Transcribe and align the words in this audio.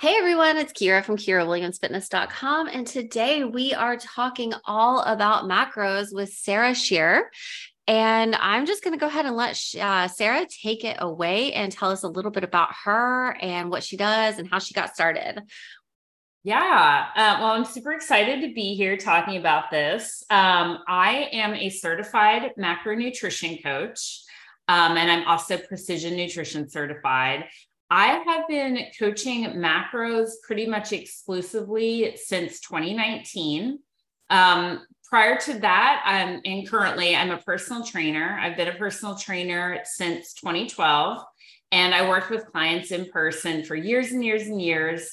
Hey 0.00 0.14
everyone, 0.16 0.56
it's 0.56 0.72
Kira 0.72 1.04
from 1.04 1.16
KiraWilliamsFitness.com. 1.16 2.68
And 2.68 2.86
today 2.86 3.42
we 3.42 3.74
are 3.74 3.96
talking 3.96 4.52
all 4.64 5.02
about 5.02 5.44
macros 5.44 6.14
with 6.14 6.32
Sarah 6.32 6.74
Shearer. 6.74 7.30
And 7.88 8.36
I'm 8.36 8.66
just 8.66 8.84
going 8.84 8.92
to 8.92 9.00
go 9.00 9.08
ahead 9.08 9.26
and 9.26 9.34
let 9.34 9.60
uh, 9.80 10.06
Sarah 10.06 10.46
take 10.62 10.84
it 10.84 10.98
away 11.00 11.52
and 11.52 11.72
tell 11.72 11.90
us 11.90 12.02
a 12.04 12.08
little 12.08 12.30
bit 12.30 12.44
about 12.44 12.68
her 12.84 13.36
and 13.40 13.70
what 13.70 13.82
she 13.82 13.96
does 13.96 14.38
and 14.38 14.48
how 14.48 14.58
she 14.58 14.74
got 14.74 14.94
started. 14.94 15.42
Yeah, 16.44 17.08
uh, 17.16 17.36
well, 17.40 17.52
I'm 17.52 17.64
super 17.64 17.92
excited 17.92 18.42
to 18.42 18.54
be 18.54 18.74
here 18.74 18.96
talking 18.96 19.36
about 19.36 19.70
this. 19.70 20.22
Um, 20.30 20.78
I 20.86 21.28
am 21.32 21.54
a 21.54 21.70
certified 21.70 22.52
macronutrition 22.58 23.62
coach, 23.62 24.22
um, 24.68 24.96
and 24.96 25.10
I'm 25.10 25.26
also 25.26 25.58
precision 25.58 26.14
nutrition 26.14 26.68
certified. 26.68 27.46
I 27.90 28.22
have 28.26 28.46
been 28.48 28.78
coaching 28.98 29.44
macros 29.54 30.30
pretty 30.46 30.66
much 30.66 30.92
exclusively 30.92 32.16
since 32.16 32.60
2019. 32.60 33.78
Um, 34.28 34.84
prior 35.08 35.38
to 35.38 35.58
that, 35.60 36.02
I'm 36.04 36.42
and 36.44 36.68
currently 36.68 37.16
I'm 37.16 37.30
a 37.30 37.38
personal 37.38 37.84
trainer. 37.84 38.38
I've 38.40 38.58
been 38.58 38.68
a 38.68 38.74
personal 38.74 39.14
trainer 39.16 39.80
since 39.84 40.34
2012, 40.34 41.22
and 41.72 41.94
I 41.94 42.06
worked 42.08 42.28
with 42.28 42.46
clients 42.52 42.90
in 42.90 43.10
person 43.10 43.64
for 43.64 43.74
years 43.74 44.12
and 44.12 44.22
years 44.22 44.42
and 44.42 44.60
years, 44.60 45.10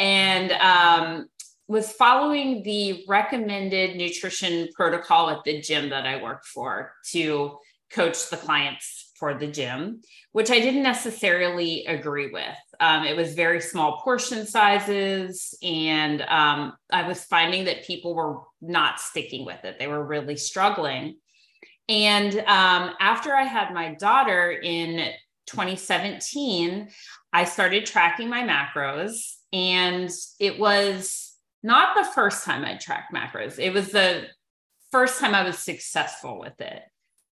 and 0.00 0.50
um, 0.50 1.26
was 1.68 1.92
following 1.92 2.64
the 2.64 3.04
recommended 3.06 3.96
nutrition 3.96 4.68
protocol 4.74 5.30
at 5.30 5.44
the 5.44 5.60
gym 5.60 5.90
that 5.90 6.06
I 6.06 6.20
worked 6.20 6.46
for 6.46 6.92
to 7.12 7.58
coach 7.92 8.30
the 8.30 8.36
clients 8.36 9.05
for 9.18 9.34
the 9.34 9.46
gym, 9.46 10.02
which 10.32 10.50
I 10.50 10.60
didn't 10.60 10.82
necessarily 10.82 11.84
agree 11.86 12.30
with. 12.30 12.56
Um, 12.80 13.04
it 13.04 13.16
was 13.16 13.34
very 13.34 13.60
small 13.60 14.00
portion 14.02 14.46
sizes, 14.46 15.56
and 15.62 16.22
um, 16.22 16.74
I 16.92 17.06
was 17.06 17.24
finding 17.24 17.64
that 17.64 17.86
people 17.86 18.14
were 18.14 18.40
not 18.60 19.00
sticking 19.00 19.44
with 19.44 19.64
it. 19.64 19.78
They 19.78 19.86
were 19.86 20.04
really 20.04 20.36
struggling. 20.36 21.16
And 21.88 22.38
um, 22.40 22.94
after 23.00 23.34
I 23.34 23.44
had 23.44 23.72
my 23.72 23.94
daughter 23.94 24.50
in 24.50 25.12
2017, 25.46 26.88
I 27.32 27.44
started 27.44 27.86
tracking 27.86 28.28
my 28.28 28.42
macros, 28.42 29.36
and 29.52 30.10
it 30.40 30.58
was 30.58 31.34
not 31.62 31.96
the 31.96 32.10
first 32.12 32.44
time 32.44 32.64
I 32.64 32.76
tracked 32.76 33.14
macros. 33.14 33.58
It 33.58 33.72
was 33.72 33.90
the 33.90 34.26
first 34.90 35.20
time 35.20 35.34
I 35.34 35.44
was 35.44 35.58
successful 35.58 36.38
with 36.38 36.60
it. 36.60 36.82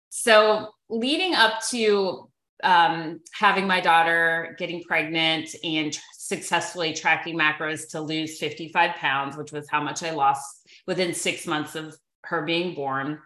So, 0.10 0.70
leading 0.94 1.34
up 1.34 1.62
to 1.70 2.30
um, 2.64 3.20
having 3.34 3.68
my 3.68 3.82
daughter, 3.82 4.56
getting 4.58 4.84
pregnant, 4.84 5.54
and 5.64 5.98
successfully 6.14 6.94
tracking 6.94 7.38
macros 7.38 7.90
to 7.90 8.00
lose 8.00 8.40
55 8.40 8.96
pounds, 8.96 9.36
which 9.36 9.52
was 9.52 9.70
how 9.70 9.82
much 9.82 10.04
I 10.04 10.12
lost 10.12 10.70
within 10.88 11.14
six 11.14 11.46
months 11.46 11.76
of 11.76 11.96
her 12.26 12.44
being 12.44 12.74
born, 12.74 13.20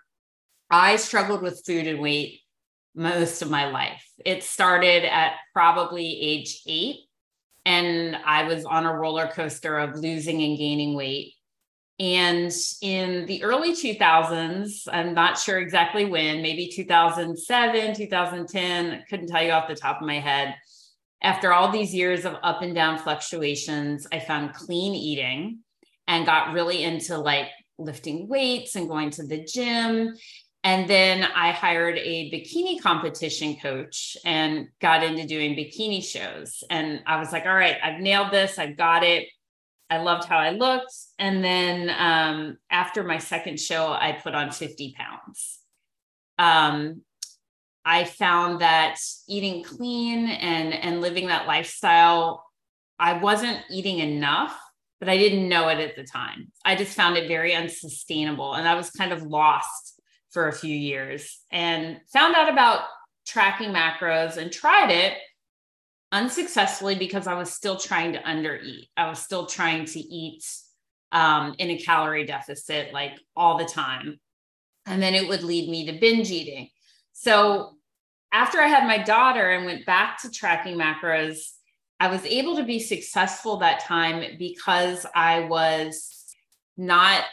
I 0.70 0.96
struggled 0.96 1.42
with 1.42 1.64
food 1.66 1.88
and 1.88 2.00
weight 2.00 2.40
most 2.96 3.42
of 3.42 3.52
my 3.52 3.70
life. 3.70 4.04
It 4.26 4.44
started 4.44 5.06
at 5.06 5.34
probably 5.54 6.20
age 6.20 6.62
eight, 6.66 6.98
and 7.66 8.16
I 8.26 8.44
was 8.44 8.66
on 8.66 8.86
a 8.86 8.96
roller 8.96 9.28
coaster 9.28 9.78
of 9.78 9.96
losing 9.96 10.42
and 10.42 10.58
gaining 10.58 10.96
weight 10.96 11.34
and 12.00 12.52
in 12.82 13.26
the 13.26 13.44
early 13.44 13.74
2000s, 13.74 14.88
I'm 14.92 15.16
not 15.16 15.40
sure 15.40 15.58
exactly 15.58 16.06
when, 16.06 16.44
maybe 16.44 16.70
2007, 16.74 17.96
2010, 17.96 19.04
couldn't 19.10 19.28
tell 19.28 19.44
you 19.44 19.52
off 19.52 19.68
the 19.68 19.76
top 19.76 20.02
of 20.02 20.08
my 20.08 20.20
head. 20.20 20.56
After 21.24 21.52
all 21.52 21.72
these 21.72 21.96
years 21.96 22.26
of 22.26 22.36
up 22.44 22.62
and 22.62 22.76
down 22.76 23.00
fluctuations, 23.00 24.06
I 24.12 24.20
found 24.20 24.54
clean 24.54 24.94
eating 24.94 25.60
and 26.08 26.26
got 26.26 26.54
really 26.54 26.84
into 26.84 27.18
like 27.18 27.50
lifting 27.80 28.28
weights 28.28 28.76
and 28.76 28.88
going 28.88 29.10
to 29.12 29.26
the 29.26 29.44
gym. 29.44 30.16
And 30.64 30.88
then 30.88 31.24
I 31.24 31.52
hired 31.52 31.98
a 31.98 32.32
bikini 32.32 32.80
competition 32.80 33.56
coach 33.56 34.18
and 34.24 34.68
got 34.82 35.04
into 35.04 35.26
doing 35.26 35.56
bikini 35.56 36.04
shows. 36.04 36.64
And 36.70 37.02
I 37.08 37.20
was 37.20 37.32
like, 37.32 37.46
all 37.46 37.56
right, 37.56 37.78
I've 37.82 38.02
nailed 38.02 38.32
this. 38.32 38.60
I've 38.60 38.78
got 38.78 39.04
it. 39.04 39.28
I 39.90 39.98
loved 39.98 40.26
how 40.26 40.38
I 40.38 40.52
looked. 40.52 40.94
And 41.18 41.44
then 41.44 41.90
um, 41.98 42.58
after 42.70 43.04
my 43.04 43.18
second 43.18 43.60
show, 43.60 43.88
I 43.92 44.20
put 44.22 44.36
on 44.36 44.52
50 44.52 44.96
pounds. 44.98 45.60
Um, 46.38 47.02
I 47.86 48.04
found 48.04 48.60
that 48.60 48.98
eating 49.30 49.64
clean 49.64 50.28
and, 50.28 50.74
and 50.74 51.02
living 51.02 51.28
that 51.28 51.48
lifestyle, 51.48 52.44
I 53.00 53.14
wasn't 53.14 53.60
eating 53.70 54.00
enough, 54.00 54.60
but 55.00 55.08
I 55.08 55.18
didn't 55.18 55.48
know 55.48 55.70
it 55.70 55.80
at 55.80 55.96
the 55.96 56.04
time. 56.04 56.52
I 56.66 56.76
just 56.76 56.96
found 56.96 57.16
it 57.16 57.30
very 57.30 57.56
unsustainable. 57.56 58.56
And 58.56 58.68
I 58.68 58.76
was 58.76 58.90
kind 58.90 59.14
of 59.14 59.22
lost 59.24 60.02
for 60.32 60.50
a 60.50 60.54
few 60.54 60.76
years 60.76 61.40
and 61.50 62.02
found 62.12 62.36
out 62.36 62.52
about 62.52 62.82
tracking 63.26 63.70
macros 63.70 64.38
and 64.38 64.52
tried 64.52 64.92
it 64.92 65.14
unsuccessfully 66.12 66.96
because 66.96 67.28
I 67.28 67.34
was 67.34 67.52
still 67.52 67.78
trying 67.78 68.14
to 68.14 68.20
undereat. 68.20 68.88
I 68.96 69.10
was 69.10 69.20
still 69.20 69.46
trying 69.46 69.86
to 69.86 70.00
eat 70.00 70.44
um, 71.12 71.56
in 71.58 71.70
a 71.70 71.78
calorie 71.78 72.26
deficit 72.26 72.94
like 72.94 73.20
all 73.36 73.58
the 73.58 73.66
time. 73.66 74.20
And 74.86 75.02
then 75.02 75.14
it 75.14 75.28
would 75.28 75.44
lead 75.44 75.70
me 75.70 75.86
to 75.88 76.00
binge 76.00 76.32
eating. 76.32 76.70
So 77.14 77.78
after 78.32 78.60
I 78.60 78.68
had 78.68 78.88
my 78.88 78.98
daughter 78.98 79.52
and 79.52 79.66
went 79.66 79.86
back 79.86 80.22
to 80.22 80.32
tracking 80.32 80.78
macros, 80.78 81.40
I 82.00 82.08
was 82.10 82.24
able 82.26 82.56
to 82.58 82.64
be 82.64 82.80
successful 82.80 83.58
that 83.58 83.80
time 83.82 84.38
because 84.38 85.06
I 85.16 85.42
was 85.42 86.26
not 86.78 87.24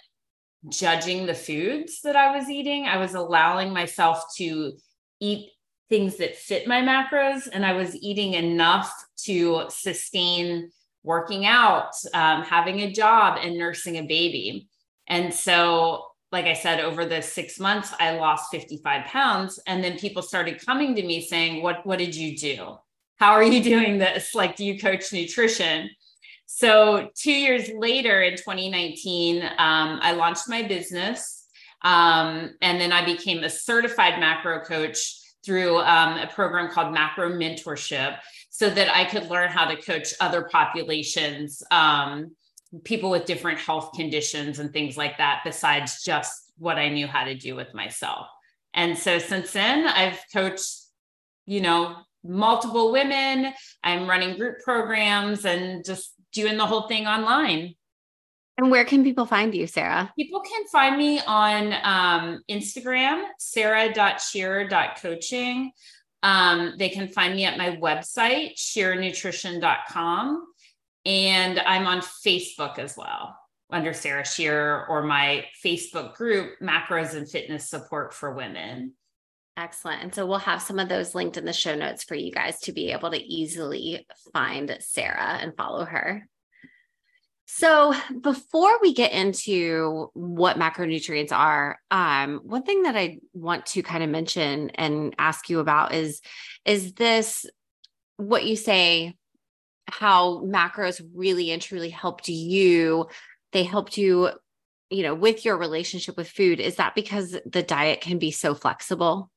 judging 0.70 1.26
the 1.26 1.34
foods 1.34 2.00
that 2.02 2.16
I 2.16 2.36
was 2.36 2.48
eating. 2.48 2.86
I 2.86 2.96
was 2.96 3.14
allowing 3.14 3.72
myself 3.72 4.24
to 4.36 4.72
eat 5.20 5.50
things 5.88 6.16
that 6.16 6.36
fit 6.36 6.66
my 6.66 6.80
macros 6.80 7.48
and 7.52 7.64
i 7.64 7.72
was 7.72 7.94
eating 7.96 8.34
enough 8.34 8.92
to 9.16 9.64
sustain 9.68 10.70
working 11.04 11.44
out 11.44 11.90
um, 12.14 12.42
having 12.42 12.80
a 12.80 12.90
job 12.90 13.38
and 13.40 13.56
nursing 13.56 13.96
a 13.96 14.02
baby. 14.02 14.68
And 15.06 15.32
so 15.32 16.06
like 16.32 16.46
i 16.46 16.54
said 16.54 16.80
over 16.80 17.04
the 17.04 17.22
six 17.22 17.60
months 17.60 17.94
i 18.00 18.18
lost 18.18 18.50
55 18.50 19.04
pounds 19.06 19.60
and 19.68 19.84
then 19.84 19.96
people 19.96 20.20
started 20.20 20.64
coming 20.66 20.96
to 20.96 21.06
me 21.06 21.20
saying 21.20 21.62
what 21.62 21.86
what 21.86 21.98
did 21.98 22.16
you 22.16 22.36
do? 22.36 22.76
How 23.16 23.32
are 23.32 23.44
you 23.44 23.62
doing 23.74 23.98
this? 23.98 24.34
Like 24.34 24.56
do 24.56 24.64
you 24.64 24.78
coach 24.78 25.12
nutrition? 25.12 25.90
So 26.46 27.10
two 27.14 27.32
years 27.32 27.70
later 27.76 28.22
in 28.22 28.36
2019 28.36 29.42
um, 29.42 30.00
i 30.02 30.12
launched 30.12 30.48
my 30.48 30.62
business 30.62 31.46
um, 31.82 32.54
and 32.62 32.80
then 32.80 32.90
i 32.90 33.04
became 33.04 33.44
a 33.44 33.50
certified 33.50 34.18
macro 34.18 34.60
coach 34.60 35.20
through 35.44 35.78
um, 35.78 36.18
a 36.18 36.26
program 36.26 36.70
called 36.70 36.92
Macro 36.92 37.30
Mentorship 37.30 38.18
so 38.50 38.70
that 38.70 38.94
I 38.94 39.04
could 39.04 39.30
learn 39.30 39.50
how 39.50 39.66
to 39.66 39.80
coach 39.80 40.14
other 40.20 40.42
populations, 40.42 41.62
um, 41.70 42.32
people 42.84 43.10
with 43.10 43.24
different 43.24 43.58
health 43.58 43.92
conditions 43.94 44.58
and 44.58 44.72
things 44.72 44.96
like 44.96 45.18
that, 45.18 45.42
besides 45.44 46.02
just 46.02 46.52
what 46.58 46.78
I 46.78 46.88
knew 46.88 47.06
how 47.06 47.24
to 47.24 47.34
do 47.34 47.54
with 47.54 47.74
myself. 47.74 48.26
And 48.72 48.98
so 48.98 49.18
since 49.18 49.52
then, 49.52 49.86
I've 49.86 50.20
coached, 50.32 50.82
you 51.46 51.60
know, 51.60 51.96
multiple 52.24 52.90
women. 52.90 53.52
I'm 53.82 54.08
running 54.08 54.36
group 54.36 54.60
programs 54.64 55.44
and 55.44 55.84
just 55.84 56.14
doing 56.32 56.56
the 56.56 56.66
whole 56.66 56.88
thing 56.88 57.06
online. 57.06 57.74
And 58.56 58.70
where 58.70 58.84
can 58.84 59.02
people 59.02 59.26
find 59.26 59.52
you, 59.54 59.66
Sarah? 59.66 60.12
People 60.16 60.40
can 60.40 60.64
find 60.68 60.96
me 60.96 61.20
on 61.26 61.74
um, 61.82 62.40
Instagram, 62.48 63.24
sarah.shearer.coaching. 63.38 65.72
Um, 66.22 66.74
they 66.78 66.88
can 66.88 67.08
find 67.08 67.34
me 67.34 67.44
at 67.44 67.58
my 67.58 67.76
website, 67.76 68.56
shearernutrition.com. 68.56 70.46
And 71.04 71.60
I'm 71.60 71.86
on 71.86 72.00
Facebook 72.00 72.78
as 72.78 72.96
well 72.96 73.36
under 73.70 73.92
Sarah 73.92 74.24
Shearer 74.24 74.86
or 74.88 75.02
my 75.02 75.44
Facebook 75.62 76.14
group, 76.14 76.54
Macros 76.62 77.14
and 77.14 77.28
Fitness 77.28 77.68
Support 77.68 78.14
for 78.14 78.32
Women. 78.32 78.94
Excellent. 79.56 80.02
And 80.02 80.14
so 80.14 80.26
we'll 80.26 80.38
have 80.38 80.62
some 80.62 80.78
of 80.78 80.88
those 80.88 81.14
linked 81.14 81.36
in 81.36 81.44
the 81.44 81.52
show 81.52 81.74
notes 81.74 82.04
for 82.04 82.14
you 82.14 82.32
guys 82.32 82.58
to 82.60 82.72
be 82.72 82.92
able 82.92 83.10
to 83.10 83.22
easily 83.22 84.06
find 84.32 84.76
Sarah 84.80 85.38
and 85.40 85.56
follow 85.56 85.84
her. 85.84 86.26
So 87.46 87.94
before 88.20 88.78
we 88.80 88.94
get 88.94 89.12
into 89.12 90.10
what 90.14 90.58
macronutrients 90.58 91.32
are, 91.32 91.78
um, 91.90 92.40
one 92.42 92.62
thing 92.62 92.82
that 92.82 92.96
I 92.96 93.18
want 93.34 93.66
to 93.66 93.82
kind 93.82 94.02
of 94.02 94.08
mention 94.08 94.70
and 94.70 95.14
ask 95.18 95.50
you 95.50 95.60
about 95.60 95.94
is, 95.94 96.20
is 96.64 96.94
this 96.94 97.44
what 98.16 98.44
you 98.44 98.56
say, 98.56 99.14
how 99.86 100.40
macros 100.40 101.02
really 101.14 101.50
and 101.50 101.60
truly 101.60 101.90
helped 101.90 102.28
you? 102.28 103.08
They 103.52 103.64
helped 103.64 103.98
you, 103.98 104.30
you 104.88 105.02
know, 105.02 105.14
with 105.14 105.44
your 105.44 105.58
relationship 105.58 106.16
with 106.16 106.30
food. 106.30 106.60
Is 106.60 106.76
that 106.76 106.94
because 106.94 107.36
the 107.44 107.62
diet 107.62 108.00
can 108.00 108.18
be 108.18 108.30
so 108.30 108.54
flexible? 108.54 109.30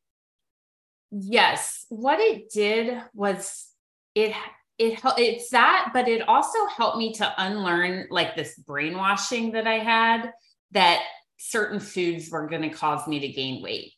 Yes. 1.12 1.86
What 1.90 2.20
it 2.20 2.50
did 2.52 3.02
was 3.14 3.68
it 4.16 4.34
it 4.78 5.00
it's 5.18 5.50
that, 5.50 5.90
but 5.94 6.08
it 6.08 6.28
also 6.28 6.66
helped 6.68 6.98
me 6.98 7.14
to 7.14 7.34
unlearn 7.38 8.08
like 8.10 8.36
this 8.36 8.56
brainwashing 8.60 9.52
that 9.54 9.68
I 9.68 9.80
had 9.80 10.32
that 10.72 11.02
certain 11.38 11.80
foods 11.80 12.30
were 12.30 12.48
going 12.48 12.62
to 12.64 12.70
cause 12.70 13.08
me 13.08 13.20
to 13.20 13.28
gain 13.28 13.64
weight. 13.64 13.94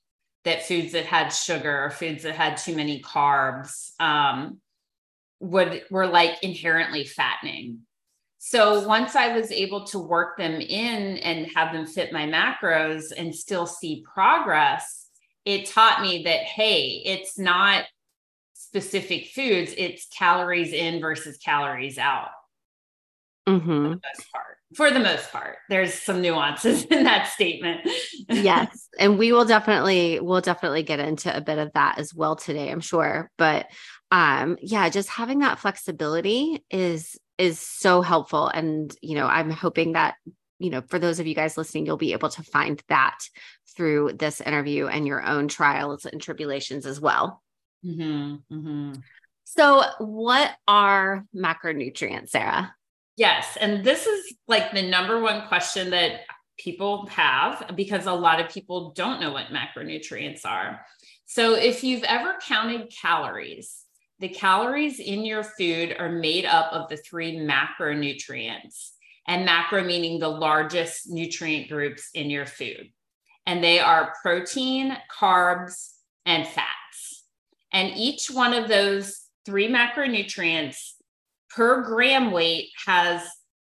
That 0.46 0.66
foods 0.66 0.94
that 0.94 1.06
had 1.06 1.30
sugar 1.30 1.84
or 1.84 1.90
foods 1.90 2.24
that 2.24 2.36
had 2.36 2.56
too 2.56 2.76
many 2.76 3.02
carbs 3.02 3.92
um, 4.00 4.60
would 5.40 5.84
were 5.90 6.08
like 6.08 6.42
inherently 6.44 7.06
fattening. 7.06 7.80
So 8.38 8.88
once 8.88 9.18
I 9.18 9.36
was 9.36 9.52
able 9.52 9.86
to 9.88 10.00
work 10.00 10.38
them 10.38 10.62
in 10.62 11.18
and 11.18 11.52
have 11.56 11.74
them 11.74 11.86
fit 11.86 12.14
my 12.14 12.26
macros 12.26 13.12
and 13.16 13.36
still 13.36 13.66
see 13.66 14.06
progress, 14.14 15.08
it 15.44 15.66
taught 15.66 16.02
me 16.02 16.24
that 16.24 16.44
hey, 16.44 17.02
it's 17.06 17.38
not 17.38 17.84
specific 18.60 19.28
foods, 19.28 19.74
it's 19.78 20.08
calories 20.18 20.74
in 20.74 21.00
versus 21.00 21.38
calories 21.38 21.98
out. 21.98 22.30
Mm-hmm. 23.48 23.68
For 23.68 23.90
the 23.90 23.90
most 23.90 24.32
part. 24.32 24.58
For 24.76 24.92
the 24.92 25.00
most 25.00 25.32
part, 25.32 25.58
there's 25.70 25.94
some 25.94 26.22
nuances 26.22 26.84
in 26.92 27.04
that 27.06 27.28
statement. 27.28 27.90
yes, 28.30 28.90
and 29.00 29.18
we 29.18 29.32
will 29.32 29.46
definitely 29.46 30.20
we'll 30.20 30.42
definitely 30.42 30.84
get 30.84 31.00
into 31.00 31.36
a 31.36 31.42
bit 31.42 31.58
of 31.58 31.72
that 31.74 31.98
as 31.98 32.14
well 32.14 32.36
today, 32.36 32.70
I'm 32.70 32.82
sure. 32.82 33.32
But 33.38 33.68
um 34.12 34.58
yeah, 34.62 34.90
just 34.90 35.10
having 35.10 35.40
that 35.40 35.60
flexibility 35.60 36.64
is 36.70 37.18
is 37.38 37.60
so 37.60 38.02
helpful 38.02 38.50
and 38.50 38.96
you 39.02 39.16
know, 39.16 39.26
I'm 39.26 39.50
hoping 39.50 39.94
that 39.94 40.16
you 40.60 40.70
know, 40.70 40.82
for 40.90 41.00
those 41.00 41.20
of 41.20 41.26
you 41.26 41.34
guys 41.34 41.58
listening, 41.58 41.86
you'll 41.86 41.98
be 41.98 42.12
able 42.12 42.30
to 42.30 42.44
find 42.44 42.84
that 42.90 43.18
through 43.76 44.12
this 44.20 44.42
interview 44.42 44.88
and 44.88 45.08
your 45.08 45.26
own 45.26 45.48
trials 45.48 46.06
and 46.06 46.22
tribulations 46.22 46.86
as 46.86 47.00
well. 47.00 47.42
Mm-hmm, 47.86 48.54
mm-hmm. 48.54 48.94
So, 49.46 49.84
what 50.00 50.52
are 50.68 51.26
macronutrients, 51.36 52.30
Sarah? 52.30 52.74
Yes. 53.16 53.58
And 53.60 53.84
this 53.84 54.06
is 54.06 54.34
like 54.48 54.72
the 54.72 54.82
number 54.82 55.20
one 55.20 55.48
question 55.48 55.90
that 55.90 56.22
people 56.58 57.08
have 57.08 57.72
because 57.76 58.06
a 58.06 58.14
lot 58.14 58.40
of 58.40 58.50
people 58.50 58.92
don't 58.92 59.20
know 59.20 59.32
what 59.32 59.48
macronutrients 59.48 60.46
are. 60.46 60.86
So, 61.26 61.56
if 61.56 61.84
you've 61.84 62.04
ever 62.04 62.36
counted 62.48 62.92
calories, 62.92 63.84
the 64.20 64.30
calories 64.30 65.00
in 65.00 65.26
your 65.26 65.44
food 65.44 65.96
are 65.98 66.12
made 66.12 66.46
up 66.46 66.72
of 66.74 66.90
the 66.90 66.98
three 66.98 67.38
macronutrients, 67.38 68.92
and 69.28 69.46
macro 69.46 69.84
meaning 69.84 70.20
the 70.20 70.28
largest 70.28 71.10
nutrient 71.10 71.70
groups 71.70 72.10
in 72.14 72.30
your 72.30 72.46
food. 72.46 72.92
And 73.46 73.64
they 73.64 73.80
are 73.80 74.14
protein, 74.22 74.96
carbs, 75.12 75.92
and 76.26 76.48
fat. 76.48 76.76
And 77.72 77.96
each 77.96 78.30
one 78.30 78.54
of 78.54 78.68
those 78.68 79.22
three 79.46 79.68
macronutrients 79.68 80.94
per 81.50 81.84
gram 81.84 82.32
weight 82.32 82.70
has 82.86 83.28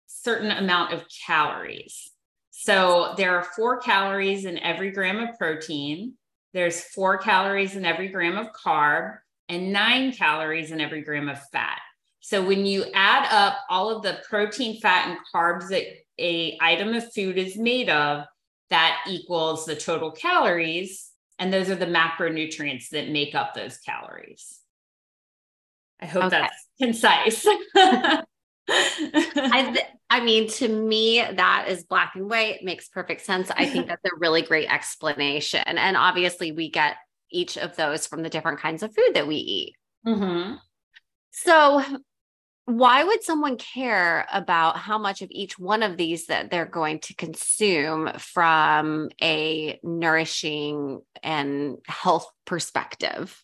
certain 0.07 0.51
amount 0.51 0.93
of 0.93 1.05
calories. 1.27 2.11
So 2.51 3.15
there 3.17 3.37
are 3.37 3.45
four 3.45 3.79
calories 3.81 4.45
in 4.45 4.59
every 4.59 4.91
gram 4.91 5.19
of 5.21 5.39
protein. 5.39 6.15
There's 6.53 6.81
four 6.81 7.19
calories 7.19 7.77
in 7.77 7.85
every 7.85 8.09
gram 8.09 8.37
of 8.37 8.49
carb 8.53 9.19
and 9.49 9.73
nine 9.73 10.13
calories 10.13 10.71
in 10.71 10.81
every 10.81 11.03
gram 11.03 11.29
of 11.29 11.41
fat. 11.51 11.81
So 12.21 12.45
when 12.45 12.67
you 12.67 12.85
add 12.95 13.29
up 13.33 13.59
all 13.71 13.95
of 13.95 14.03
the 14.03 14.21
protein, 14.29 14.81
fat, 14.81 15.09
and 15.09 15.19
carbs 15.35 15.69
that 15.69 15.85
a 16.19 16.59
item 16.61 16.95
of 16.95 17.13
food 17.13 17.39
is 17.39 17.57
made 17.57 17.89
of, 17.89 18.25
that 18.71 19.03
equals 19.09 19.65
the 19.65 19.77
total 19.77 20.11
calories 20.11 21.11
and 21.39 21.53
those 21.53 21.71
are 21.71 21.77
the 21.77 21.87
macronutrients 21.87 22.91
that 22.91 23.09
make 23.09 23.35
up 23.35 23.55
those 23.55 23.79
calories. 23.79 24.61
I 26.01 26.07
hope 26.07 26.25
okay. 26.25 26.41
that's 26.41 26.67
concise. 26.81 27.47
I, 27.77 28.23
th- 29.73 29.87
I 30.11 30.21
mean, 30.21 30.49
to 30.49 30.69
me, 30.69 31.19
that 31.21 31.67
is 31.69 31.85
black 31.85 32.13
and 32.15 32.31
white, 32.31 32.63
makes 32.63 32.89
perfect 32.89 33.23
sense. 33.23 33.51
I 33.51 33.67
think 33.67 33.89
that's 33.89 34.05
a 34.05 34.17
really 34.19 34.43
great 34.43 34.73
explanation. 34.73 35.63
And 35.67 35.97
obviously, 35.97 36.53
we 36.53 36.71
get 36.71 36.97
each 37.31 37.59
of 37.59 37.77
those 37.77 38.07
from 38.07 38.23
the 38.23 38.31
different 38.31 38.61
kinds 38.61 38.83
of 38.83 38.95
food 38.95 39.11
that 39.15 39.27
we 39.27 39.37
eat. 39.37 39.75
Mm-hmm. 40.07 40.55
So, 41.31 41.85
why 42.69 43.03
would 43.03 43.23
someone 43.23 43.57
care 43.57 44.27
about 44.31 44.77
how 44.77 44.99
much 44.99 45.23
of 45.23 45.31
each 45.31 45.59
one 45.59 45.83
of 45.83 45.97
these 45.97 46.27
that 46.27 46.51
they're 46.51 46.67
going 46.67 46.99
to 46.99 47.15
consume 47.15 48.11
from 48.19 49.09
a 49.23 49.81
nourishing 49.83 51.01
and 51.23 51.79
health 51.87 52.31
perspective? 52.45 53.43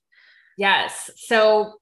Yes. 0.59 1.11
So 1.17 1.77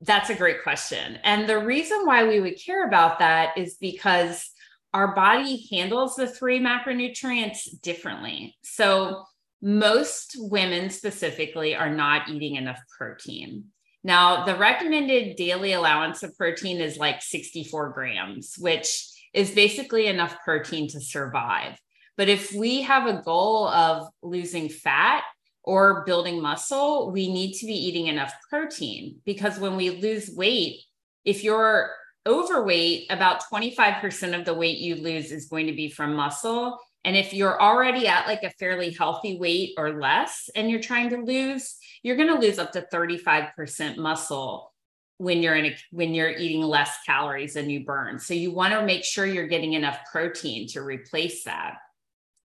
that's 0.00 0.28
a 0.28 0.34
great 0.34 0.64
question. 0.64 1.20
And 1.22 1.48
the 1.48 1.60
reason 1.60 2.00
why 2.04 2.26
we 2.26 2.40
would 2.40 2.58
care 2.60 2.84
about 2.84 3.20
that 3.20 3.56
is 3.56 3.76
because 3.80 4.50
our 4.92 5.14
body 5.14 5.68
handles 5.70 6.16
the 6.16 6.26
three 6.26 6.58
macronutrients 6.58 7.80
differently. 7.80 8.56
So 8.64 9.22
most 9.62 10.34
women 10.36 10.90
specifically 10.90 11.76
are 11.76 11.94
not 11.94 12.28
eating 12.28 12.56
enough 12.56 12.80
protein. 12.98 13.66
Now, 14.04 14.44
the 14.44 14.54
recommended 14.54 15.36
daily 15.36 15.72
allowance 15.72 16.22
of 16.22 16.36
protein 16.36 16.80
is 16.80 16.98
like 16.98 17.22
64 17.22 17.88
grams, 17.90 18.54
which 18.58 19.08
is 19.32 19.50
basically 19.50 20.06
enough 20.06 20.36
protein 20.44 20.88
to 20.90 21.00
survive. 21.00 21.78
But 22.18 22.28
if 22.28 22.52
we 22.52 22.82
have 22.82 23.06
a 23.06 23.22
goal 23.22 23.66
of 23.68 24.06
losing 24.22 24.68
fat 24.68 25.24
or 25.64 26.04
building 26.04 26.40
muscle, 26.40 27.10
we 27.10 27.32
need 27.32 27.54
to 27.54 27.66
be 27.66 27.72
eating 27.72 28.06
enough 28.06 28.34
protein 28.50 29.16
because 29.24 29.58
when 29.58 29.74
we 29.74 29.90
lose 29.90 30.30
weight, 30.30 30.82
if 31.24 31.42
you're 31.42 31.90
overweight, 32.26 33.06
about 33.10 33.42
25% 33.50 34.38
of 34.38 34.44
the 34.44 34.54
weight 34.54 34.78
you 34.78 34.96
lose 34.96 35.32
is 35.32 35.48
going 35.48 35.66
to 35.66 35.72
be 35.74 35.90
from 35.90 36.14
muscle. 36.14 36.78
And 37.04 37.16
if 37.16 37.34
you're 37.34 37.60
already 37.60 38.08
at 38.08 38.26
like 38.26 38.42
a 38.42 38.50
fairly 38.50 38.90
healthy 38.90 39.38
weight 39.38 39.74
or 39.76 40.00
less 40.00 40.48
and 40.54 40.70
you're 40.70 40.80
trying 40.80 41.10
to 41.10 41.18
lose, 41.18 41.76
you're 42.02 42.16
going 42.16 42.32
to 42.32 42.40
lose 42.40 42.58
up 42.58 42.72
to 42.72 42.86
35% 42.92 43.98
muscle 43.98 44.72
when 45.18 45.42
you're 45.42 45.54
in 45.54 45.66
a, 45.66 45.76
when 45.90 46.14
you're 46.14 46.30
eating 46.30 46.62
less 46.62 46.96
calories 47.06 47.54
than 47.54 47.70
you 47.70 47.84
burn. 47.84 48.18
So 48.18 48.34
you 48.34 48.52
want 48.52 48.72
to 48.74 48.84
make 48.84 49.04
sure 49.04 49.26
you're 49.26 49.46
getting 49.46 49.74
enough 49.74 49.98
protein 50.10 50.66
to 50.68 50.82
replace 50.82 51.44
that. 51.44 51.76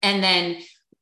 And 0.03 0.23
then 0.23 0.57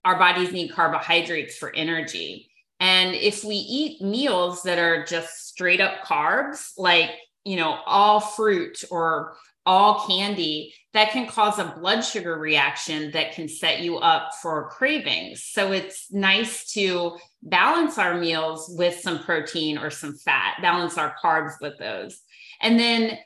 our 0.05 0.17
bodies 0.17 0.51
need 0.51 0.71
carbohydrates 0.71 1.57
for 1.57 1.75
energy. 1.75 2.49
And 2.79 3.13
if 3.13 3.43
we 3.43 3.55
eat 3.55 4.01
meals 4.01 4.63
that 4.63 4.79
are 4.79 5.03
just 5.03 5.47
straight 5.47 5.81
up 5.81 6.03
carbs, 6.03 6.71
like, 6.77 7.11
you 7.43 7.57
know, 7.57 7.79
all 7.85 8.19
fruit 8.19 8.83
or 8.89 9.35
all 9.69 10.07
candy, 10.07 10.73
that 10.93 11.11
can 11.11 11.27
cause 11.27 11.59
a 11.59 11.75
blood 11.79 12.01
sugar 12.01 12.39
reaction 12.39 13.11
that 13.11 13.33
can 13.33 13.47
set 13.47 13.81
you 13.81 13.97
up 13.97 14.31
for 14.41 14.67
cravings. 14.69 15.43
So 15.43 15.71
it's 15.71 16.11
nice 16.11 16.73
to 16.73 17.17
balance 17.43 17.99
our 17.99 18.17
meals 18.17 18.73
with 18.75 18.99
some 18.99 19.19
protein 19.19 19.77
or 19.77 19.91
some 19.91 20.15
fat, 20.15 20.57
balance 20.59 20.97
our 20.97 21.13
carbs 21.23 21.53
with 21.61 21.77
those. 21.77 22.19
And 22.61 22.79
then 22.79 23.19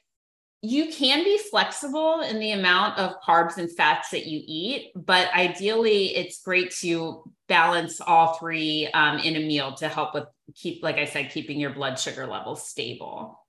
you 0.62 0.92
can 0.92 1.24
be 1.24 1.38
flexible 1.38 2.20
in 2.20 2.40
the 2.40 2.52
amount 2.52 3.00
of 3.00 3.22
carbs 3.26 3.58
and 3.58 3.72
fats 3.72 4.10
that 4.10 4.26
you 4.26 4.42
eat, 4.46 4.92
but 4.96 5.34
ideally, 5.34 6.16
it's 6.16 6.42
great 6.42 6.72
to 6.82 7.24
balance 7.48 8.02
all 8.02 8.34
three 8.34 8.90
um, 8.94 9.20
in 9.20 9.38
a 9.38 9.48
meal 9.48 9.76
to 9.76 9.88
help 9.88 10.14
with 10.14 10.26
keep, 10.56 10.84
like 10.84 10.98
I 10.98 11.06
said, 11.06 11.32
keeping 11.32 11.58
your 11.58 11.74
blood 11.74 11.98
sugar 12.00 12.28
levels 12.28 12.68
stable. 12.68 13.43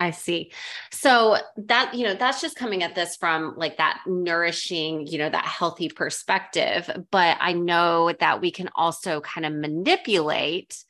I 0.00 0.10
see. 0.10 0.52
So 0.90 1.36
that, 1.56 1.94
you 1.94 2.04
know, 2.04 2.14
that's 2.14 2.40
just 2.40 2.56
coming 2.56 2.82
at 2.82 2.94
this 2.94 3.16
from 3.16 3.54
like 3.56 3.78
that 3.78 4.00
nourishing, 4.06 5.06
you 5.06 5.18
know, 5.18 5.30
that 5.30 5.44
healthy 5.44 5.88
perspective. 5.88 6.90
But 7.10 7.38
I 7.40 7.52
know 7.52 8.12
that 8.18 8.40
we 8.40 8.50
can 8.50 8.68
also 8.74 9.20
kind 9.20 9.46
of 9.46 9.52
manipulate 9.52 10.84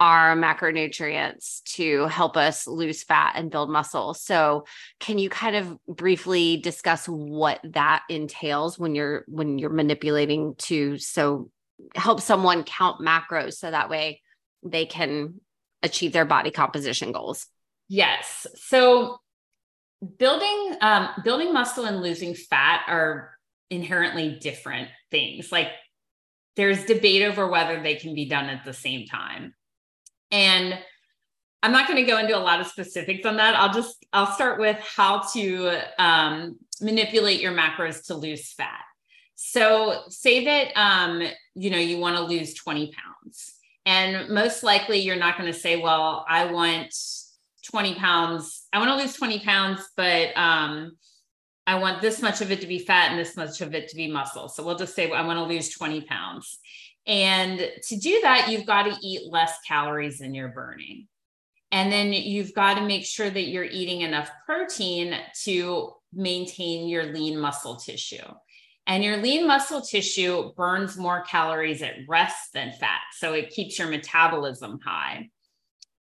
our 0.00 0.34
macronutrients 0.34 1.62
to 1.64 2.06
help 2.06 2.36
us 2.36 2.66
lose 2.66 3.04
fat 3.04 3.34
and 3.36 3.50
build 3.50 3.70
muscle. 3.70 4.14
So 4.14 4.64
can 4.98 5.18
you 5.18 5.28
kind 5.28 5.56
of 5.56 5.78
briefly 5.86 6.56
discuss 6.56 7.06
what 7.06 7.60
that 7.64 8.02
entails 8.08 8.78
when 8.78 8.94
you're 8.94 9.24
when 9.28 9.58
you're 9.58 9.70
manipulating 9.70 10.54
to 10.58 10.96
so 10.96 11.50
help 11.94 12.20
someone 12.20 12.64
count 12.64 13.00
macros 13.00 13.54
so 13.54 13.70
that 13.70 13.90
way 13.90 14.22
they 14.62 14.86
can 14.86 15.40
achieve 15.82 16.12
their 16.12 16.24
body 16.24 16.50
composition 16.50 17.12
goals? 17.12 17.46
Yes. 17.90 18.46
So 18.54 19.18
building 20.16 20.76
um, 20.80 21.08
building 21.24 21.52
muscle 21.52 21.84
and 21.84 22.00
losing 22.00 22.34
fat 22.36 22.84
are 22.86 23.32
inherently 23.68 24.38
different 24.40 24.88
things. 25.10 25.50
Like 25.50 25.68
there's 26.54 26.84
debate 26.84 27.22
over 27.22 27.48
whether 27.48 27.82
they 27.82 27.96
can 27.96 28.14
be 28.14 28.26
done 28.26 28.48
at 28.48 28.64
the 28.64 28.72
same 28.72 29.06
time. 29.06 29.54
And 30.30 30.78
I'm 31.64 31.72
not 31.72 31.88
going 31.88 31.96
to 31.96 32.08
go 32.08 32.18
into 32.18 32.38
a 32.38 32.38
lot 32.38 32.60
of 32.60 32.68
specifics 32.68 33.26
on 33.26 33.36
that. 33.38 33.56
I'll 33.56 33.74
just 33.74 34.06
I'll 34.12 34.32
start 34.32 34.60
with 34.60 34.78
how 34.78 35.22
to 35.32 35.80
um, 35.98 36.58
manipulate 36.80 37.40
your 37.40 37.52
macros 37.52 38.06
to 38.06 38.14
lose 38.14 38.52
fat. 38.52 38.84
So 39.34 40.02
say 40.08 40.44
that 40.44 40.80
um, 40.80 41.22
you 41.56 41.70
know 41.70 41.78
you 41.78 41.98
want 41.98 42.16
to 42.16 42.22
lose 42.22 42.54
20 42.54 42.92
pounds, 42.92 43.52
and 43.84 44.28
most 44.28 44.62
likely 44.62 45.00
you're 45.00 45.16
not 45.16 45.36
going 45.36 45.52
to 45.52 45.58
say, 45.58 45.76
"Well, 45.76 46.24
I 46.28 46.52
want 46.52 46.94
20 47.70 47.94
pounds. 47.96 48.66
I 48.72 48.78
want 48.78 48.90
to 48.90 48.96
lose 48.96 49.14
20 49.14 49.40
pounds, 49.40 49.82
but 49.96 50.36
um, 50.36 50.92
I 51.66 51.76
want 51.76 52.00
this 52.00 52.22
much 52.22 52.40
of 52.40 52.50
it 52.50 52.60
to 52.62 52.66
be 52.66 52.78
fat 52.78 53.10
and 53.10 53.18
this 53.18 53.36
much 53.36 53.60
of 53.60 53.74
it 53.74 53.88
to 53.88 53.96
be 53.96 54.10
muscle. 54.10 54.48
So 54.48 54.64
we'll 54.64 54.78
just 54.78 54.94
say 54.94 55.10
I 55.10 55.24
want 55.24 55.38
to 55.38 55.44
lose 55.44 55.70
20 55.70 56.02
pounds. 56.02 56.58
And 57.06 57.58
to 57.88 57.96
do 57.96 58.20
that, 58.22 58.48
you've 58.48 58.66
got 58.66 58.84
to 58.84 58.96
eat 59.02 59.30
less 59.30 59.52
calories 59.66 60.18
than 60.18 60.34
you're 60.34 60.48
burning. 60.48 61.06
And 61.72 61.92
then 61.92 62.12
you've 62.12 62.54
got 62.54 62.74
to 62.74 62.86
make 62.86 63.04
sure 63.04 63.30
that 63.30 63.48
you're 63.48 63.64
eating 63.64 64.00
enough 64.00 64.30
protein 64.44 65.14
to 65.44 65.92
maintain 66.12 66.88
your 66.88 67.04
lean 67.04 67.38
muscle 67.38 67.76
tissue. 67.76 68.16
And 68.86 69.04
your 69.04 69.18
lean 69.18 69.46
muscle 69.46 69.80
tissue 69.80 70.52
burns 70.56 70.96
more 70.96 71.22
calories 71.22 71.82
at 71.82 71.94
rest 72.08 72.52
than 72.52 72.72
fat. 72.72 73.00
So 73.18 73.34
it 73.34 73.50
keeps 73.50 73.78
your 73.78 73.88
metabolism 73.88 74.80
high. 74.84 75.30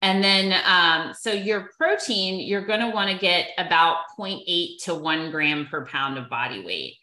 And 0.01 0.23
then, 0.23 0.59
um, 0.65 1.13
so 1.13 1.31
your 1.31 1.69
protein, 1.77 2.39
you're 2.39 2.65
going 2.65 2.79
to 2.79 2.89
want 2.89 3.11
to 3.11 3.17
get 3.17 3.49
about 3.57 3.97
0.8 4.17 4.83
to 4.85 4.95
one 4.95 5.29
gram 5.29 5.67
per 5.69 5.85
pound 5.85 6.17
of 6.17 6.29
body 6.29 6.63
weight. 6.65 6.95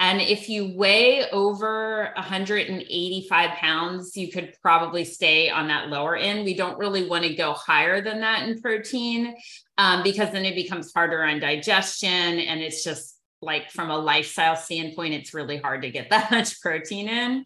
And 0.00 0.22
if 0.22 0.48
you 0.48 0.72
weigh 0.74 1.28
over 1.30 2.10
185 2.16 3.50
pounds, 3.50 4.16
you 4.16 4.32
could 4.32 4.54
probably 4.62 5.04
stay 5.04 5.50
on 5.50 5.68
that 5.68 5.90
lower 5.90 6.16
end. 6.16 6.46
We 6.46 6.54
don't 6.54 6.78
really 6.78 7.06
want 7.06 7.24
to 7.24 7.34
go 7.34 7.52
higher 7.52 8.00
than 8.00 8.20
that 8.22 8.48
in 8.48 8.62
protein 8.62 9.36
um, 9.76 10.02
because 10.02 10.32
then 10.32 10.46
it 10.46 10.54
becomes 10.54 10.90
harder 10.94 11.22
on 11.22 11.38
digestion. 11.38 12.08
And 12.08 12.60
it's 12.60 12.82
just 12.82 13.18
like 13.42 13.70
from 13.70 13.90
a 13.90 13.98
lifestyle 13.98 14.56
standpoint, 14.56 15.12
it's 15.12 15.34
really 15.34 15.58
hard 15.58 15.82
to 15.82 15.90
get 15.90 16.08
that 16.10 16.30
much 16.30 16.60
protein 16.62 17.06
in. 17.06 17.44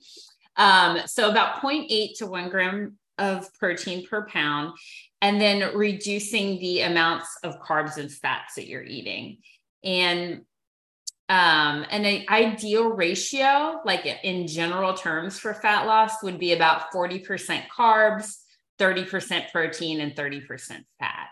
Um, 0.56 1.00
so 1.06 1.30
about 1.30 1.60
0.8 1.60 2.18
to 2.18 2.26
one 2.26 2.48
gram 2.50 2.96
of 3.18 3.52
protein 3.54 4.06
per 4.06 4.26
pound, 4.26 4.72
and 5.20 5.40
then 5.40 5.76
reducing 5.76 6.58
the 6.60 6.80
amounts 6.80 7.38
of 7.42 7.60
carbs 7.60 7.96
and 7.96 8.10
fats 8.10 8.54
that 8.54 8.66
you're 8.66 8.82
eating. 8.82 9.38
And 9.82 10.42
um, 11.28 11.86
an 11.90 12.24
ideal 12.28 12.90
ratio, 12.90 13.80
like 13.84 14.06
in 14.22 14.46
general 14.46 14.94
terms 14.94 15.38
for 15.38 15.54
fat 15.54 15.86
loss, 15.86 16.22
would 16.22 16.38
be 16.38 16.52
about 16.52 16.92
40% 16.92 17.62
carbs, 17.68 18.36
30% 18.78 19.50
protein, 19.50 20.00
and 20.00 20.14
30% 20.14 20.84
fat. 20.98 21.28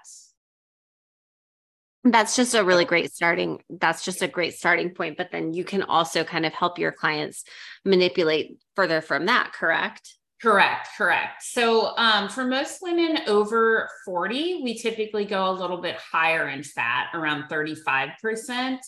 That's 2.04 2.34
just 2.34 2.54
a 2.54 2.64
really 2.64 2.84
great 2.84 3.12
starting. 3.12 3.62
That's 3.70 4.04
just 4.04 4.22
a 4.22 4.28
great 4.28 4.54
starting 4.54 4.90
point. 4.90 5.16
But 5.16 5.30
then 5.30 5.52
you 5.52 5.62
can 5.62 5.82
also 5.82 6.24
kind 6.24 6.44
of 6.44 6.52
help 6.52 6.78
your 6.78 6.90
clients 6.90 7.44
manipulate 7.84 8.58
further 8.74 9.00
from 9.00 9.26
that, 9.26 9.52
correct? 9.52 10.16
Correct, 10.42 10.88
correct. 10.98 11.44
So 11.44 11.96
um, 11.96 12.28
for 12.28 12.44
most 12.44 12.82
women 12.82 13.20
over 13.28 13.88
40, 14.04 14.62
we 14.64 14.76
typically 14.76 15.24
go 15.24 15.48
a 15.48 15.52
little 15.52 15.80
bit 15.80 15.96
higher 15.96 16.48
in 16.48 16.64
fat, 16.64 17.10
around 17.14 17.44
35%, 17.48 18.78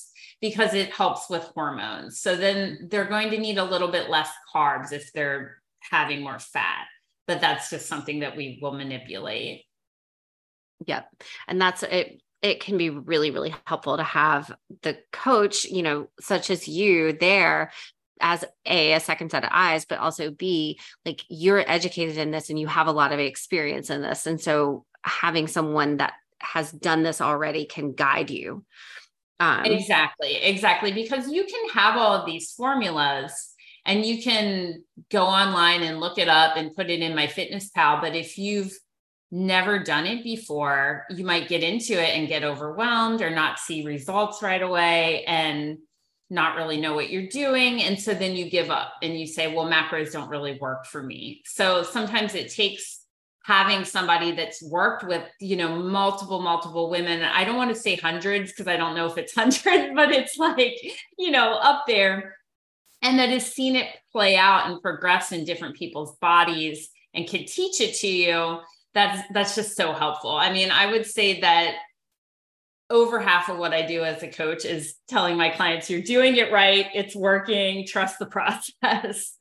because 0.41 0.75
it 0.75 0.93
helps 0.93 1.31
with 1.31 1.45
hormones. 1.55 2.19
So 2.19 2.35
then 2.35 2.89
they're 2.91 3.05
going 3.05 3.31
to 3.31 3.39
need 3.39 3.59
a 3.59 3.65
little 3.65 3.87
bit 3.87 4.11
less 4.11 4.31
carbs 4.53 4.91
if 4.93 5.13
they're 5.13 5.59
having 5.79 6.23
more 6.23 6.41
fat. 6.41 6.87
But 7.29 7.41
that's 7.41 7.71
just 7.71 7.87
something 7.87 8.19
that 8.21 8.37
we 8.37 8.59
will 8.61 8.73
manipulate. 8.73 9.63
Yep. 10.87 11.09
And 11.47 11.61
that's 11.61 11.85
it. 11.85 12.21
It 12.43 12.61
can 12.61 12.77
be 12.77 12.91
really, 12.91 13.31
really 13.31 13.55
helpful 13.65 13.97
to 13.97 14.03
have 14.03 14.53
the 14.83 14.99
coach, 15.13 15.65
you 15.65 15.85
know, 15.85 16.09
such 16.21 16.51
as 16.51 16.67
you 16.67 17.13
there 17.13 17.71
as 18.21 18.45
a 18.67 18.93
a 18.93 19.01
second 19.01 19.31
set 19.31 19.45
of 19.45 19.51
eyes 19.53 19.85
but 19.85 19.99
also 19.99 20.31
b 20.31 20.79
like 21.05 21.23
you're 21.29 21.69
educated 21.69 22.17
in 22.17 22.31
this 22.31 22.51
and 22.51 22.59
you 22.59 22.67
have 22.67 22.87
a 22.87 22.93
lot 22.93 23.13
of 23.13 23.19
experience 23.19 23.91
in 23.91 24.03
this. 24.03 24.27
And 24.27 24.41
so 24.41 24.85
having 25.03 25.47
someone 25.47 25.99
that 25.99 26.15
has 26.41 26.71
done 26.71 27.03
this 27.03 27.21
already 27.21 27.65
can 27.65 27.93
guide 27.93 28.31
you. 28.31 28.65
Um, 29.41 29.65
exactly 29.65 30.37
exactly 30.37 30.93
because 30.93 31.29
you 31.29 31.45
can 31.45 31.71
have 31.71 31.97
all 31.97 32.15
of 32.15 32.25
these 32.25 32.53
formulas 32.53 33.51
and 33.85 34.07
you 34.07 34.23
can 34.23 34.85
go 35.11 35.25
online 35.25 35.83
and 35.83 35.99
look 35.99 36.19
it 36.19 36.29
up 36.29 36.57
and 36.57 36.75
put 36.75 36.89
it 36.89 37.01
in 37.01 37.17
my 37.17 37.27
fitness 37.27 37.69
pal 37.71 38.01
but 38.01 38.15
if 38.15 38.39
you've 38.39 38.73
never 39.35 39.81
done 39.83 40.07
it 40.07 40.23
before 40.23 41.05
you 41.11 41.25
might 41.25 41.49
get 41.49 41.65
into 41.65 41.95
it 41.95 42.17
and 42.17 42.29
get 42.29 42.45
overwhelmed 42.45 43.21
or 43.21 43.31
not 43.31 43.59
see 43.59 43.85
results 43.85 44.43
right 44.43 44.63
away. 44.63 45.25
And 45.25 45.79
not 46.31 46.57
really 46.57 46.81
know 46.81 46.95
what 46.95 47.11
you're 47.11 47.29
doing. 47.29 47.83
And 47.83 48.01
so 48.01 48.15
then 48.15 48.35
you 48.35 48.51
give 48.51 48.71
up 48.71 48.95
and 49.03 49.19
you 49.19 49.27
say, 49.27 49.55
well, 49.55 49.67
macros 49.67 50.13
don't 50.13 50.29
really 50.29 50.59
work 50.59 50.87
for 50.87 51.03
me. 51.03 51.43
So 51.45 51.83
sometimes 51.83 52.35
it 52.35 52.53
takes 52.53 53.01
having 53.45 53.85
somebody 53.85 54.33
that's 54.33 54.63
worked 54.63 55.05
with, 55.05 55.23
you 55.39 55.57
know, 55.57 55.77
multiple, 55.77 56.41
multiple 56.41 56.89
women. 56.89 57.23
I 57.23 57.45
don't 57.45 57.57
want 57.57 57.75
to 57.75 57.81
say 57.81 57.95
hundreds 57.95 58.51
because 58.51 58.67
I 58.67 58.77
don't 58.77 58.97
know 58.97 59.07
if 59.07 59.19
it's 59.19 59.35
hundreds, 59.37 59.95
but 59.95 60.11
it's 60.11 60.39
like, 60.39 60.77
you 61.19 61.31
know, 61.31 61.55
up 61.55 61.85
there. 61.87 62.37
And 63.03 63.19
that 63.19 63.29
has 63.29 63.53
seen 63.53 63.77
it 63.77 63.89
play 64.11 64.35
out 64.37 64.71
and 64.71 64.81
progress 64.81 65.31
in 65.31 65.45
different 65.45 65.77
people's 65.77 66.17
bodies 66.17 66.89
and 67.13 67.29
can 67.29 67.45
teach 67.45 67.83
it 67.83 67.95
to 67.97 68.09
you. 68.09 68.61
That's 68.95 69.21
that's 69.33 69.55
just 69.55 69.77
so 69.77 69.93
helpful. 69.93 70.31
I 70.31 70.51
mean, 70.51 70.71
I 70.71 70.91
would 70.91 71.05
say 71.05 71.41
that 71.41 71.75
over 72.91 73.19
half 73.19 73.49
of 73.49 73.59
what 73.59 73.73
I 73.73 73.83
do 73.83 74.05
as 74.05 74.23
a 74.23 74.29
coach 74.29 74.65
is 74.65 74.95
telling 75.09 75.37
my 75.37 75.51
clients, 75.51 75.89
you're 75.89 76.03
doing 76.03 76.37
it 76.37 76.53
right, 76.53 76.87
it's 76.95 77.17
working, 77.17 77.87
trust 77.87 78.19
the 78.19 78.27
process. 78.83 79.37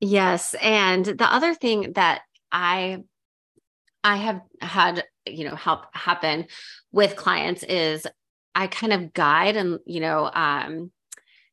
Yes. 0.00 0.54
And 0.62 1.04
the 1.04 1.32
other 1.32 1.54
thing 1.54 1.92
that 1.94 2.22
I 2.52 2.98
I 4.04 4.16
have 4.16 4.40
had, 4.60 5.04
you 5.26 5.44
know, 5.44 5.56
help 5.56 5.86
happen 5.92 6.46
with 6.92 7.16
clients 7.16 7.64
is 7.64 8.06
I 8.54 8.68
kind 8.68 8.92
of 8.92 9.12
guide 9.12 9.56
and, 9.56 9.80
you 9.86 10.00
know, 10.00 10.30
um, 10.32 10.92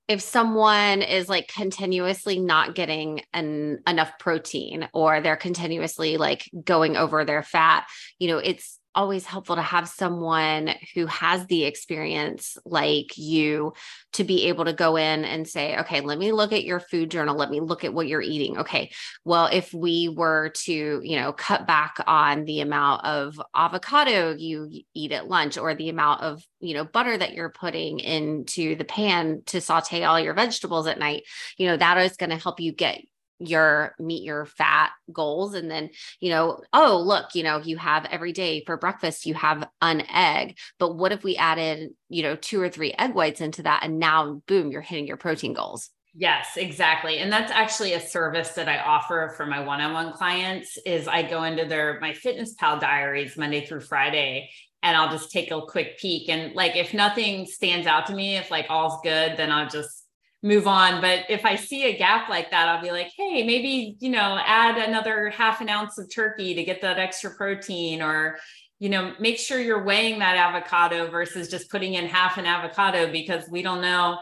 if 0.08 0.22
someone 0.22 1.02
is 1.02 1.28
like 1.28 1.48
continuously 1.48 2.40
not 2.40 2.76
getting 2.76 3.22
an 3.34 3.80
enough 3.88 4.12
protein 4.20 4.88
or 4.94 5.20
they're 5.20 5.36
continuously 5.36 6.18
like 6.18 6.50
going 6.64 6.96
over 6.96 7.26
their 7.26 7.42
fat, 7.42 7.88
you 8.20 8.28
know, 8.28 8.38
it's 8.38 8.80
always 8.96 9.26
helpful 9.26 9.56
to 9.56 9.62
have 9.62 9.88
someone 9.88 10.72
who 10.94 11.06
has 11.06 11.46
the 11.48 11.66
experience 11.66 12.58
like 12.66 13.18
you 13.18 13.74
to 14.14 14.24
be 14.24 14.48
able 14.48 14.66
to 14.66 14.74
go 14.74 14.96
in 14.96 15.26
and 15.26 15.48
say, 15.48 15.78
okay, 15.80 16.02
let 16.02 16.18
me 16.18 16.32
look 16.32 16.54
at 16.54 16.64
your 16.64 16.80
food 16.80 17.12
journal. 17.12 17.36
Let 17.36 17.52
me 17.52 17.60
look 17.60 17.84
at 17.84 17.94
what 17.94 18.08
you're 18.08 18.22
eating. 18.22 18.58
Okay. 18.60 18.92
Well, 19.26 19.50
if 19.52 19.74
we 19.74 20.10
were 20.10 20.50
to, 20.64 21.02
you 21.04 21.20
know, 21.20 21.34
cut 21.34 21.68
back 21.68 21.98
on 22.08 22.46
the 22.46 22.62
amount 22.62 23.04
of 23.06 23.40
avocado 23.54 24.34
you 24.36 24.70
eat 24.94 25.12
at 25.12 25.28
lunch 25.28 25.58
or 25.58 25.76
the 25.76 25.90
amount 25.90 26.22
of, 26.22 26.44
you 26.60 26.74
know, 26.74 26.86
butter 26.86 27.18
that 27.18 27.34
you're 27.34 27.50
putting 27.50 28.00
into 28.00 28.76
the 28.76 28.86
pan 28.86 29.44
to 29.48 29.62
saute 29.62 30.04
all 30.04 30.20
your 30.20 30.34
vegetables 30.34 30.88
at 30.88 30.98
night, 30.98 31.24
you 31.58 31.68
know, 31.68 31.78
that 31.78 31.98
is 31.98 32.18
going 32.18 32.30
to 32.30 32.38
help 32.38 32.60
you 32.60 32.72
get 32.72 33.02
your 33.40 33.96
meet 34.00 34.24
your 34.24 34.46
fat 34.46 34.92
goals 35.12 35.54
and 35.54 35.70
then 35.70 35.90
you 36.22 36.30
know 36.30 36.62
oh 36.72 36.98
look 37.06 37.36
you 37.36 37.44
know 37.44 37.58
you 37.58 37.78
have 37.78 38.06
every 38.06 38.32
day 38.32 38.64
for 38.66 38.78
breakfast 38.78 39.26
you 39.26 39.34
have 39.34 39.68
an 39.82 40.02
egg. 40.14 40.58
But 40.80 40.96
what 40.96 41.12
if 41.12 41.24
we 41.24 41.36
added 41.36 41.92
you 42.10 42.24
know 42.24 42.36
two 42.36 42.62
or 42.62 42.70
three 42.70 42.94
egg 42.98 43.14
whites 43.14 43.42
into 43.42 43.64
that 43.64 43.84
and 43.84 44.00
now 44.00 44.42
boom 44.48 44.72
you're 44.72 44.82
hitting 44.82 45.08
your 45.08 45.18
protein 45.18 45.54
goals? 45.54 45.90
Yes 46.14 46.56
exactly. 46.56 47.18
And 47.18 47.30
that's 47.30 47.52
actually 47.52 47.94
a 47.94 48.00
service 48.00 48.50
that 48.52 48.70
i 48.70 48.80
offer 48.80 49.34
for 49.36 49.46
my 49.46 49.60
one-on-one 49.60 50.14
clients 50.14 50.78
is 50.86 51.08
i 51.08 51.22
go 51.22 51.44
into 51.44 51.66
their 51.66 52.00
my 52.00 52.14
fitness 52.14 52.54
pal 52.54 52.80
diaries 52.80 53.36
monday 53.38 53.66
through 53.66 53.82
friday 53.82 54.50
and 54.82 54.96
i'll 54.96 55.12
just 55.12 55.32
take 55.32 55.52
a 55.52 55.62
quick 55.62 55.98
peek. 55.98 56.30
And 56.30 56.54
like 56.56 56.78
if 56.78 56.94
nothing 56.94 57.46
stands 57.46 57.86
out 57.86 58.06
to 58.06 58.14
me 58.14 58.38
if 58.38 58.50
like 58.50 58.68
all's 58.70 59.02
good 59.04 59.36
then 59.36 59.52
i'll 59.52 59.68
just 59.68 60.05
move 60.46 60.68
on. 60.68 61.02
But 61.02 61.26
if 61.28 61.44
I 61.44 61.56
see 61.56 61.86
a 61.86 61.98
gap 61.98 62.30
like 62.30 62.52
that, 62.52 62.70
I'll 62.70 62.82
be 62.82 62.92
like, 62.92 63.12
hey, 63.18 63.44
maybe, 63.44 63.98
you 64.00 64.12
know, 64.12 64.40
add 64.46 64.78
another 64.78 65.32
half 65.32 65.60
an 65.60 65.70
ounce 65.70 65.98
of 65.98 66.14
turkey 66.14 66.54
to 66.54 66.64
get 66.64 66.82
that 66.84 67.00
extra 67.00 67.32
protein 67.32 68.00
or, 68.00 68.38
you 68.78 68.90
know, 68.90 69.16
make 69.20 69.40
sure 69.40 69.60
you're 69.60 69.84
weighing 69.84 70.20
that 70.20 70.38
avocado 70.38 71.10
versus 71.10 71.50
just 71.50 71.72
putting 71.72 71.96
in 71.96 72.06
half 72.06 72.38
an 72.38 72.46
avocado 72.46 73.12
because 73.12 73.50
we 73.50 73.64
don't 73.64 73.82
know, 73.82 74.20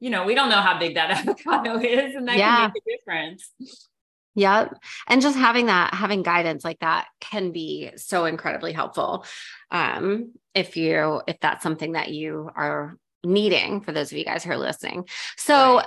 you 0.00 0.10
know, 0.10 0.24
we 0.24 0.34
don't 0.34 0.50
know 0.50 0.60
how 0.60 0.78
big 0.78 0.96
that 0.96 1.10
avocado 1.26 1.78
is 1.78 2.14
and 2.14 2.28
that 2.28 2.36
yeah. 2.36 2.56
can 2.56 2.72
make 2.74 2.82
a 2.86 2.98
difference. 2.98 3.50
Yep. 4.34 4.76
And 5.06 5.22
just 5.22 5.38
having 5.38 5.66
that, 5.66 5.94
having 5.94 6.22
guidance 6.22 6.62
like 6.62 6.80
that 6.80 7.06
can 7.20 7.52
be 7.52 7.92
so 7.96 8.26
incredibly 8.26 8.72
helpful. 8.72 9.24
Um, 9.70 10.34
if 10.54 10.76
you, 10.76 11.22
if 11.26 11.40
that's 11.40 11.62
something 11.62 11.92
that 11.92 12.10
you 12.10 12.50
are 12.54 12.98
needing 13.24 13.80
for 13.80 13.92
those 13.92 14.12
of 14.12 14.18
you 14.18 14.24
guys 14.24 14.44
who 14.44 14.50
are 14.50 14.58
listening. 14.58 15.08
So, 15.36 15.76
right. 15.76 15.86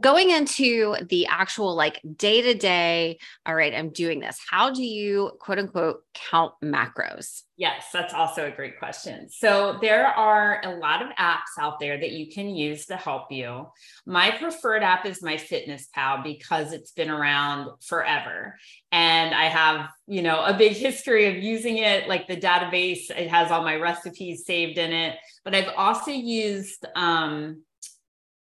Going 0.00 0.30
into 0.30 0.96
the 1.08 1.26
actual 1.26 1.74
like 1.74 2.00
day 2.16 2.42
to 2.42 2.54
day, 2.54 3.18
all 3.44 3.54
right, 3.54 3.72
I'm 3.72 3.90
doing 3.90 4.20
this. 4.20 4.38
How 4.50 4.70
do 4.70 4.82
you 4.82 5.32
quote 5.38 5.58
unquote 5.58 6.02
count 6.14 6.54
macros? 6.62 7.42
Yes, 7.56 7.86
that's 7.92 8.12
also 8.12 8.46
a 8.46 8.50
great 8.50 8.78
question. 8.78 9.30
So, 9.30 9.78
there 9.80 10.06
are 10.06 10.60
a 10.62 10.76
lot 10.76 11.00
of 11.00 11.08
apps 11.18 11.58
out 11.58 11.80
there 11.80 11.98
that 11.98 12.10
you 12.10 12.30
can 12.30 12.50
use 12.50 12.86
to 12.86 12.96
help 12.96 13.32
you. 13.32 13.68
My 14.04 14.30
preferred 14.32 14.82
app 14.82 15.06
is 15.06 15.22
my 15.22 15.38
Fitness 15.38 15.88
Pal 15.94 16.22
because 16.22 16.72
it's 16.72 16.92
been 16.92 17.08
around 17.08 17.70
forever. 17.82 18.58
And 18.92 19.34
I 19.34 19.44
have, 19.44 19.88
you 20.06 20.20
know, 20.20 20.44
a 20.44 20.52
big 20.52 20.72
history 20.72 21.26
of 21.26 21.42
using 21.42 21.78
it, 21.78 22.08
like 22.08 22.26
the 22.26 22.36
database, 22.36 23.10
it 23.10 23.28
has 23.28 23.50
all 23.50 23.62
my 23.62 23.76
recipes 23.76 24.44
saved 24.44 24.76
in 24.76 24.92
it. 24.92 25.16
But 25.44 25.54
I've 25.54 25.72
also 25.76 26.10
used, 26.10 26.84
um, 26.94 27.62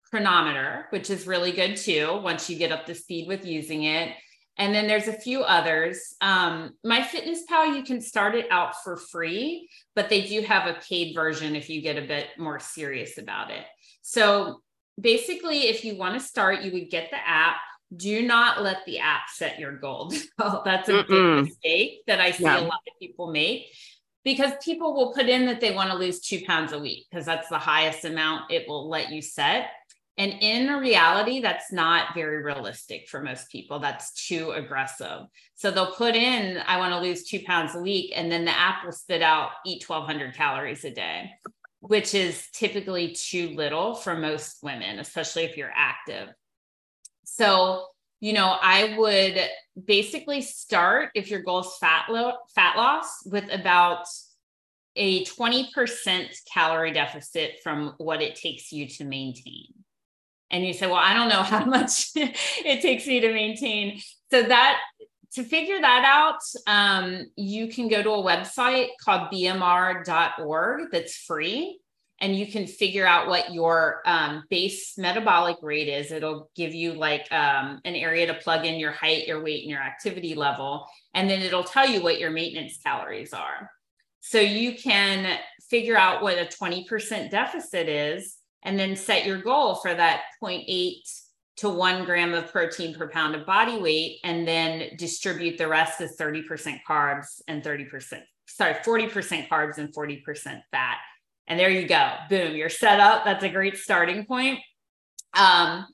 Cronometer, 0.10 0.86
which 0.90 1.10
is 1.10 1.28
really 1.28 1.52
good 1.52 1.76
too 1.78 2.20
once 2.24 2.50
you 2.50 2.58
get 2.58 2.72
up 2.72 2.86
to 2.86 2.96
speed 2.96 3.28
with 3.28 3.46
using 3.46 3.84
it. 3.84 4.14
And 4.60 4.74
then 4.74 4.88
there's 4.88 5.08
a 5.08 5.14
few 5.14 5.44
others. 5.44 6.16
Um, 6.20 6.72
my 6.84 7.04
Fitness 7.04 7.44
Pal, 7.48 7.76
you 7.76 7.84
can 7.84 8.02
start 8.02 8.34
it 8.34 8.48
out 8.50 8.82
for 8.84 8.98
free, 8.98 9.70
but 9.96 10.10
they 10.10 10.24
do 10.24 10.42
have 10.42 10.68
a 10.68 10.80
paid 10.82 11.14
version 11.14 11.56
if 11.56 11.70
you 11.70 11.82
get 11.82 11.98
a 11.98 12.08
bit 12.08 12.28
more 12.40 12.60
serious 12.60 13.20
about 13.20 13.52
it. 13.52 13.64
So 14.02 14.62
basically, 15.00 15.68
if 15.68 15.86
you 15.86 15.96
want 15.96 16.20
to 16.20 16.26
start, 16.26 16.62
you 16.62 16.72
would 16.72 16.90
get 16.90 17.12
the 17.12 17.18
app. 17.18 17.58
Do 17.96 18.26
not 18.26 18.64
let 18.64 18.78
the 18.86 19.00
app 19.00 19.30
set 19.32 19.60
your 19.60 19.78
goal. 19.78 20.12
That's 20.38 20.90
a 20.90 21.04
Mm-mm. 21.04 21.08
big 21.08 21.46
mistake 21.46 22.02
that 22.08 22.20
I 22.20 22.32
see 22.32 22.44
yeah. 22.44 22.60
a 22.60 22.62
lot 22.62 22.82
of 22.88 23.00
people 23.00 23.32
make 23.32 23.68
because 24.28 24.52
people 24.62 24.94
will 24.94 25.14
put 25.14 25.30
in 25.30 25.46
that 25.46 25.62
they 25.62 25.74
want 25.74 25.90
to 25.90 25.96
lose 25.96 26.20
two 26.20 26.42
pounds 26.46 26.74
a 26.74 26.80
week 26.80 27.06
because 27.10 27.26
that's 27.26 27.48
the 27.48 27.58
highest 27.58 28.04
amount 28.04 28.52
it 28.52 28.68
will 28.68 28.90
let 28.90 29.10
you 29.10 29.22
set. 29.22 29.70
And 30.20 30.34
in 30.42 30.68
reality, 30.80 31.42
that's 31.42 31.72
not 31.72 32.16
very 32.16 32.42
realistic 32.42 33.08
for 33.08 33.22
most 33.22 33.52
people. 33.52 33.78
That's 33.78 34.28
too 34.28 34.50
aggressive. 34.52 35.28
So 35.56 35.70
they'll 35.70 35.94
put 35.94 36.16
in, 36.16 36.58
I 36.66 36.78
want 36.78 36.94
to 36.94 37.00
lose 37.00 37.24
two 37.24 37.42
pounds 37.42 37.76
a 37.76 37.80
week. 37.80 38.14
And 38.16 38.32
then 38.32 38.44
the 38.44 38.58
app 38.58 38.84
will 38.84 38.92
spit 38.92 39.22
out, 39.22 39.52
eat 39.64 39.88
1200 39.88 40.34
calories 40.34 40.84
a 40.86 40.92
day, 40.92 41.30
which 41.82 42.16
is 42.16 42.48
typically 42.52 43.14
too 43.14 43.50
little 43.50 43.94
for 43.94 44.16
most 44.16 44.64
women, 44.64 44.98
especially 44.98 45.44
if 45.44 45.56
you're 45.56 45.74
active. 45.76 46.30
So, 47.24 47.86
you 48.20 48.34
know, 48.34 48.58
I 48.60 48.96
would 48.98 49.40
basically 49.86 50.42
start 50.42 51.12
if 51.14 51.30
your 51.30 51.42
goal 51.42 51.60
is 51.60 51.78
fat, 51.80 52.06
lo- 52.10 52.38
fat 52.56 52.76
loss 52.76 53.24
with 53.24 53.46
about 53.52 54.08
a 54.96 55.24
20% 55.26 56.26
calorie 56.52 56.92
deficit 56.92 57.58
from 57.62 57.94
what 58.00 58.24
it 58.24 58.34
takes 58.34 58.72
you 58.72 58.88
to 58.88 59.06
maintain 59.06 59.68
and 60.52 60.66
you 60.66 60.74
say, 60.74 60.88
well, 60.88 60.96
I 60.96 61.14
don't 61.14 61.30
know 61.30 61.44
how 61.44 61.66
much 61.66 62.12
it 62.16 62.82
takes 62.82 63.08
me 63.08 63.20
to 63.20 63.34
maintain. 63.34 64.02
So 64.32 64.44
that 64.44 64.80
to 65.34 65.44
figure 65.44 65.80
that 65.80 66.04
out, 66.06 66.40
um, 66.68 67.26
you 67.36 67.68
can 67.68 67.88
go 67.88 68.02
to 68.02 68.10
a 68.10 68.24
website 68.24 68.88
called 69.00 69.32
bmr.org 69.32 70.92
that's 70.92 71.16
free. 71.16 71.80
And 72.20 72.36
you 72.36 72.48
can 72.48 72.66
figure 72.66 73.06
out 73.06 73.28
what 73.28 73.54
your 73.54 74.02
um, 74.08 74.44
base 74.50 74.98
metabolic 74.98 75.58
rate 75.62 75.88
is. 75.88 76.12
It'll 76.12 76.50
give 76.56 76.74
you 76.74 76.94
like 76.94 77.32
um, 77.32 77.80
an 77.86 77.94
area 77.94 78.26
to 78.26 78.34
plug 78.34 78.66
in 78.66 78.80
your 78.80 78.92
height, 78.92 79.28
your 79.28 79.44
weight, 79.44 79.62
and 79.62 79.70
your 79.70 79.82
activity 79.82 80.34
level. 80.34 80.88
And 81.14 81.30
then 81.30 81.44
it'll 81.44 81.64
tell 81.64 81.88
you 81.88 82.02
what 82.02 82.20
your 82.20 82.32
maintenance 82.32 82.80
calories 82.84 83.34
are. 83.34 83.70
So 84.22 84.40
you 84.40 84.76
can 84.76 85.38
figure 85.70 85.96
out 85.96 86.24
what 86.24 86.40
a 86.40 86.46
20% 86.46 87.30
deficit 87.30 87.88
is 87.88 88.37
and 88.68 88.78
then 88.78 88.98
set 88.98 89.26
your 89.26 89.42
goal 89.42 89.76
for 89.76 89.94
that 89.94 90.24
0.8 90.44 90.96
to 91.56 91.70
one 91.70 92.04
gram 92.04 92.34
of 92.34 92.52
protein 92.52 92.94
per 92.94 93.08
pound 93.08 93.34
of 93.34 93.46
body 93.46 93.80
weight, 93.80 94.20
and 94.26 94.46
then 94.46 94.90
distribute 94.98 95.58
the 95.58 95.68
rest 95.68 96.02
as 96.02 96.18
30% 96.18 96.80
carbs 96.88 97.42
and 97.48 97.64
30%, 97.64 98.22
sorry, 98.46 98.74
40% 98.74 99.48
carbs 99.48 99.78
and 99.78 99.96
40% 99.96 100.62
fat. 100.70 100.98
And 101.48 101.58
there 101.58 101.70
you 101.70 101.88
go. 101.88 102.12
Boom, 102.30 102.56
you're 102.56 102.70
set 102.70 103.00
up. 103.00 103.24
That's 103.24 103.44
a 103.46 103.50
great 103.50 103.78
starting 103.78 104.26
point. 104.26 104.60
Um, 105.34 105.88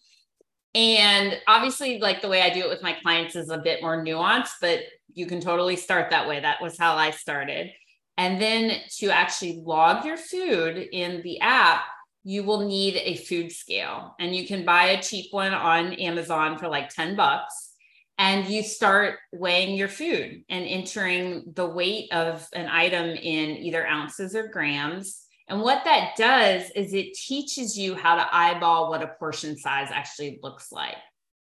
and 0.74 1.40
obviously, 1.48 2.00
like 2.00 2.24
the 2.24 2.28
way 2.28 2.42
I 2.42 2.50
do 2.50 2.62
it 2.62 2.70
with 2.70 2.82
my 2.82 2.98
clients 3.04 3.36
is 3.36 3.52
a 3.52 3.60
bit 3.60 3.84
more 3.84 4.04
nuanced, 4.04 4.56
but 4.60 4.80
you 5.14 5.28
can 5.28 5.40
totally 5.40 5.76
start 5.76 6.10
that 6.10 6.28
way. 6.28 6.40
That 6.40 6.60
was 6.60 6.80
how 6.80 6.96
I 6.96 7.12
started. 7.12 7.70
And 8.18 8.42
then 8.42 8.80
to 8.98 9.12
actually 9.12 9.62
log 9.64 10.06
your 10.06 10.18
food 10.18 10.88
in 10.92 11.22
the 11.22 11.40
app, 11.40 11.84
you 12.24 12.44
will 12.44 12.66
need 12.66 12.96
a 12.96 13.18
food 13.18 13.52
scale 13.52 14.16
and 14.20 14.36
you 14.36 14.48
can 14.48 14.64
buy 14.64 14.86
a 14.86 15.02
cheap 15.02 15.28
one 15.32 15.54
on 15.54 15.94
Amazon 15.94 16.58
for 16.58 16.68
like 16.68 16.90
10 16.90 17.16
bucks 17.16 17.74
and 18.18 18.48
you 18.48 18.64
start 18.64 19.18
weighing 19.32 19.76
your 19.76 19.88
food 19.88 20.44
and 20.50 20.66
entering 20.66 21.44
the 21.56 21.66
weight 21.66 22.12
of 22.14 22.48
an 22.54 22.68
item 22.68 23.10
in 23.10 23.58
either 23.58 23.86
ounces 23.86 24.36
or 24.36 24.48
grams. 24.48 25.24
And 25.50 25.62
what 25.62 25.84
that 25.84 26.16
does 26.16 26.70
is 26.76 26.94
it 26.94 27.16
teaches 27.16 27.78
you 27.78 27.96
how 27.96 28.16
to 28.16 28.36
eyeball 28.36 28.90
what 28.90 29.02
a 29.02 29.12
portion 29.20 29.58
size 29.58 29.90
actually 29.92 30.40
looks 30.42 30.72
like 30.72 30.96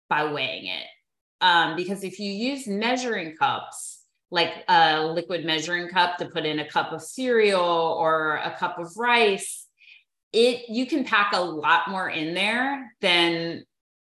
by 0.10 0.32
weighing 0.32 0.68
it. 0.68 0.86
Um, 1.40 1.76
because 1.76 2.04
if 2.04 2.20
you 2.20 2.32
use 2.32 2.68
measuring 2.68 3.36
cups, 3.38 4.04
like 4.32 4.66
a 4.68 5.06
liquid 5.06 5.46
measuring 5.46 5.88
cup 5.88 6.18
to 6.18 6.26
put 6.26 6.46
in 6.46 6.60
a 6.60 6.68
cup 6.68 6.92
of 6.92 7.02
cereal 7.02 7.62
or 7.62 8.38
a 8.38 8.58
cup 8.58 8.80
of 8.80 8.98
rice, 8.98 9.67
it 10.34 10.70
you 10.70 10.86
can 10.86 11.04
pack 11.04 11.32
a 11.34 11.42
lot 11.42 11.90
more 11.90 12.10
in 12.10 12.34
there 12.34 12.94
than 13.02 13.64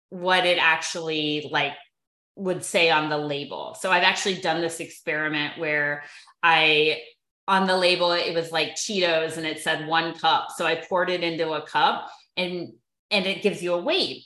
what 0.09 0.45
it 0.45 0.57
actually 0.59 1.47
like 1.51 1.73
would 2.35 2.63
say 2.63 2.89
on 2.89 3.09
the 3.09 3.17
label. 3.17 3.75
So 3.79 3.91
I've 3.91 4.03
actually 4.03 4.35
done 4.35 4.61
this 4.61 4.79
experiment 4.79 5.57
where 5.57 6.03
I 6.43 7.01
on 7.47 7.65
the 7.65 7.77
label 7.77 8.11
it 8.11 8.33
was 8.33 8.51
like 8.51 8.75
Cheetos 8.75 9.37
and 9.37 9.45
it 9.45 9.59
said 9.59 9.87
one 9.87 10.13
cup. 10.17 10.49
So 10.55 10.65
I 10.65 10.75
poured 10.75 11.09
it 11.09 11.23
into 11.23 11.51
a 11.53 11.65
cup 11.65 12.09
and 12.35 12.73
and 13.09 13.25
it 13.25 13.41
gives 13.41 13.63
you 13.63 13.73
a 13.73 13.81
weight. 13.81 14.25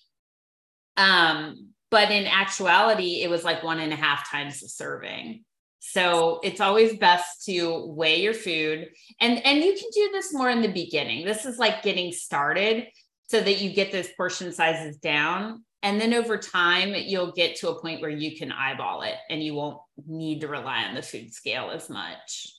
Um, 0.97 1.69
but 1.89 2.09
in 2.09 2.25
actuality, 2.25 3.21
it 3.21 3.29
was 3.29 3.43
like 3.43 3.63
one 3.63 3.79
and 3.79 3.93
a 3.93 3.97
half 3.97 4.29
times 4.29 4.61
the 4.61 4.69
serving. 4.69 5.43
So 5.83 6.39
it's 6.43 6.61
always 6.61 6.97
best 6.97 7.43
to 7.45 7.85
weigh 7.87 8.21
your 8.21 8.35
food 8.35 8.87
and 9.19 9.45
and 9.45 9.63
you 9.63 9.73
can 9.73 9.89
do 9.91 10.09
this 10.11 10.31
more 10.31 10.49
in 10.49 10.61
the 10.61 10.71
beginning. 10.71 11.25
This 11.25 11.43
is 11.45 11.57
like 11.57 11.81
getting 11.81 12.11
started 12.11 12.87
so 13.29 13.41
that 13.41 13.61
you 13.61 13.73
get 13.73 13.91
those 13.91 14.09
portion 14.15 14.51
sizes 14.53 14.97
down 14.97 15.63
and 15.81 15.99
then 15.99 16.13
over 16.13 16.37
time 16.37 16.93
you'll 16.95 17.31
get 17.31 17.55
to 17.57 17.69
a 17.69 17.81
point 17.81 17.99
where 17.99 18.11
you 18.11 18.37
can 18.37 18.51
eyeball 18.51 19.01
it 19.01 19.15
and 19.31 19.43
you 19.43 19.55
won't 19.55 19.79
need 20.07 20.41
to 20.41 20.47
rely 20.47 20.83
on 20.83 20.93
the 20.93 21.01
food 21.01 21.33
scale 21.33 21.71
as 21.71 21.89
much. 21.89 22.53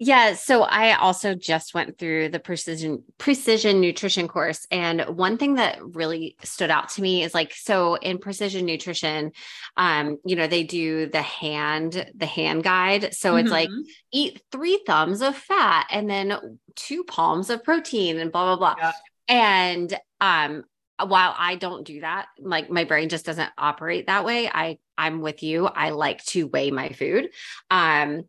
Yeah, 0.00 0.34
so 0.34 0.62
I 0.62 0.96
also 0.96 1.36
just 1.36 1.72
went 1.72 1.98
through 1.98 2.30
the 2.30 2.40
precision 2.40 3.04
precision 3.16 3.80
nutrition 3.80 4.26
course 4.26 4.66
and 4.72 5.02
one 5.02 5.38
thing 5.38 5.54
that 5.54 5.78
really 5.94 6.36
stood 6.42 6.70
out 6.70 6.88
to 6.90 7.02
me 7.02 7.22
is 7.22 7.32
like 7.32 7.54
so 7.54 7.94
in 7.94 8.18
precision 8.18 8.66
nutrition 8.66 9.30
um 9.76 10.18
you 10.24 10.34
know 10.34 10.48
they 10.48 10.64
do 10.64 11.06
the 11.06 11.22
hand 11.22 12.10
the 12.16 12.26
hand 12.26 12.64
guide 12.64 13.14
so 13.14 13.30
mm-hmm. 13.30 13.38
it's 13.38 13.52
like 13.52 13.68
mm-hmm. 13.68 13.82
eat 14.12 14.42
3 14.50 14.82
thumbs 14.84 15.22
of 15.22 15.36
fat 15.36 15.86
and 15.90 16.10
then 16.10 16.58
2 16.74 17.04
palms 17.04 17.48
of 17.48 17.62
protein 17.62 18.18
and 18.18 18.32
blah 18.32 18.56
blah 18.56 18.74
blah. 18.74 18.74
Yeah. 18.76 18.92
And 19.28 20.00
um 20.20 20.64
while 21.04 21.34
I 21.36 21.56
don't 21.56 21.84
do 21.84 22.00
that, 22.00 22.26
like 22.38 22.70
my 22.70 22.84
brain 22.84 23.08
just 23.08 23.26
doesn't 23.26 23.50
operate 23.58 24.08
that 24.08 24.24
way. 24.24 24.48
I 24.48 24.78
I'm 24.98 25.20
with 25.20 25.42
you. 25.42 25.66
I 25.66 25.90
like 25.90 26.24
to 26.26 26.48
weigh 26.48 26.72
my 26.72 26.90
food. 26.90 27.28
Um 27.70 28.24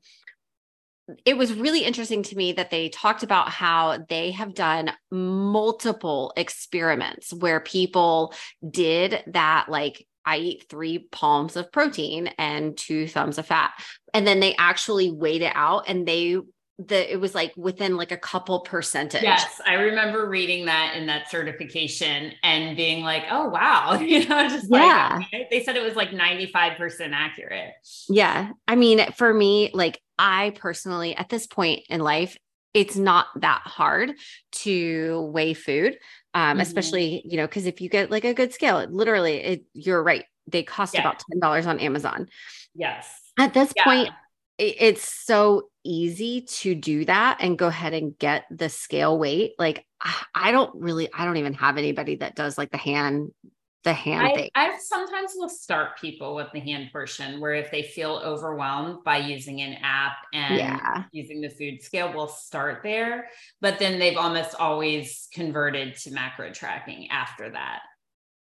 it 1.23 1.37
was 1.37 1.53
really 1.53 1.83
interesting 1.83 2.23
to 2.23 2.35
me 2.35 2.53
that 2.53 2.71
they 2.71 2.89
talked 2.89 3.23
about 3.23 3.49
how 3.49 3.99
they 4.09 4.31
have 4.31 4.55
done 4.55 4.91
multiple 5.11 6.33
experiments 6.35 7.31
where 7.31 7.59
people 7.59 8.33
did 8.67 9.23
that 9.27 9.67
like 9.69 10.05
I 10.25 10.37
eat 10.37 10.65
three 10.69 11.07
palms 11.11 11.55
of 11.55 11.71
protein 11.71 12.27
and 12.39 12.75
two 12.75 13.07
thumbs 13.07 13.37
of 13.37 13.45
fat. 13.45 13.71
And 14.13 14.25
then 14.25 14.39
they 14.39 14.55
actually 14.55 15.11
weighed 15.11 15.43
it 15.43 15.51
out 15.53 15.87
and 15.87 16.07
they 16.07 16.37
the 16.77 17.09
it 17.09 17.21
was 17.21 17.33
like 17.33 17.53
within 17.55 17.95
like 17.95 18.11
a 18.11 18.17
couple 18.17 18.59
percentage. 18.59 19.23
Yes, 19.23 19.61
I 19.65 19.75
remember 19.75 20.27
reading 20.27 20.65
that 20.65 20.95
in 20.97 21.05
that 21.07 21.29
certification 21.29 22.33
and 22.43 22.75
being 22.75 23.01
like, 23.01 23.23
"Oh 23.31 23.47
wow," 23.47 23.93
you 24.01 24.27
know, 24.27 24.49
just 24.49 24.67
yeah. 24.69 25.19
Like, 25.31 25.49
they 25.49 25.63
said 25.63 25.77
it 25.77 25.83
was 25.83 25.95
like 25.95 26.11
ninety 26.11 26.47
five 26.47 26.77
percent 26.77 27.13
accurate. 27.13 27.71
Yeah, 28.09 28.51
I 28.67 28.75
mean, 28.75 29.09
for 29.13 29.33
me, 29.33 29.71
like 29.73 30.01
I 30.17 30.53
personally, 30.55 31.15
at 31.15 31.29
this 31.29 31.47
point 31.47 31.81
in 31.89 31.99
life, 32.01 32.37
it's 32.73 32.97
not 32.97 33.27
that 33.37 33.61
hard 33.63 34.13
to 34.51 35.29
weigh 35.31 35.53
food, 35.53 35.97
um, 36.33 36.51
mm-hmm. 36.51 36.59
especially 36.61 37.21
you 37.25 37.37
know 37.37 37.47
because 37.47 37.65
if 37.65 37.79
you 37.81 37.89
get 37.89 38.11
like 38.11 38.25
a 38.25 38.33
good 38.33 38.53
scale, 38.53 38.79
it, 38.79 38.91
literally, 38.91 39.37
it, 39.37 39.65
you're 39.73 40.03
right, 40.03 40.25
they 40.47 40.63
cost 40.63 40.93
yeah. 40.93 41.01
about 41.01 41.23
ten 41.29 41.39
dollars 41.39 41.65
on 41.65 41.79
Amazon. 41.79 42.27
Yes. 42.73 43.09
At 43.37 43.53
this 43.53 43.73
yeah. 43.75 43.83
point, 43.83 44.09
it's 44.57 45.03
so 45.25 45.69
easy 45.83 46.41
to 46.41 46.75
do 46.75 47.05
that 47.05 47.37
and 47.41 47.57
go 47.57 47.67
ahead 47.67 47.93
and 47.93 48.17
get 48.17 48.45
the 48.49 48.69
scale 48.69 49.17
weight. 49.17 49.53
Like 49.59 49.85
I 50.33 50.51
don't 50.51 50.73
really, 50.75 51.09
I 51.13 51.25
don't 51.25 51.37
even 51.37 51.53
have 51.55 51.77
anybody 51.77 52.17
that 52.17 52.35
does 52.35 52.57
like 52.57 52.71
the 52.71 52.77
hand 52.77 53.31
the 53.85 53.93
hand 53.93 54.27
I, 54.27 54.33
thing. 54.33 54.49
I 54.55 54.77
sometimes 54.79 55.31
will 55.35 55.47
start 55.49 55.97
people 56.01 56.35
with 56.35 56.47
the 56.51 56.59
hand 56.59 56.89
portion 56.91 57.39
where 57.39 57.53
if 57.53 57.71
they 57.71 57.83
feel 57.83 58.21
overwhelmed 58.23 59.05
by 59.05 59.17
using 59.19 59.61
an 59.61 59.77
app 59.81 60.17
and 60.33 60.57
Yeah. 60.57 61.03
using 61.13 61.39
the 61.39 61.49
food 61.49 61.81
scale, 61.81 62.11
we'll 62.13 62.27
start 62.27 62.81
there. 62.83 63.29
But 63.61 63.79
then 63.79 63.97
they've 63.99 64.17
almost 64.17 64.55
always 64.55 65.29
converted 65.33 65.95
to 65.99 66.11
macro 66.11 66.51
tracking 66.51 67.09
after 67.09 67.49
that. 67.51 67.79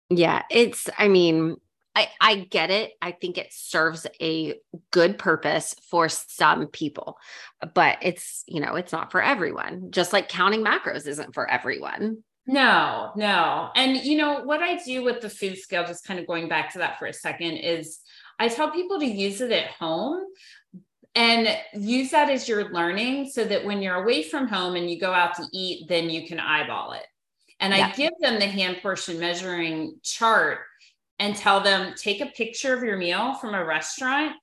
Yeah, 0.08 0.42
it's 0.50 0.88
I 0.98 1.08
mean, 1.08 1.56
I 1.94 2.08
I 2.20 2.36
get 2.36 2.70
it. 2.70 2.92
I 3.02 3.12
think 3.12 3.36
it 3.36 3.52
serves 3.52 4.06
a 4.20 4.54
good 4.90 5.18
purpose 5.18 5.74
for 5.90 6.08
some 6.08 6.66
people. 6.68 7.18
But 7.74 7.98
it's, 8.02 8.44
you 8.46 8.60
know, 8.60 8.76
it's 8.76 8.92
not 8.92 9.10
for 9.10 9.22
everyone. 9.22 9.90
Just 9.90 10.12
like 10.12 10.28
counting 10.28 10.64
macros 10.64 11.06
isn't 11.06 11.34
for 11.34 11.50
everyone. 11.50 12.24
No, 12.46 13.12
no. 13.14 13.70
And 13.76 13.96
you 13.98 14.16
know 14.16 14.40
what 14.40 14.62
I 14.62 14.76
do 14.76 15.04
with 15.04 15.20
the 15.20 15.30
food 15.30 15.58
scale, 15.58 15.86
just 15.86 16.04
kind 16.04 16.18
of 16.18 16.26
going 16.26 16.48
back 16.48 16.72
to 16.72 16.78
that 16.78 16.98
for 16.98 17.06
a 17.06 17.12
second, 17.12 17.58
is 17.58 18.00
I 18.38 18.48
tell 18.48 18.70
people 18.70 18.98
to 18.98 19.06
use 19.06 19.40
it 19.40 19.52
at 19.52 19.70
home 19.70 20.24
and 21.14 21.56
use 21.74 22.10
that 22.10 22.30
as 22.30 22.48
your 22.48 22.72
learning 22.72 23.30
so 23.30 23.44
that 23.44 23.64
when 23.64 23.82
you're 23.82 24.02
away 24.02 24.22
from 24.22 24.48
home 24.48 24.74
and 24.76 24.90
you 24.90 24.98
go 24.98 25.12
out 25.12 25.34
to 25.36 25.44
eat, 25.52 25.88
then 25.88 26.10
you 26.10 26.26
can 26.26 26.40
eyeball 26.40 26.92
it. 26.92 27.06
And 27.60 27.72
Yeah. 27.72 27.88
I 27.88 27.92
give 27.92 28.12
them 28.20 28.40
the 28.40 28.46
hand 28.46 28.78
portion 28.82 29.20
measuring 29.20 30.00
chart 30.02 30.60
and 31.18 31.36
tell 31.36 31.60
them 31.60 31.94
take 31.96 32.20
a 32.20 32.26
picture 32.26 32.74
of 32.74 32.82
your 32.82 32.96
meal 32.96 33.34
from 33.34 33.54
a 33.54 33.64
restaurant 33.64 34.34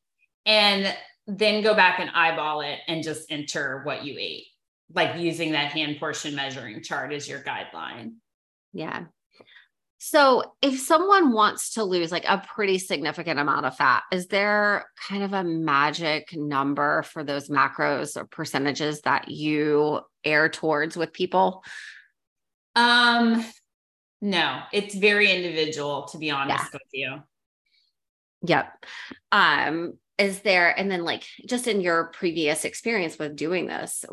and 0.46 0.96
then 1.28 1.62
go 1.62 1.74
back 1.76 2.00
and 2.00 2.10
eyeball 2.12 2.62
it 2.62 2.80
and 2.88 3.04
just 3.04 3.30
enter 3.30 3.82
what 3.84 4.06
you 4.06 4.16
ate 4.18 4.46
like 4.94 5.20
using 5.20 5.52
that 5.52 5.72
hand 5.72 5.98
portion 6.00 6.36
measuring 6.36 6.82
chart 6.84 7.14
as 7.14 7.28
your 7.28 7.40
guideline. 7.42 8.14
Yeah. 8.74 9.06
So 9.98 10.56
if 10.62 10.80
someone 10.80 11.34
wants 11.34 11.74
to 11.74 11.84
lose 11.84 12.12
like 12.12 12.24
a 12.26 12.42
pretty 12.56 12.80
significant 12.80 13.40
amount 13.40 13.66
of 13.66 13.76
fat, 13.76 14.04
is 14.12 14.28
there 14.28 14.86
kind 15.10 15.24
of 15.24 15.34
a 15.34 15.44
magic 15.44 16.30
number 16.34 17.04
for 17.04 17.24
those 17.24 17.50
macros 17.50 18.16
or 18.16 18.26
percentages 18.26 19.02
that 19.02 19.30
you 19.30 20.00
err 20.24 20.48
towards 20.50 20.96
with 20.96 21.12
people? 21.12 21.64
Um 22.76 23.46
no, 24.22 24.62
it's 24.74 24.96
very 24.96 25.32
individual 25.32 26.04
to 26.12 26.18
be 26.18 26.32
honest 26.32 26.64
Yeah. 26.64 26.70
with 26.74 26.82
you. 26.92 27.24
Yep. 28.48 28.86
Um, 29.32 29.94
is 30.18 30.42
there, 30.42 30.78
and 30.78 30.92
then 30.92 31.04
like 31.04 31.24
just 31.48 31.68
in 31.68 31.82
your 31.82 32.06
previous 32.14 32.66
experience 32.66 33.18
with 33.18 33.36
doing 33.36 33.68
this, 33.68 34.04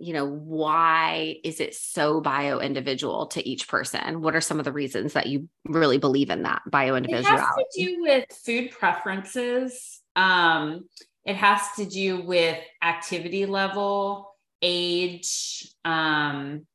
you 0.00 0.12
know, 0.12 0.24
why 0.24 1.36
is 1.44 1.60
it 1.60 1.74
so 1.74 2.20
bio 2.20 2.60
individual 2.60 3.26
to 3.28 3.46
each 3.46 3.68
person? 3.68 4.22
What 4.22 4.34
are 4.34 4.40
some 4.40 4.58
of 4.58 4.64
the 4.64 4.72
reasons 4.72 5.12
that 5.14 5.26
you 5.26 5.48
really 5.64 5.98
believe 5.98 6.30
in 6.30 6.42
that 6.42 6.62
bio 6.70 6.94
It 6.94 7.10
has 7.10 7.24
to 7.24 7.64
do 7.76 8.02
with 8.02 8.24
food 8.44 8.70
preferences. 8.70 10.00
Um 10.16 10.88
it 11.24 11.36
has 11.36 11.60
to 11.76 11.84
do 11.84 12.22
with 12.22 12.58
activity 12.82 13.44
level, 13.44 14.34
age, 14.62 15.68
um 15.84 16.66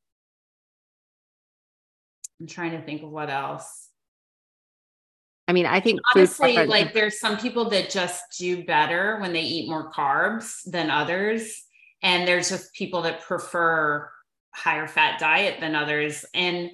I'm 2.40 2.48
trying 2.48 2.72
to 2.72 2.82
think 2.82 3.04
of 3.04 3.10
what 3.10 3.30
else. 3.30 3.90
I 5.48 5.54
mean, 5.54 5.66
I 5.66 5.80
think 5.80 6.00
honestly 6.16 6.54
preference- 6.54 6.70
like 6.70 6.94
there's 6.94 7.20
some 7.20 7.38
people 7.38 7.70
that 7.70 7.90
just 7.90 8.24
do 8.38 8.64
better 8.66 9.18
when 9.20 9.34
they 9.34 9.42
eat 9.42 9.70
more 9.70 9.92
carbs 9.92 10.60
than 10.70 10.90
others 10.90 11.64
and 12.04 12.28
there's 12.28 12.50
just 12.50 12.74
people 12.74 13.02
that 13.04 13.22
prefer 13.22 14.10
higher 14.54 14.88
fat 14.88 15.20
diet 15.20 15.60
than 15.60 15.74
others. 15.74 16.26
And 16.34 16.70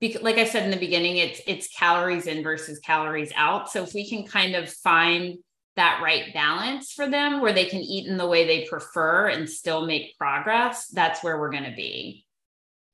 bec- 0.00 0.22
like 0.22 0.38
i 0.38 0.44
said 0.44 0.64
in 0.64 0.70
the 0.70 0.76
beginning 0.76 1.18
it's 1.18 1.40
it's 1.46 1.68
calories 1.68 2.26
in 2.26 2.42
versus 2.42 2.80
calories 2.80 3.32
out. 3.36 3.70
So 3.70 3.84
if 3.84 3.94
we 3.94 4.08
can 4.08 4.26
kind 4.26 4.56
of 4.56 4.72
find 4.72 5.38
that 5.76 6.00
right 6.02 6.34
balance 6.34 6.92
for 6.92 7.08
them 7.08 7.40
where 7.40 7.52
they 7.52 7.66
can 7.66 7.80
eat 7.80 8.08
in 8.08 8.16
the 8.16 8.26
way 8.26 8.46
they 8.46 8.66
prefer 8.66 9.28
and 9.28 9.48
still 9.48 9.86
make 9.86 10.18
progress 10.18 10.88
that's 10.88 11.22
where 11.22 11.38
we're 11.38 11.52
going 11.52 11.64
to 11.64 11.76
be. 11.76 12.26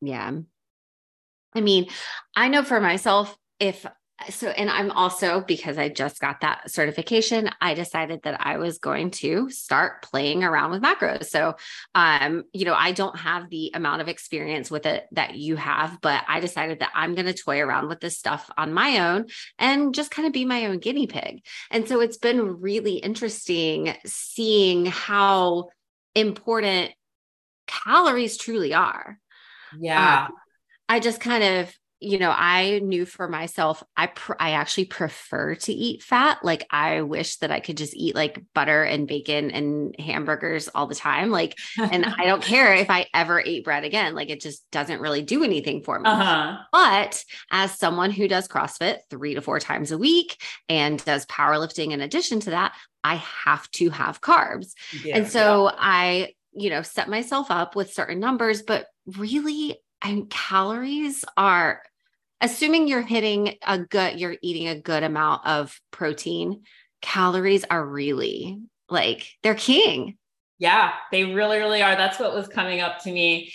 Yeah. 0.02 0.32
I 1.54 1.60
mean, 1.62 1.86
I 2.36 2.48
know 2.48 2.62
for 2.62 2.80
myself, 2.80 3.34
if 3.58 3.86
so, 4.30 4.48
and 4.48 4.70
I'm 4.70 4.90
also 4.90 5.42
because 5.42 5.76
I 5.76 5.90
just 5.90 6.20
got 6.20 6.40
that 6.40 6.70
certification, 6.70 7.50
I 7.60 7.74
decided 7.74 8.22
that 8.22 8.40
I 8.40 8.56
was 8.56 8.78
going 8.78 9.10
to 9.12 9.50
start 9.50 10.02
playing 10.02 10.42
around 10.42 10.70
with 10.70 10.82
macros. 10.82 11.26
So, 11.26 11.56
um, 11.94 12.44
you 12.52 12.64
know, 12.64 12.74
I 12.74 12.92
don't 12.92 13.18
have 13.18 13.50
the 13.50 13.72
amount 13.74 14.00
of 14.00 14.08
experience 14.08 14.70
with 14.70 14.86
it 14.86 15.04
that 15.12 15.36
you 15.36 15.56
have, 15.56 15.98
but 16.00 16.24
I 16.26 16.40
decided 16.40 16.80
that 16.80 16.92
I'm 16.94 17.14
going 17.14 17.26
to 17.26 17.34
toy 17.34 17.60
around 17.60 17.88
with 17.88 18.00
this 18.00 18.16
stuff 18.16 18.50
on 18.56 18.72
my 18.72 19.06
own 19.06 19.26
and 19.58 19.94
just 19.94 20.10
kind 20.10 20.26
of 20.26 20.32
be 20.32 20.46
my 20.46 20.66
own 20.66 20.78
guinea 20.78 21.06
pig. 21.06 21.44
And 21.70 21.86
so 21.86 22.00
it's 22.00 22.18
been 22.18 22.60
really 22.60 22.96
interesting 22.96 23.94
seeing 24.06 24.86
how 24.86 25.68
important 26.14 26.92
calories 27.66 28.38
truly 28.38 28.72
are. 28.72 29.18
yeah 29.78 30.28
I 30.88 31.00
just 31.00 31.20
kind 31.20 31.44
of, 31.44 31.74
you 31.98 32.18
know, 32.18 32.30
I 32.30 32.80
knew 32.80 33.06
for 33.06 33.26
myself, 33.26 33.82
I 33.96 34.08
pr- 34.08 34.34
I 34.38 34.50
actually 34.52 34.84
prefer 34.84 35.54
to 35.54 35.72
eat 35.72 36.02
fat. 36.02 36.38
Like 36.42 36.66
I 36.70 37.00
wish 37.02 37.36
that 37.38 37.50
I 37.50 37.60
could 37.60 37.76
just 37.76 37.96
eat 37.96 38.14
like 38.14 38.42
butter 38.54 38.82
and 38.82 39.08
bacon 39.08 39.50
and 39.50 39.98
hamburgers 39.98 40.68
all 40.68 40.86
the 40.86 40.94
time. 40.94 41.30
Like, 41.30 41.56
and 41.78 42.04
I 42.18 42.26
don't 42.26 42.42
care 42.42 42.74
if 42.74 42.90
I 42.90 43.06
ever 43.14 43.40
ate 43.40 43.64
bread 43.64 43.84
again. 43.84 44.14
Like 44.14 44.28
it 44.28 44.40
just 44.42 44.70
doesn't 44.70 45.00
really 45.00 45.22
do 45.22 45.42
anything 45.42 45.82
for 45.82 45.98
me. 45.98 46.08
uh-huh 46.10 46.58
But 46.70 47.24
as 47.50 47.78
someone 47.78 48.10
who 48.10 48.28
does 48.28 48.46
CrossFit 48.46 48.98
three 49.08 49.34
to 49.34 49.40
four 49.40 49.58
times 49.58 49.90
a 49.90 49.98
week 49.98 50.40
and 50.68 51.02
does 51.04 51.24
powerlifting 51.26 51.92
in 51.92 52.00
addition 52.02 52.40
to 52.40 52.50
that, 52.50 52.74
I 53.04 53.16
have 53.16 53.70
to 53.72 53.90
have 53.90 54.20
carbs. 54.20 54.72
Yeah, 55.04 55.16
and 55.16 55.28
so 55.28 55.70
I, 55.74 56.34
you 56.52 56.70
know, 56.70 56.82
set 56.82 57.08
myself 57.08 57.50
up 57.50 57.76
with 57.76 57.92
certain 57.92 58.20
numbers, 58.20 58.62
but 58.62 58.86
really, 59.16 59.78
I 60.02 60.22
calories 60.30 61.24
are 61.36 61.82
assuming 62.40 62.88
you're 62.88 63.02
hitting 63.02 63.56
a 63.66 63.78
good, 63.78 64.20
you're 64.20 64.36
eating 64.42 64.68
a 64.68 64.80
good 64.80 65.02
amount 65.02 65.46
of 65.46 65.80
protein. 65.90 66.62
Calories 67.02 67.64
are 67.64 67.84
really 67.84 68.60
like 68.88 69.26
they're 69.42 69.54
king. 69.54 70.16
Yeah, 70.58 70.92
they 71.12 71.24
really, 71.24 71.58
really 71.58 71.82
are. 71.82 71.96
That's 71.96 72.18
what 72.18 72.34
was 72.34 72.48
coming 72.48 72.80
up 72.80 73.02
to 73.02 73.12
me. 73.12 73.52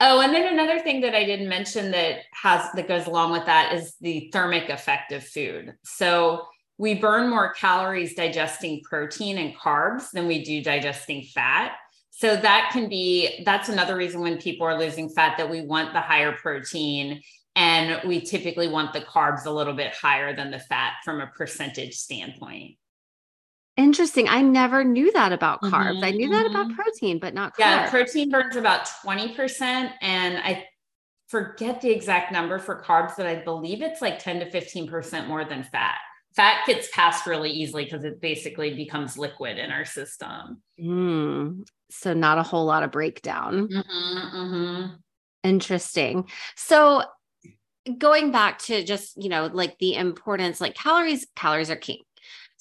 Oh, 0.00 0.20
and 0.20 0.32
then 0.32 0.52
another 0.52 0.80
thing 0.80 1.02
that 1.02 1.14
I 1.14 1.24
didn't 1.24 1.48
mention 1.48 1.90
that 1.90 2.20
has 2.32 2.72
that 2.74 2.88
goes 2.88 3.06
along 3.06 3.32
with 3.32 3.44
that 3.46 3.74
is 3.74 3.94
the 4.00 4.30
thermic 4.32 4.70
effect 4.70 5.12
of 5.12 5.22
food. 5.22 5.74
So 5.84 6.46
we 6.78 6.94
burn 6.94 7.28
more 7.28 7.52
calories 7.52 8.14
digesting 8.14 8.80
protein 8.82 9.36
and 9.36 9.54
carbs 9.54 10.10
than 10.10 10.26
we 10.26 10.42
do 10.42 10.62
digesting 10.64 11.24
fat. 11.34 11.72
So 12.20 12.36
that 12.36 12.68
can 12.70 12.90
be 12.90 13.42
that's 13.46 13.70
another 13.70 13.96
reason 13.96 14.20
when 14.20 14.36
people 14.36 14.66
are 14.66 14.78
losing 14.78 15.08
fat 15.08 15.38
that 15.38 15.48
we 15.48 15.62
want 15.62 15.94
the 15.94 16.02
higher 16.02 16.32
protein 16.32 17.22
and 17.56 18.06
we 18.06 18.20
typically 18.20 18.68
want 18.68 18.92
the 18.92 19.00
carbs 19.00 19.46
a 19.46 19.50
little 19.50 19.72
bit 19.72 19.94
higher 19.94 20.36
than 20.36 20.50
the 20.50 20.58
fat 20.58 20.96
from 21.02 21.22
a 21.22 21.28
percentage 21.28 21.94
standpoint. 21.94 22.76
Interesting. 23.78 24.28
I 24.28 24.42
never 24.42 24.84
knew 24.84 25.10
that 25.12 25.32
about 25.32 25.62
carbs. 25.62 26.02
I 26.02 26.12
Mhm, 26.12 26.16
knew 26.16 26.28
that 26.28 26.44
about 26.44 26.68
mhm. 26.68 26.74
protein, 26.74 27.18
but 27.20 27.32
not 27.32 27.54
carbs. 27.54 27.58
Yeah, 27.60 27.88
protein 27.88 28.28
burns 28.28 28.54
about 28.56 28.84
20%. 29.02 29.90
And 30.02 30.36
I 30.36 30.68
forget 31.28 31.80
the 31.80 31.88
exact 31.88 32.32
number 32.32 32.58
for 32.58 32.82
carbs, 32.82 33.14
but 33.16 33.24
I 33.24 33.36
believe 33.36 33.80
it's 33.80 34.02
like 34.02 34.18
10 34.18 34.40
to 34.40 34.50
15% 34.50 35.26
more 35.26 35.46
than 35.46 35.62
fat. 35.64 35.96
Fat 36.36 36.66
gets 36.66 36.90
passed 36.92 37.26
really 37.26 37.50
easily 37.50 37.84
because 37.84 38.04
it 38.04 38.20
basically 38.20 38.74
becomes 38.74 39.16
liquid 39.16 39.56
in 39.56 39.70
our 39.70 39.86
system. 39.86 40.62
Mm, 40.78 41.64
so 41.90 42.14
not 42.14 42.38
a 42.38 42.42
whole 42.42 42.64
lot 42.64 42.82
of 42.82 42.92
breakdown. 42.92 43.68
Mhm, 43.68 44.32
mhm. 44.32 44.98
Interesting. 45.42 46.28
So 46.56 47.02
going 47.98 48.30
back 48.30 48.58
to 48.58 48.84
just, 48.84 49.22
you 49.22 49.28
know, 49.28 49.50
like 49.52 49.78
the 49.78 49.94
importance, 49.94 50.60
like 50.60 50.74
calories, 50.74 51.26
calories 51.34 51.70
are 51.70 51.76
king. 51.76 52.02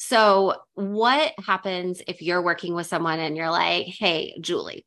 So 0.02 0.56
what 0.76 1.34
happens 1.46 2.02
if 2.08 2.22
you're 2.22 2.42
working 2.42 2.74
with 2.74 2.88
someone 2.88 3.20
and 3.20 3.36
you're 3.36 3.52
like, 3.52 3.88
hey, 3.88 4.38
Julie, 4.40 4.86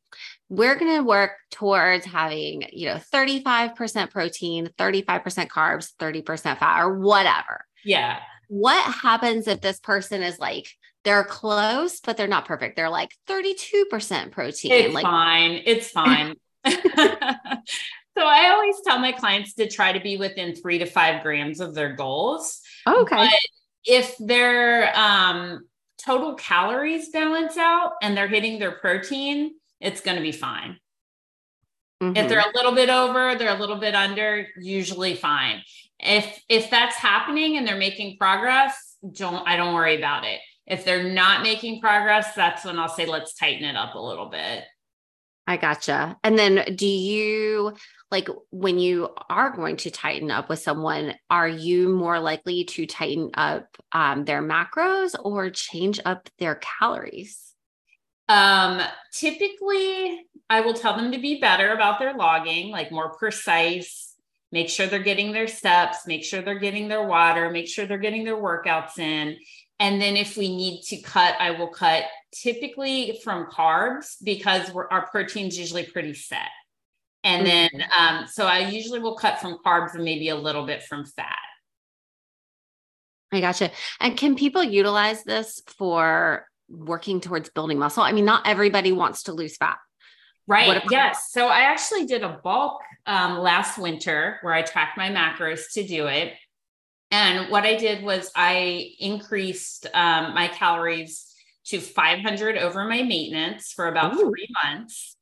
we're 0.49 0.75
going 0.75 0.97
to 0.97 1.03
work 1.03 1.33
towards 1.51 2.03
having, 2.03 2.63
you 2.71 2.87
know, 2.87 2.99
35% 3.13 4.09
protein, 4.09 4.69
35% 4.79 5.49
carbs, 5.49 5.91
30% 5.99 6.57
fat, 6.57 6.81
or 6.81 6.99
whatever. 6.99 7.63
Yeah. 7.85 8.19
What 8.47 8.83
happens 8.91 9.47
if 9.47 9.61
this 9.61 9.79
person 9.79 10.23
is 10.23 10.39
like, 10.39 10.67
they're 11.03 11.23
close, 11.23 11.99
but 11.99 12.17
they're 12.17 12.27
not 12.27 12.45
perfect? 12.45 12.75
They're 12.75 12.89
like 12.89 13.11
32% 13.27 14.31
protein. 14.31 14.71
It's 14.71 14.93
like, 14.93 15.03
fine. 15.03 15.61
It's 15.65 15.89
fine. 15.89 16.35
so 16.65 16.73
I 18.17 18.51
always 18.51 18.75
tell 18.85 18.99
my 18.99 19.11
clients 19.11 19.53
to 19.55 19.67
try 19.69 19.93
to 19.93 19.99
be 19.99 20.17
within 20.17 20.55
three 20.55 20.79
to 20.79 20.85
five 20.85 21.23
grams 21.23 21.59
of 21.59 21.75
their 21.75 21.93
goals. 21.93 22.61
okay. 22.87 23.15
But 23.15 23.39
if 23.85 24.15
their 24.17 24.97
um, 24.97 25.65
total 26.03 26.35
calories 26.35 27.09
balance 27.09 27.57
out 27.57 27.93
and 28.01 28.15
they're 28.15 28.27
hitting 28.27 28.59
their 28.59 28.71
protein, 28.71 29.51
it's 29.79 30.01
going 30.01 30.17
to 30.17 30.23
be 30.23 30.31
fine. 30.31 30.77
Mm-hmm. 32.01 32.17
If 32.17 32.29
they're 32.29 32.39
a 32.39 32.51
little 32.55 32.73
bit 32.73 32.89
over, 32.89 33.35
they're 33.35 33.55
a 33.55 33.59
little 33.59 33.77
bit 33.77 33.95
under, 33.95 34.47
usually 34.57 35.15
fine. 35.15 35.61
If 35.99 36.41
if 36.49 36.69
that's 36.69 36.95
happening 36.95 37.55
and 37.57 37.65
they're 37.65 37.77
making 37.77 38.17
progress, 38.17 38.97
don't 39.13 39.47
I 39.47 39.55
don't 39.55 39.73
worry 39.73 39.97
about 39.97 40.25
it. 40.25 40.39
If 40.65 40.85
they're 40.85 41.11
not 41.11 41.43
making 41.43 41.81
progress, 41.81 42.33
that's 42.35 42.65
when 42.65 42.79
I'll 42.79 42.89
say 42.89 43.05
let's 43.05 43.35
tighten 43.35 43.65
it 43.65 43.75
up 43.75 43.95
a 43.95 43.99
little 43.99 44.27
bit. 44.27 44.63
I 45.45 45.57
gotcha. 45.57 46.17
And 46.23 46.39
then 46.39 46.75
do 46.75 46.87
you 46.87 47.73
like 48.11 48.29
when 48.51 48.79
you 48.79 49.09
are 49.29 49.49
going 49.49 49.75
to 49.77 49.91
tighten 49.91 50.31
up 50.31 50.47
with 50.47 50.59
someone, 50.59 51.15
are 51.29 51.47
you 51.47 51.89
more 51.89 52.19
likely 52.19 52.63
to 52.63 52.85
tighten 52.85 53.31
up 53.33 53.75
um, 53.91 54.23
their 54.23 54.41
macros 54.41 55.15
or 55.21 55.49
change 55.49 55.99
up 56.05 56.29
their 56.39 56.55
calories? 56.55 57.53
Um, 58.29 58.81
typically, 59.11 60.25
I 60.49 60.61
will 60.61 60.73
tell 60.73 60.95
them 60.95 61.11
to 61.11 61.17
be 61.17 61.41
better 61.41 61.73
about 61.73 61.99
their 61.99 62.13
logging, 62.13 62.71
like 62.71 62.91
more 62.91 63.13
precise, 63.15 64.15
make 64.51 64.69
sure 64.69 64.87
they're 64.87 64.99
getting 64.99 65.33
their 65.33 65.47
steps, 65.47 66.07
make 66.07 66.23
sure 66.23 66.41
they're 66.41 66.59
getting 66.59 66.87
their 66.87 67.05
water, 67.05 67.49
make 67.49 67.67
sure 67.67 67.85
they're 67.85 67.97
getting 67.97 68.23
their 68.23 68.37
workouts 68.37 68.97
in. 68.97 69.37
And 69.79 70.01
then 70.01 70.15
if 70.15 70.37
we 70.37 70.55
need 70.55 70.83
to 70.83 71.01
cut, 71.01 71.35
I 71.39 71.51
will 71.51 71.67
cut 71.67 72.05
typically 72.31 73.19
from 73.23 73.47
carbs 73.47 74.15
because 74.23 74.71
our 74.73 75.07
protein's 75.07 75.57
usually 75.57 75.83
pretty 75.83 76.13
set. 76.13 76.49
And 77.23 77.47
mm-hmm. 77.47 77.77
then, 77.77 77.87
um, 77.97 78.27
so 78.27 78.45
I 78.45 78.69
usually 78.69 78.99
will 78.99 79.15
cut 79.15 79.39
from 79.39 79.57
carbs 79.65 79.95
and 79.95 80.03
maybe 80.03 80.29
a 80.29 80.35
little 80.35 80.65
bit 80.65 80.83
from 80.83 81.05
fat. 81.05 81.37
I 83.31 83.41
gotcha. 83.41 83.71
And 83.99 84.15
can 84.15 84.35
people 84.35 84.63
utilize 84.63 85.23
this 85.23 85.61
for 85.77 86.45
working 86.69 87.19
towards 87.19 87.49
building 87.49 87.79
muscle? 87.79 88.03
I 88.03 88.11
mean, 88.11 88.25
not 88.25 88.47
everybody 88.47 88.91
wants 88.91 89.23
to 89.23 89.33
lose 89.33 89.57
fat. 89.57 89.77
Right. 90.45 90.83
Yes. 90.91 91.29
So 91.31 91.47
I 91.47 91.61
actually 91.61 92.05
did 92.05 92.21
a 92.21 92.39
bulk 92.43 92.81
um, 93.05 93.39
last 93.39 93.77
winter 93.77 94.39
where 94.41 94.53
I 94.53 94.61
tracked 94.61 94.97
my 94.97 95.09
macros 95.09 95.71
to 95.73 95.87
do 95.87 96.07
it. 96.07 96.33
And 97.13 97.51
what 97.51 97.63
I 97.63 97.75
did 97.75 98.03
was 98.03 98.31
I 98.35 98.89
increased 98.97 99.85
um, 99.93 100.33
my 100.33 100.47
calories 100.47 101.31
to 101.65 101.79
500 101.79 102.57
over 102.57 102.85
my 102.85 103.03
maintenance 103.03 103.71
for 103.71 103.87
about 103.87 104.15
Ooh. 104.15 104.31
three 104.31 104.47
months. 104.63 105.15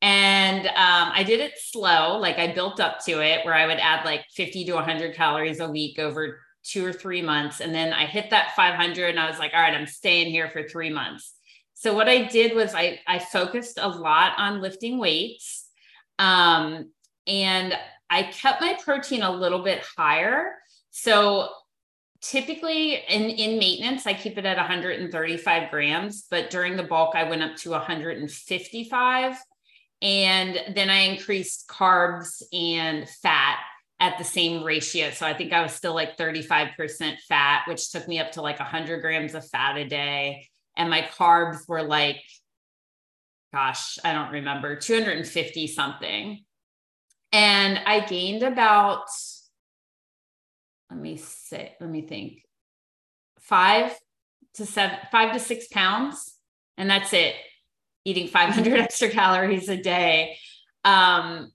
And 0.00 0.66
um, 0.66 1.12
I 1.14 1.22
did 1.22 1.40
it 1.40 1.52
slow, 1.58 2.16
like 2.16 2.38
I 2.38 2.54
built 2.54 2.80
up 2.80 3.04
to 3.04 3.20
it 3.22 3.44
where 3.44 3.52
I 3.52 3.66
would 3.66 3.76
add 3.76 4.06
like 4.06 4.24
50 4.34 4.64
to 4.64 4.72
100 4.72 5.14
calories 5.14 5.60
a 5.60 5.68
week 5.68 5.98
over 5.98 6.40
two 6.62 6.82
or 6.82 6.94
three 6.94 7.20
months. 7.20 7.60
And 7.60 7.74
then 7.74 7.92
I 7.92 8.06
hit 8.06 8.30
that 8.30 8.56
500 8.56 9.10
and 9.10 9.20
I 9.20 9.28
was 9.28 9.38
like, 9.38 9.52
all 9.52 9.60
right, 9.60 9.74
I'm 9.74 9.86
staying 9.86 10.30
here 10.30 10.48
for 10.48 10.66
three 10.66 10.90
months. 10.90 11.34
So 11.74 11.92
what 11.92 12.08
I 12.08 12.24
did 12.24 12.56
was 12.56 12.74
I, 12.74 13.00
I 13.06 13.18
focused 13.18 13.78
a 13.78 13.88
lot 13.88 14.32
on 14.38 14.62
lifting 14.62 14.98
weights. 14.98 15.68
Um, 16.18 16.90
and 17.26 17.74
I 18.08 18.22
kept 18.22 18.62
my 18.62 18.78
protein 18.82 19.22
a 19.22 19.30
little 19.30 19.62
bit 19.62 19.84
higher. 19.94 20.54
So 20.96 21.48
typically 22.22 23.02
in, 23.08 23.22
in 23.22 23.58
maintenance, 23.58 24.06
I 24.06 24.14
keep 24.14 24.38
it 24.38 24.46
at 24.46 24.56
135 24.56 25.70
grams, 25.70 26.26
but 26.30 26.50
during 26.50 26.76
the 26.76 26.84
bulk, 26.84 27.16
I 27.16 27.28
went 27.28 27.42
up 27.42 27.56
to 27.56 27.70
155. 27.70 29.36
And 30.00 30.60
then 30.76 30.90
I 30.90 30.98
increased 30.98 31.66
carbs 31.66 32.44
and 32.52 33.08
fat 33.08 33.58
at 33.98 34.18
the 34.18 34.24
same 34.24 34.62
ratio. 34.62 35.10
So 35.10 35.26
I 35.26 35.34
think 35.34 35.52
I 35.52 35.62
was 35.62 35.72
still 35.72 35.94
like 35.94 36.16
35% 36.16 37.16
fat, 37.28 37.64
which 37.66 37.90
took 37.90 38.06
me 38.06 38.20
up 38.20 38.30
to 38.32 38.42
like 38.42 38.60
100 38.60 39.00
grams 39.00 39.34
of 39.34 39.44
fat 39.48 39.76
a 39.76 39.88
day. 39.88 40.48
And 40.76 40.88
my 40.88 41.02
carbs 41.02 41.68
were 41.68 41.82
like, 41.82 42.22
gosh, 43.52 43.98
I 44.04 44.12
don't 44.12 44.30
remember, 44.30 44.76
250 44.76 45.66
something. 45.66 46.44
And 47.32 47.80
I 47.84 48.06
gained 48.06 48.44
about 48.44 49.08
let 50.94 51.02
me 51.02 51.16
say, 51.16 51.74
let 51.80 51.90
me 51.90 52.02
think, 52.02 52.44
five 53.40 53.98
to 54.54 54.64
seven, 54.64 54.96
five 55.10 55.32
to 55.32 55.40
six 55.40 55.66
pounds. 55.66 56.36
And 56.78 56.88
that's 56.88 57.12
it, 57.12 57.34
eating 58.04 58.28
500 58.28 58.74
extra 58.78 59.08
calories 59.08 59.68
a 59.68 59.76
day. 59.76 60.38
Um, 60.84 61.50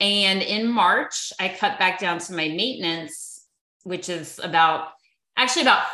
and 0.00 0.42
in 0.42 0.66
March, 0.66 1.32
I 1.38 1.48
cut 1.48 1.78
back 1.78 2.00
down 2.00 2.18
to 2.18 2.32
my 2.32 2.48
maintenance, 2.48 3.46
which 3.84 4.08
is 4.08 4.40
about 4.42 4.88
actually 5.36 5.62
about 5.62 5.84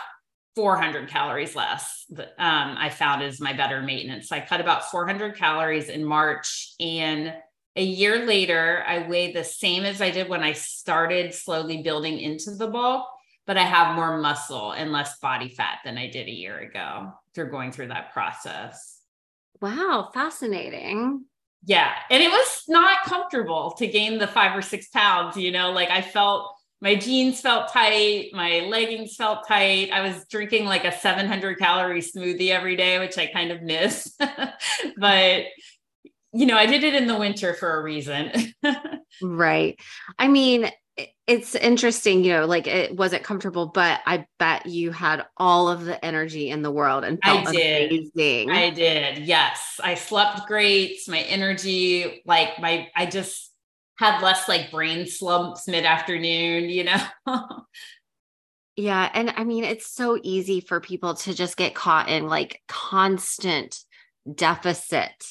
400 0.54 1.08
calories 1.10 1.54
less. 1.54 2.06
Um, 2.16 2.76
I 2.78 2.88
found 2.88 3.22
is 3.22 3.40
my 3.42 3.52
better 3.52 3.82
maintenance. 3.82 4.28
So 4.28 4.36
I 4.36 4.40
cut 4.40 4.62
about 4.62 4.90
400 4.90 5.36
calories 5.36 5.90
in 5.90 6.02
March 6.02 6.72
and 6.80 7.34
a 7.76 7.82
year 7.82 8.24
later, 8.24 8.82
I 8.86 9.06
weigh 9.06 9.32
the 9.32 9.44
same 9.44 9.84
as 9.84 10.00
I 10.00 10.10
did 10.10 10.28
when 10.28 10.42
I 10.42 10.52
started 10.52 11.34
slowly 11.34 11.82
building 11.82 12.18
into 12.18 12.52
the 12.52 12.68
bulk, 12.68 13.06
but 13.46 13.58
I 13.58 13.64
have 13.64 13.94
more 13.94 14.18
muscle 14.18 14.72
and 14.72 14.92
less 14.92 15.18
body 15.18 15.50
fat 15.50 15.78
than 15.84 15.98
I 15.98 16.08
did 16.08 16.26
a 16.26 16.32
year 16.32 16.58
ago 16.58 17.12
through 17.34 17.50
going 17.50 17.72
through 17.72 17.88
that 17.88 18.12
process. 18.12 19.00
Wow, 19.60 20.10
fascinating. 20.12 21.26
Yeah. 21.64 21.92
And 22.10 22.22
it 22.22 22.30
was 22.30 22.62
not 22.68 23.04
comfortable 23.04 23.72
to 23.78 23.86
gain 23.86 24.18
the 24.18 24.26
five 24.26 24.56
or 24.56 24.62
six 24.62 24.88
pounds, 24.88 25.36
you 25.36 25.50
know, 25.50 25.72
like 25.72 25.90
I 25.90 26.00
felt 26.00 26.54
my 26.80 26.94
jeans 26.94 27.40
felt 27.40 27.72
tight, 27.72 28.30
my 28.34 28.60
leggings 28.60 29.16
felt 29.16 29.48
tight. 29.48 29.90
I 29.90 30.02
was 30.02 30.26
drinking 30.28 30.66
like 30.66 30.84
a 30.84 30.92
700 30.92 31.58
calorie 31.58 32.02
smoothie 32.02 32.50
every 32.50 32.76
day, 32.76 32.98
which 32.98 33.16
I 33.16 33.26
kind 33.26 33.50
of 33.50 33.62
miss. 33.62 34.14
but 34.96 35.44
you 36.36 36.46
know, 36.46 36.56
I 36.56 36.66
did 36.66 36.84
it 36.84 36.94
in 36.94 37.06
the 37.06 37.18
winter 37.18 37.54
for 37.54 37.78
a 37.78 37.82
reason. 37.82 38.52
right. 39.22 39.78
I 40.18 40.28
mean, 40.28 40.70
it's 41.26 41.54
interesting, 41.54 42.24
you 42.24 42.32
know, 42.32 42.46
like 42.46 42.66
it 42.66 42.94
wasn't 42.94 43.22
comfortable, 43.22 43.66
but 43.66 44.00
I 44.06 44.26
bet 44.38 44.66
you 44.66 44.92
had 44.92 45.24
all 45.36 45.68
of 45.68 45.84
the 45.84 46.02
energy 46.04 46.50
in 46.50 46.62
the 46.62 46.70
world 46.70 47.04
and 47.04 47.18
felt 47.22 47.48
I 47.48 47.52
did. 47.52 47.90
amazing. 47.90 48.50
I 48.50 48.70
did. 48.70 49.18
Yes. 49.18 49.80
I 49.82 49.94
slept 49.94 50.46
great. 50.46 50.98
My 51.08 51.20
energy, 51.20 52.22
like 52.26 52.60
my, 52.60 52.88
I 52.94 53.06
just 53.06 53.50
had 53.98 54.20
less 54.20 54.48
like 54.48 54.70
brain 54.70 55.06
slumps 55.06 55.66
mid 55.66 55.84
afternoon, 55.84 56.68
you 56.68 56.84
know? 56.84 57.02
yeah. 58.76 59.10
And 59.12 59.32
I 59.36 59.44
mean, 59.44 59.64
it's 59.64 59.90
so 59.90 60.18
easy 60.22 60.60
for 60.60 60.80
people 60.80 61.14
to 61.14 61.34
just 61.34 61.56
get 61.56 61.74
caught 61.74 62.08
in 62.08 62.26
like 62.26 62.60
constant 62.68 63.78
deficit 64.32 65.24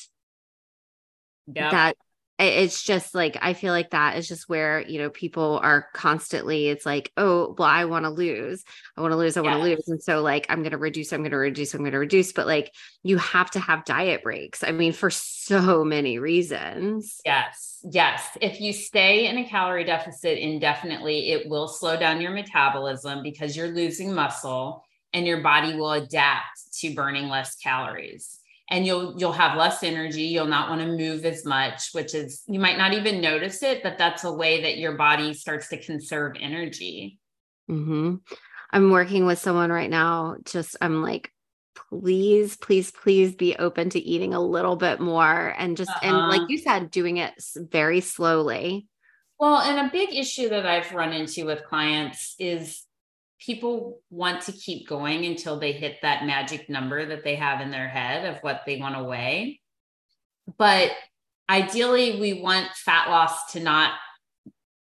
yeah 1.48 1.72
that 1.72 1.98
it's 2.38 2.84
just 2.84 3.16
like 3.16 3.38
i 3.42 3.54
feel 3.54 3.72
like 3.72 3.92
that 3.92 4.18
is 4.18 4.28
just 4.28 4.50
where 4.50 4.82
you 4.82 5.00
know 5.00 5.10
people 5.10 5.58
are 5.64 5.88
constantly 5.94 6.68
it's 6.68 6.86
like 6.86 7.10
oh 7.16 7.56
well 7.58 7.68
i 7.68 7.86
want 7.86 8.04
to 8.04 8.10
lose. 8.10 8.64
I 8.98 9.02
want 9.02 9.14
to 9.14 9.16
lose 9.16 9.38
i 9.38 9.42
want 9.42 9.62
to 9.62 9.70
yes. 9.70 9.78
lose. 9.78 9.88
And 9.88 10.04
so 10.04 10.22
like 10.22 10.46
i'm 10.50 10.60
going 10.60 10.72
to 10.72 10.78
reduce 10.78 11.14
i'm 11.14 11.22
going 11.22 11.32
to 11.32 11.38
reduce 11.38 11.74
i'm 11.74 11.80
going 11.82 11.94
to 11.94 12.00
reduce. 12.00 12.34
But 12.34 12.46
like 12.46 12.74
you 13.04 13.18
have 13.18 13.52
to 13.52 13.60
have 13.60 13.86
diet 13.86 14.22
breaks 14.24 14.64
i 14.64 14.72
mean 14.72 14.92
for 14.92 15.10
so 15.10 15.86
many 15.86 16.20
reasons. 16.20 17.22
Yes. 17.24 17.80
Yes. 17.90 18.28
If 18.42 18.60
you 18.60 18.74
stay 18.74 19.28
in 19.28 19.38
a 19.38 19.48
calorie 19.48 19.86
deficit 19.86 20.38
indefinitely 20.38 21.32
it 21.32 21.48
will 21.48 21.70
slow 21.70 21.98
down 21.98 22.20
your 22.20 22.32
metabolism 22.32 23.24
because 23.24 23.56
you're 23.56 23.70
losing 23.70 24.14
muscle 24.14 24.84
and 25.14 25.26
your 25.26 25.40
body 25.40 25.76
will 25.76 25.94
adapt 25.94 26.74
to 26.80 26.94
burning 26.94 27.30
less 27.30 27.56
calories 27.56 28.42
and 28.70 28.86
you'll 28.86 29.16
you'll 29.18 29.32
have 29.32 29.58
less 29.58 29.84
energy 29.84 30.24
you'll 30.24 30.46
not 30.46 30.70
want 30.70 30.82
to 30.82 30.88
move 30.88 31.26
as 31.26 31.46
much 31.46 31.90
which 31.94 32.14
is 32.14 32.44
you 32.48 32.60
might 32.60 32.78
not 32.78 32.94
even 32.94 33.22
notice 33.22 33.62
it 33.64 33.84
but 33.84 33.98
that's 33.98 34.24
a 34.24 34.32
way 34.32 34.62
that 34.64 34.78
your 34.78 34.94
body 34.94 35.34
starts 35.34 35.70
to 35.70 35.78
conserve 35.82 36.36
energy 36.40 37.20
mm-hmm. 37.70 38.16
i'm 38.72 38.92
working 38.92 39.26
with 39.26 39.40
someone 39.40 39.72
right 39.72 39.90
now 39.90 40.36
just 40.46 40.76
i'm 40.82 41.02
like 41.02 41.32
please 41.90 42.56
please 42.58 42.92
please 42.92 43.36
be 43.36 43.56
open 43.58 43.90
to 43.90 44.00
eating 44.00 44.34
a 44.34 44.42
little 44.42 44.76
bit 44.76 45.00
more 45.00 45.54
and 45.58 45.78
just 45.78 45.92
uh 45.92 46.00
and 46.04 46.18
like 46.18 46.42
uh-huh. 46.42 46.48
you 46.50 46.58
said 46.58 46.92
doing 46.92 47.18
it 47.18 47.34
very 47.56 48.02
slowly 48.02 48.88
well 49.40 49.58
and 49.58 49.88
a 49.88 49.92
big 49.92 50.14
issue 50.14 50.50
that 50.50 50.66
i've 50.66 50.92
run 50.94 51.14
into 51.14 51.46
with 51.46 51.66
clients 51.66 52.36
is 52.40 52.84
people 53.46 54.00
want 54.10 54.42
to 54.42 54.52
keep 54.52 54.88
going 54.88 55.26
until 55.26 55.60
they 55.60 55.72
hit 55.72 55.98
that 56.02 56.26
magic 56.26 56.70
number 56.70 57.06
that 57.06 57.24
they 57.24 57.36
have 57.36 57.62
in 57.62 57.70
their 57.70 57.88
head 57.88 58.26
of 58.26 58.42
what 58.42 58.62
they 58.66 58.78
want 58.78 58.96
to 58.96 59.04
weigh. 59.04 59.60
But 60.58 60.92
ideally, 61.50 62.20
we 62.20 62.42
want 62.42 62.68
fat 62.74 63.10
loss 63.10 63.52
to 63.52 63.60
not, 63.60 63.94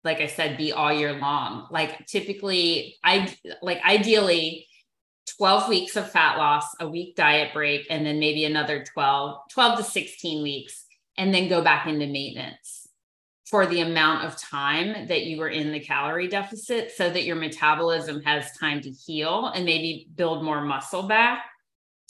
like 0.05 0.21
I 0.21 0.27
said, 0.27 0.57
be 0.57 0.73
all 0.73 0.92
year 0.92 1.12
long. 1.14 1.66
Like 1.71 2.07
typically, 2.07 2.97
I 3.05 3.35
like 3.61 3.85
ideally 3.85 4.66
12 5.37 5.69
weeks 5.69 5.97
of 5.97 6.11
fat 6.11 6.38
loss, 6.38 6.64
a 6.81 6.88
week 6.88 7.16
diet 7.16 7.53
break, 7.53 7.87
and 7.90 8.07
then 8.07 8.19
maybe 8.19 8.45
another 8.45 8.85
12, 8.85 9.38
12 9.51 9.79
to 9.79 9.85
16 9.85 10.42
weeks, 10.42 10.85
and 11.19 11.35
then 11.35 11.49
go 11.49 11.62
back 11.62 11.87
into 11.87 12.07
maintenance 12.07 12.76
for 13.47 13.65
the 13.67 13.81
amount 13.81 14.25
of 14.25 14.37
time 14.37 15.07
that 15.07 15.25
you 15.25 15.39
were 15.39 15.49
in 15.49 15.71
the 15.71 15.81
calorie 15.81 16.29
deficit 16.29 16.91
so 16.91 17.09
that 17.09 17.25
your 17.25 17.37
metabolism 17.37 18.21
has 18.23 18.51
time 18.59 18.81
to 18.81 18.91
heal 18.91 19.47
and 19.55 19.65
maybe 19.65 20.09
build 20.17 20.45
more 20.45 20.61
muscle 20.61 21.05
back. 21.05 21.45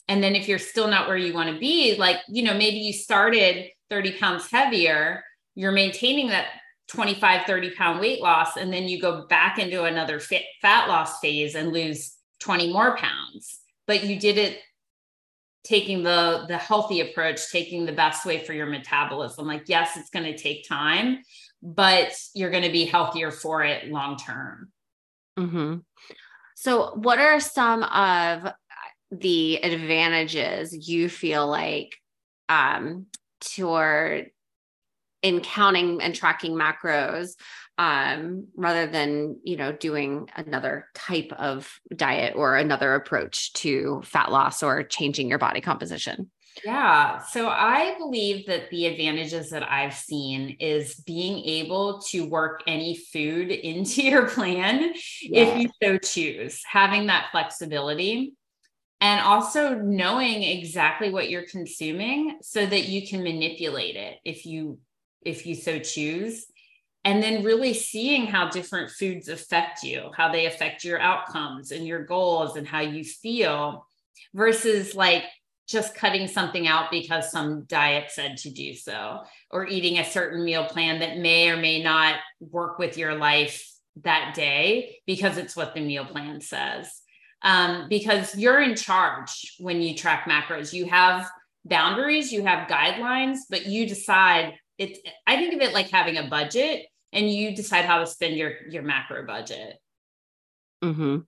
And 0.09 0.23
then 0.23 0.35
if 0.35 0.49
you're 0.49 0.59
still 0.59 0.89
not 0.89 1.09
where 1.09 1.17
you 1.17 1.35
want 1.35 1.53
to 1.53 1.59
be, 1.59 1.97
like, 1.99 2.19
you 2.29 2.43
know, 2.43 2.55
maybe 2.55 2.79
you 2.79 2.93
started 2.93 3.69
30 3.91 4.13
pounds 4.19 4.51
heavier, 4.51 5.23
you're 5.55 5.73
maintaining 5.73 6.29
that 6.29 6.47
25, 6.89 7.47
30 7.47 7.71
pound 7.73 8.01
weight 8.01 8.23
loss, 8.23 8.57
and 8.57 8.73
then 8.73 8.89
you 8.89 9.01
go 9.01 9.27
back 9.27 9.59
into 9.59 9.85
another 9.85 10.21
fat, 10.21 10.89
loss 10.89 11.19
phase 11.19 11.55
and 11.55 11.73
lose 11.73 12.15
20 12.41 12.73
more 12.73 12.97
pounds. 12.97 13.61
But 13.87 14.05
you 14.05 14.19
did 14.19 14.39
it 14.39 14.61
taking 15.67 16.05
the 16.05 16.45
the 16.49 16.57
healthy 16.57 17.01
approach 17.01 17.51
taking 17.51 17.85
the 17.85 17.93
best 17.93 18.25
way 18.25 18.45
for 18.45 18.53
your 18.53 18.67
metabolism 18.67 19.47
like 19.47 19.65
yes 19.67 19.97
it's 19.97 20.11
going 20.11 20.25
to 20.25 20.39
take 20.39 20.67
time 20.67 21.19
but 21.61 22.13
you're 22.35 22.51
going 22.51 22.63
to 22.63 22.71
be 22.71 22.85
healthier 22.85 23.33
for 23.33 23.65
it 23.65 23.89
long 23.89 24.17
term 24.17 24.71
mm-hmm. 25.37 25.77
so 26.55 26.95
what 26.95 27.19
are 27.19 27.41
some 27.41 27.83
of 27.83 28.53
the 29.11 29.57
advantages 29.57 30.89
you 30.89 31.09
feel 31.09 31.47
like 31.49 31.97
um 32.49 33.07
toward 33.41 34.31
in 35.27 35.41
counting 35.41 36.01
and 36.01 36.15
tracking 36.15 36.53
macros 36.53 37.31
um, 37.79 38.47
rather 38.57 38.87
than 38.87 39.41
you 39.43 39.57
know 39.57 39.73
doing 39.73 40.31
another 40.37 40.87
type 40.95 41.33
of 41.37 41.81
diet 41.95 42.35
or 42.37 42.57
another 42.57 42.95
approach 42.95 43.53
to 43.55 44.01
fat 44.05 44.31
loss 44.31 44.63
or 44.63 44.85
changing 44.85 45.29
your 45.29 45.41
body 45.41 45.61
composition 45.61 46.31
yeah 46.65 47.19
so 47.19 47.49
i 47.49 47.97
believe 47.99 48.47
that 48.47 48.71
the 48.71 48.87
advantages 48.87 49.51
that 49.51 49.69
i've 49.69 49.93
seen 49.93 50.57
is 50.61 50.95
being 50.95 51.45
able 51.45 52.01
to 52.01 52.31
work 52.31 52.63
any 52.69 52.97
food 52.97 53.51
into 53.73 54.03
your 54.03 54.29
plan 54.29 54.95
yeah. 55.23 55.43
if 55.43 55.61
you 55.61 55.69
so 55.83 55.99
choose 55.99 56.63
having 56.71 57.09
that 57.09 57.27
flexibility 57.33 58.33
and 59.01 59.21
also 59.21 59.75
knowing 59.75 60.43
exactly 60.43 61.11
what 61.11 61.29
you're 61.29 61.47
consuming 61.47 62.39
so 62.41 62.65
that 62.65 62.89
you 62.89 63.07
can 63.07 63.23
manipulate 63.23 63.97
it 63.97 64.19
if 64.25 64.47
you 64.47 64.79
if 65.23 65.47
you 65.47 65.55
so 65.55 65.79
choose 65.79 66.47
and 67.05 67.23
then 67.23 67.45
really 67.45 67.73
seeing 67.73 68.27
how 68.27 68.49
different 68.49 68.91
foods 68.91 69.29
affect 69.29 69.85
you, 69.85 70.11
how 70.17 70.33
they 70.33 70.47
affect 70.47 70.83
your 70.83 71.01
outcomes 71.01 71.71
and 71.71 71.87
your 71.87 72.05
goals 72.05 72.57
and 72.57 72.67
how 72.67 72.81
you 72.81 73.05
feel 73.05 73.87
versus 74.35 74.95
like 74.95 75.23
just 75.69 75.95
cutting 75.95 76.27
something 76.27 76.67
out 76.67 76.91
because 76.91 77.31
some 77.31 77.63
diet 77.65 78.11
said 78.11 78.37
to 78.37 78.51
do 78.51 78.75
so 78.75 79.21
or 79.53 79.67
eating 79.67 79.99
a 79.99 80.05
certain 80.05 80.45
meal 80.45 80.65
plan 80.65 80.99
that 80.99 81.19
may 81.19 81.49
or 81.49 81.57
may 81.57 81.81
not 81.81 82.17
work 82.41 82.79
with 82.79 82.97
your 82.97 83.15
life 83.15 83.65
that 84.03 84.35
day 84.35 84.99
because 85.07 85.39
it's 85.39 85.57
what 85.57 85.75
the 85.75 85.81
meal 85.81 86.05
plan 86.05 86.41
says. 86.41 86.91
Um, 87.43 87.87
because 87.89 88.37
you're 88.37 88.63
in 88.63 88.75
charge 88.75 89.55
when 89.61 89.81
you 89.81 89.95
track 89.95 90.29
macros. 90.29 90.73
You 90.73 90.87
have 90.87 91.31
boundaries, 91.65 92.33
you 92.33 92.45
have 92.45 92.69
guidelines, 92.69 93.39
but 93.49 93.67
you 93.67 93.87
decide 93.87 94.55
it. 94.79 94.99
I 95.27 95.37
think 95.37 95.55
of 95.55 95.61
it 95.61 95.73
like 95.73 95.91
having 95.91 96.17
a 96.17 96.29
budget 96.29 96.87
and 97.13 97.31
you 97.31 97.55
decide 97.55 97.85
how 97.85 97.99
to 97.99 98.07
spend 98.07 98.37
your 98.37 98.53
your 98.69 98.83
macro 98.83 99.25
budget. 99.27 99.79
Mm-hmm. 100.83 101.19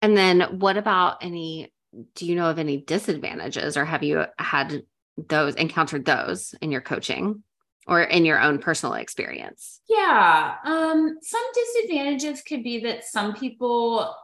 And 0.00 0.16
then 0.16 0.58
what 0.58 0.76
about 0.76 1.22
any 1.22 1.72
do 2.14 2.26
you 2.26 2.34
know 2.34 2.50
of 2.50 2.58
any 2.58 2.78
disadvantages 2.78 3.76
or 3.76 3.84
have 3.84 4.02
you 4.02 4.24
had 4.38 4.82
those 5.28 5.54
encountered 5.56 6.04
those 6.04 6.54
in 6.62 6.72
your 6.72 6.80
coaching 6.80 7.42
or 7.86 8.02
in 8.02 8.24
your 8.24 8.40
own 8.40 8.58
personal 8.58 8.94
experience? 8.94 9.80
Yeah. 9.88 10.56
Um 10.64 11.18
some 11.20 11.44
disadvantages 11.54 12.42
could 12.42 12.64
be 12.64 12.80
that 12.84 13.04
some 13.04 13.34
people 13.34 14.14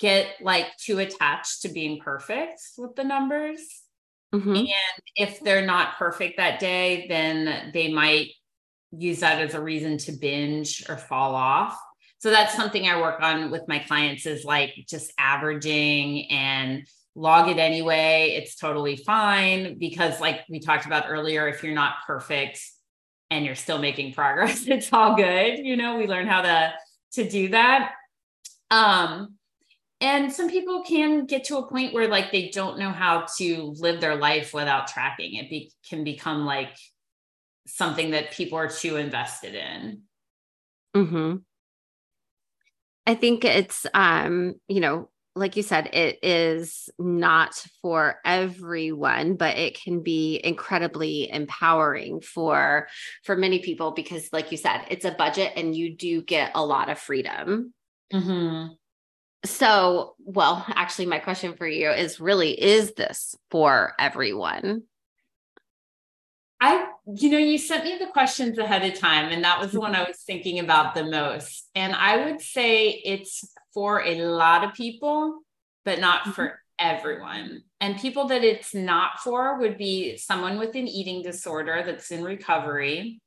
get 0.00 0.34
like 0.40 0.76
too 0.76 0.98
attached 0.98 1.62
to 1.62 1.68
being 1.68 2.00
perfect 2.00 2.60
with 2.76 2.96
the 2.96 3.04
numbers. 3.04 3.83
Mm-hmm. 4.34 4.56
And 4.56 4.68
if 5.16 5.40
they're 5.40 5.64
not 5.64 5.96
perfect 5.96 6.36
that 6.38 6.58
day, 6.58 7.06
then 7.08 7.70
they 7.72 7.92
might 7.92 8.32
use 8.90 9.20
that 9.20 9.40
as 9.40 9.54
a 9.54 9.60
reason 9.60 9.98
to 9.98 10.12
binge 10.12 10.84
or 10.88 10.96
fall 10.96 11.34
off. 11.34 11.78
So 12.18 12.30
that's 12.30 12.54
something 12.54 12.88
I 12.88 13.00
work 13.00 13.20
on 13.20 13.50
with 13.50 13.68
my 13.68 13.78
clients 13.80 14.26
is 14.26 14.44
like 14.44 14.74
just 14.88 15.12
averaging 15.18 16.30
and 16.30 16.86
log 17.14 17.48
it 17.48 17.58
anyway. 17.58 18.34
It's 18.36 18.56
totally 18.56 18.96
fine 18.96 19.78
because, 19.78 20.20
like 20.20 20.40
we 20.48 20.58
talked 20.58 20.86
about 20.86 21.04
earlier, 21.08 21.48
if 21.48 21.62
you're 21.62 21.74
not 21.74 21.96
perfect 22.06 22.60
and 23.30 23.44
you're 23.44 23.54
still 23.54 23.78
making 23.78 24.14
progress, 24.14 24.64
it's 24.66 24.92
all 24.92 25.16
good. 25.16 25.58
You 25.58 25.76
know, 25.76 25.96
we 25.96 26.06
learn 26.06 26.26
how 26.26 26.42
to 26.42 26.72
to 27.12 27.28
do 27.28 27.48
that. 27.48 27.92
Um, 28.70 29.33
and 30.04 30.30
some 30.30 30.50
people 30.50 30.82
can 30.82 31.24
get 31.24 31.44
to 31.44 31.56
a 31.56 31.66
point 31.66 31.94
where 31.94 32.08
like 32.08 32.30
they 32.30 32.50
don't 32.50 32.78
know 32.78 32.90
how 32.90 33.24
to 33.38 33.74
live 33.78 34.02
their 34.02 34.16
life 34.16 34.52
without 34.52 34.86
tracking. 34.86 35.36
It 35.36 35.48
be, 35.48 35.72
can 35.88 36.04
become 36.04 36.44
like 36.44 36.76
something 37.66 38.10
that 38.10 38.32
people 38.32 38.58
are 38.58 38.68
too 38.68 38.96
invested 38.96 39.54
in. 39.54 40.02
Hmm. 40.94 41.36
I 43.06 43.14
think 43.14 43.46
it's 43.46 43.86
um, 43.94 44.56
you 44.68 44.80
know, 44.80 45.08
like 45.34 45.56
you 45.56 45.62
said, 45.62 45.88
it 45.94 46.18
is 46.22 46.90
not 46.98 47.54
for 47.80 48.16
everyone, 48.26 49.36
but 49.36 49.56
it 49.56 49.80
can 49.80 50.02
be 50.02 50.38
incredibly 50.44 51.30
empowering 51.32 52.20
for 52.20 52.88
for 53.24 53.36
many 53.36 53.60
people 53.60 53.92
because, 53.92 54.28
like 54.34 54.52
you 54.52 54.58
said, 54.58 54.84
it's 54.90 55.06
a 55.06 55.12
budget 55.12 55.54
and 55.56 55.74
you 55.74 55.96
do 55.96 56.20
get 56.20 56.52
a 56.54 56.64
lot 56.64 56.90
of 56.90 56.98
freedom. 56.98 57.72
hmm 58.12 58.66
So, 59.44 60.14
well, 60.18 60.64
actually, 60.74 61.06
my 61.06 61.18
question 61.18 61.54
for 61.54 61.66
you 61.66 61.90
is 61.90 62.20
really: 62.20 62.52
Is 62.52 62.92
this 62.94 63.36
for 63.50 63.92
everyone? 63.98 64.84
I, 66.60 66.86
you 67.06 67.28
know, 67.28 67.38
you 67.38 67.58
sent 67.58 67.84
me 67.84 67.98
the 67.98 68.06
questions 68.06 68.56
ahead 68.56 68.90
of 68.90 68.98
time, 68.98 69.30
and 69.30 69.44
that 69.44 69.60
was 69.60 69.72
the 69.72 69.80
one 69.80 69.94
I 69.94 70.04
was 70.04 70.18
thinking 70.26 70.60
about 70.60 70.94
the 70.94 71.04
most. 71.04 71.68
And 71.74 71.94
I 71.94 72.24
would 72.24 72.40
say 72.40 72.88
it's 72.88 73.44
for 73.74 74.02
a 74.02 74.24
lot 74.24 74.64
of 74.64 74.72
people, 74.72 75.40
but 75.84 76.00
not 76.00 76.22
mm-hmm. 76.22 76.30
for 76.30 76.58
everyone. 76.78 77.64
And 77.80 77.98
people 77.98 78.28
that 78.28 78.44
it's 78.44 78.74
not 78.74 79.20
for 79.22 79.58
would 79.58 79.76
be 79.76 80.16
someone 80.16 80.58
with 80.58 80.74
an 80.74 80.88
eating 80.88 81.22
disorder 81.22 81.82
that's 81.84 82.10
in 82.10 82.24
recovery. 82.24 83.20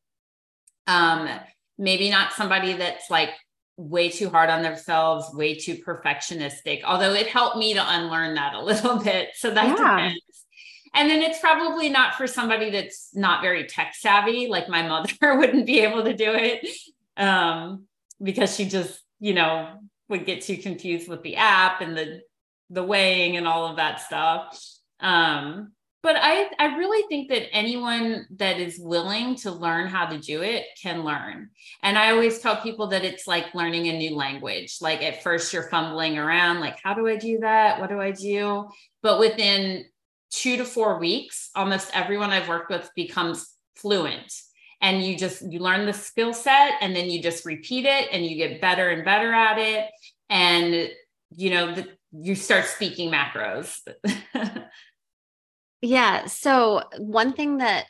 Um, 0.88 1.30
maybe 1.78 2.10
not 2.10 2.34
somebody 2.34 2.74
that's 2.74 3.12
like 3.12 3.32
way 3.78 4.10
too 4.10 4.30
hard 4.30 4.50
on 4.50 4.64
themselves, 4.64 5.34
way 5.34 5.56
too 5.56 5.76
perfectionistic, 5.76 6.84
although 6.84 7.14
it 7.14 7.28
helped 7.28 7.58
me 7.58 7.74
to 7.74 7.84
unlearn 7.84 8.34
that 8.36 8.54
a 8.54 8.62
little 8.64 9.00
bit. 9.00 9.30
So 9.36 9.52
that 9.52 9.68
yeah. 9.68 9.76
depends 9.76 10.22
and 10.98 11.10
then 11.10 11.22
it's 11.22 11.40
probably 11.40 11.90
not 11.90 12.16
for 12.16 12.28
somebody 12.28 12.72
that's 12.72 13.10
not 13.14 13.42
very 13.42 13.66
tech 13.66 13.94
savvy 13.96 14.48
like 14.48 14.68
my 14.68 14.82
mother 14.88 15.38
wouldn't 15.38 15.66
be 15.66 15.80
able 15.80 16.04
to 16.04 16.14
do 16.14 16.34
it 16.34 16.68
um, 17.16 17.86
because 18.22 18.56
she 18.56 18.66
just 18.66 19.02
you 19.20 19.34
know 19.34 19.80
would 20.10 20.26
get 20.26 20.42
too 20.42 20.58
confused 20.58 21.08
with 21.08 21.24
the 21.24 21.36
app 21.38 21.82
and 21.82 21.98
the 21.98 22.22
the 22.70 22.84
weighing 22.84 23.38
and 23.38 23.48
all 23.48 23.68
of 23.68 23.78
that 23.78 24.02
stuff 24.02 24.62
um, 25.00 25.72
but 26.04 26.16
I, 26.20 26.50
I 26.60 26.78
really 26.78 27.06
think 27.08 27.30
that 27.30 27.54
anyone 27.54 28.28
that 28.38 28.60
is 28.60 28.80
willing 28.80 29.36
to 29.38 29.52
learn 29.52 29.88
how 29.88 30.06
to 30.06 30.20
do 30.20 30.44
it 30.44 30.66
can 30.82 31.04
learn. 31.04 31.50
And 31.82 31.98
I 31.98 32.12
always 32.12 32.40
tell 32.40 32.62
people 32.62 32.88
that 32.88 33.04
it's 33.04 33.28
like 33.28 33.56
learning 33.56 33.88
a 33.88 33.98
new 33.98 34.16
language. 34.16 34.78
Like 34.80 35.02
at 35.02 35.24
first 35.24 35.52
you're 35.52 35.70
fumbling 35.70 36.18
around, 36.18 36.60
like, 36.60 36.80
how 36.84 36.94
do 36.94 37.08
I 37.08 37.18
do 37.18 37.40
that? 37.40 37.80
What 37.80 37.90
do 37.90 38.00
I 38.00 38.12
do? 38.12 38.68
But 39.02 39.20
within 39.20 39.86
two 40.30 40.58
to 40.58 40.66
four 40.66 41.00
weeks, 41.00 41.50
almost 41.56 41.90
everyone 41.94 42.30
I've 42.30 42.48
worked 42.48 42.70
with 42.70 42.90
becomes 42.96 43.56
fluent. 43.76 44.34
And 44.80 45.04
you 45.04 45.18
just 45.18 45.42
you 45.52 45.60
learn 45.60 45.88
the 45.88 45.94
skill 45.94 46.34
set 46.34 46.74
and 46.82 46.96
then 46.96 47.10
you 47.10 47.24
just 47.24 47.46
repeat 47.46 47.86
it 47.86 48.10
and 48.12 48.24
you 48.24 48.38
get 48.38 48.62
better 48.62 48.90
and 48.90 49.04
better 49.04 49.34
at 49.34 49.58
it. 49.58 49.90
And 50.30 50.92
you 51.32 51.50
know, 51.50 51.74
the, 51.74 51.88
you 52.12 52.36
start 52.36 52.66
speaking 52.66 53.12
macros. 53.12 53.80
yeah. 55.82 56.26
So 56.26 56.84
one 56.98 57.34
thing 57.34 57.58
that 57.58 57.86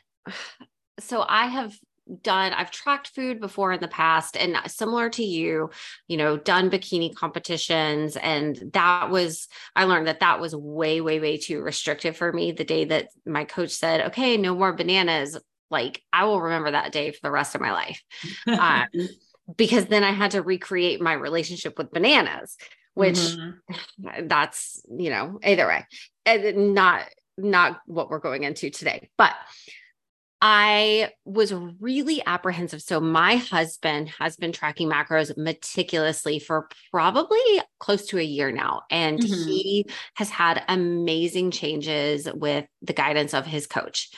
so 1.00 1.24
I 1.26 1.46
have 1.46 1.74
done 2.22 2.52
i've 2.52 2.70
tracked 2.70 3.08
food 3.08 3.40
before 3.40 3.72
in 3.72 3.80
the 3.80 3.88
past 3.88 4.36
and 4.36 4.56
similar 4.66 5.10
to 5.10 5.22
you 5.22 5.70
you 6.06 6.16
know 6.16 6.36
done 6.36 6.70
bikini 6.70 7.14
competitions 7.14 8.16
and 8.16 8.62
that 8.72 9.10
was 9.10 9.46
i 9.76 9.84
learned 9.84 10.06
that 10.06 10.20
that 10.20 10.40
was 10.40 10.56
way 10.56 11.00
way 11.00 11.20
way 11.20 11.36
too 11.36 11.60
restrictive 11.60 12.16
for 12.16 12.32
me 12.32 12.52
the 12.52 12.64
day 12.64 12.86
that 12.86 13.08
my 13.26 13.44
coach 13.44 13.70
said 13.70 14.00
okay 14.00 14.36
no 14.36 14.54
more 14.54 14.72
bananas 14.72 15.38
like 15.70 16.02
i 16.12 16.24
will 16.24 16.40
remember 16.40 16.70
that 16.70 16.92
day 16.92 17.10
for 17.10 17.20
the 17.22 17.30
rest 17.30 17.54
of 17.54 17.60
my 17.60 17.72
life 17.72 18.02
um, 18.46 18.86
because 19.56 19.86
then 19.86 20.02
i 20.02 20.10
had 20.10 20.30
to 20.30 20.42
recreate 20.42 21.00
my 21.02 21.12
relationship 21.12 21.76
with 21.76 21.92
bananas 21.92 22.56
which 22.94 23.16
mm-hmm. 23.16 24.26
that's 24.26 24.82
you 24.96 25.10
know 25.10 25.38
either 25.44 25.66
way 25.66 25.86
and 26.24 26.74
not 26.74 27.04
not 27.38 27.80
what 27.86 28.10
we're 28.10 28.18
going 28.18 28.42
into 28.42 28.70
today 28.70 29.08
but 29.16 29.34
I 30.40 31.10
was 31.24 31.52
really 31.52 32.22
apprehensive. 32.24 32.80
So, 32.80 33.00
my 33.00 33.36
husband 33.36 34.08
has 34.20 34.36
been 34.36 34.52
tracking 34.52 34.88
macros 34.88 35.36
meticulously 35.36 36.38
for 36.38 36.68
probably 36.92 37.40
close 37.80 38.06
to 38.08 38.18
a 38.18 38.22
year 38.22 38.52
now. 38.52 38.82
And 38.88 39.18
mm-hmm. 39.18 39.48
he 39.48 39.86
has 40.14 40.30
had 40.30 40.62
amazing 40.68 41.50
changes 41.50 42.28
with 42.32 42.66
the 42.82 42.92
guidance 42.92 43.34
of 43.34 43.46
his 43.46 43.66
coach. 43.66 44.10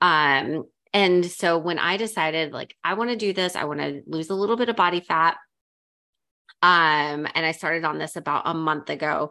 Um, 0.00 0.64
And 0.94 1.26
so 1.26 1.58
when 1.58 1.78
I 1.78 1.98
decided 1.98 2.54
like 2.54 2.74
I 2.82 2.94
want 2.94 3.10
to 3.10 3.16
do 3.16 3.34
this, 3.34 3.54
I 3.54 3.64
want 3.64 3.80
to 3.80 4.02
lose 4.06 4.30
a 4.30 4.34
little 4.34 4.56
bit 4.56 4.70
of 4.70 4.76
body 4.76 5.00
fat. 5.00 5.36
Um, 6.62 7.28
and 7.34 7.44
I 7.44 7.52
started 7.52 7.84
on 7.84 7.98
this 7.98 8.16
about 8.16 8.44
a 8.46 8.54
month 8.54 8.88
ago. 8.88 9.30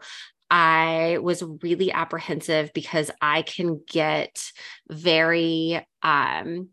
I 0.58 1.18
was 1.22 1.43
really 1.62 1.91
apprehensive 1.91 2.72
because 2.74 3.12
I 3.22 3.41
can 3.41 3.82
get 3.91 4.41
very 4.89 5.86
um 6.01 6.70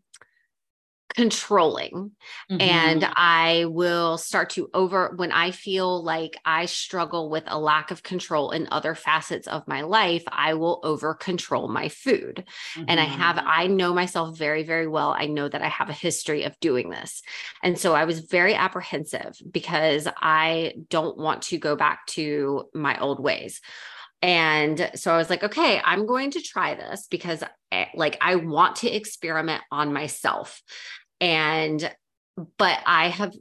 controlling 1.15 2.11
mm-hmm. 2.49 2.61
and 2.61 3.05
i 3.15 3.65
will 3.67 4.17
start 4.17 4.49
to 4.49 4.69
over 4.73 5.13
when 5.15 5.31
i 5.31 5.51
feel 5.51 6.03
like 6.03 6.37
i 6.45 6.65
struggle 6.65 7.29
with 7.29 7.43
a 7.47 7.59
lack 7.59 7.91
of 7.91 8.03
control 8.03 8.51
in 8.51 8.67
other 8.71 8.95
facets 8.95 9.47
of 9.47 9.67
my 9.67 9.81
life 9.81 10.23
i 10.29 10.53
will 10.53 10.79
over 10.83 11.13
control 11.13 11.67
my 11.67 11.89
food 11.89 12.43
mm-hmm. 12.75 12.85
and 12.87 12.99
i 12.99 13.05
have 13.05 13.35
mm-hmm. 13.35 13.47
i 13.47 13.67
know 13.67 13.93
myself 13.93 14.37
very 14.37 14.63
very 14.63 14.87
well 14.87 15.15
i 15.17 15.25
know 15.25 15.47
that 15.47 15.61
i 15.61 15.69
have 15.69 15.89
a 15.89 15.93
history 15.93 16.43
of 16.43 16.59
doing 16.59 16.89
this 16.89 17.21
and 17.61 17.77
so 17.77 17.93
i 17.93 18.05
was 18.05 18.19
very 18.19 18.55
apprehensive 18.55 19.37
because 19.51 20.07
i 20.21 20.73
don't 20.89 21.17
want 21.17 21.43
to 21.43 21.57
go 21.57 21.75
back 21.75 22.05
to 22.07 22.63
my 22.73 22.97
old 22.99 23.21
ways 23.21 23.61
and 24.23 24.89
so 24.95 25.13
I 25.13 25.17
was 25.17 25.29
like, 25.29 25.43
okay, 25.43 25.81
I'm 25.83 26.05
going 26.05 26.31
to 26.31 26.41
try 26.41 26.75
this 26.75 27.07
because 27.11 27.43
eh, 27.73 27.87
like 27.93 28.17
I 28.21 28.35
want 28.35 28.77
to 28.77 28.89
experiment 28.89 29.61
on 29.69 29.91
myself 29.91 30.61
and 31.23 31.95
but 32.57 32.79
i 32.85 33.07
have 33.07 33.33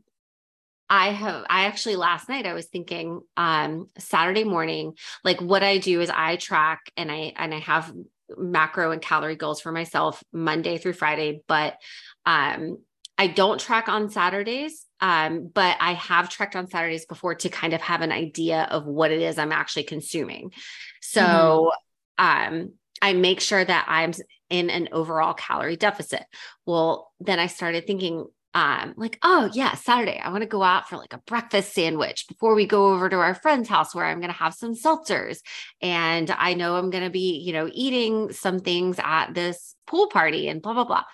I 0.94 1.08
have 1.12 1.46
I 1.48 1.64
actually 1.64 1.96
last 1.96 2.28
night 2.28 2.44
I 2.44 2.52
was 2.52 2.66
thinking 2.66 3.22
um 3.38 3.88
Saturday 3.96 4.44
morning 4.44 4.92
like 5.24 5.40
what 5.40 5.62
I 5.62 5.78
do 5.78 6.02
is 6.02 6.10
I 6.10 6.36
track 6.36 6.92
and 6.98 7.10
I 7.10 7.32
and 7.34 7.54
I 7.54 7.60
have 7.60 7.90
macro 8.36 8.90
and 8.90 9.00
calorie 9.00 9.36
goals 9.36 9.62
for 9.62 9.72
myself 9.72 10.22
Monday 10.34 10.76
through 10.76 10.92
Friday 10.92 11.40
but 11.48 11.78
um 12.26 12.76
I 13.16 13.28
don't 13.28 13.58
track 13.58 13.88
on 13.88 14.10
Saturdays 14.10 14.84
um 15.00 15.50
but 15.54 15.78
I 15.80 15.94
have 15.94 16.28
tracked 16.28 16.56
on 16.56 16.68
Saturdays 16.68 17.06
before 17.06 17.36
to 17.36 17.48
kind 17.48 17.72
of 17.72 17.80
have 17.80 18.02
an 18.02 18.12
idea 18.12 18.68
of 18.70 18.84
what 18.84 19.10
it 19.10 19.22
is 19.22 19.38
I'm 19.38 19.50
actually 19.52 19.84
consuming. 19.84 20.52
So 21.00 21.72
mm-hmm. 22.20 22.52
um 22.58 22.72
I 23.00 23.14
make 23.14 23.40
sure 23.40 23.64
that 23.64 23.86
I'm 23.88 24.12
in 24.52 24.68
an 24.68 24.90
overall 24.92 25.32
calorie 25.32 25.76
deficit. 25.76 26.22
Well, 26.66 27.10
then 27.20 27.38
I 27.40 27.46
started 27.46 27.86
thinking, 27.86 28.26
um, 28.54 28.92
like, 28.98 29.18
oh 29.22 29.48
yeah, 29.54 29.74
Saturday, 29.74 30.20
I 30.22 30.28
want 30.28 30.42
to 30.42 30.48
go 30.48 30.62
out 30.62 30.86
for 30.86 30.98
like 30.98 31.14
a 31.14 31.22
breakfast 31.26 31.72
sandwich 31.72 32.26
before 32.28 32.54
we 32.54 32.66
go 32.66 32.92
over 32.92 33.08
to 33.08 33.16
our 33.16 33.34
friend's 33.34 33.70
house 33.70 33.94
where 33.94 34.04
I'm 34.04 34.20
going 34.20 34.30
to 34.30 34.36
have 34.36 34.52
some 34.52 34.74
seltzers. 34.74 35.38
And 35.80 36.30
I 36.30 36.52
know 36.52 36.76
I'm 36.76 36.90
going 36.90 37.02
to 37.02 37.10
be, 37.10 37.38
you 37.38 37.54
know, 37.54 37.70
eating 37.72 38.30
some 38.30 38.60
things 38.60 39.00
at 39.02 39.32
this 39.32 39.74
pool 39.86 40.08
party 40.08 40.48
and 40.48 40.60
blah, 40.60 40.74
blah, 40.74 40.84
blah. 40.84 41.04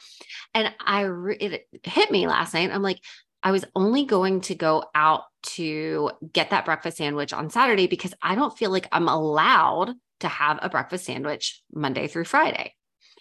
And 0.52 0.74
I, 0.84 1.02
re- 1.02 1.36
it 1.36 1.68
hit 1.84 2.10
me 2.10 2.26
last 2.26 2.54
night. 2.54 2.72
I'm 2.72 2.82
like, 2.82 2.98
I 3.40 3.52
was 3.52 3.64
only 3.76 4.04
going 4.04 4.40
to 4.42 4.56
go 4.56 4.82
out 4.96 5.22
to 5.44 6.10
get 6.32 6.50
that 6.50 6.64
breakfast 6.64 6.96
sandwich 6.96 7.32
on 7.32 7.50
Saturday 7.50 7.86
because 7.86 8.14
I 8.20 8.34
don't 8.34 8.58
feel 8.58 8.72
like 8.72 8.88
I'm 8.90 9.08
allowed 9.08 9.94
to 10.20 10.28
have 10.28 10.58
a 10.60 10.68
breakfast 10.68 11.04
sandwich 11.04 11.62
Monday 11.72 12.08
through 12.08 12.24
Friday. 12.24 12.74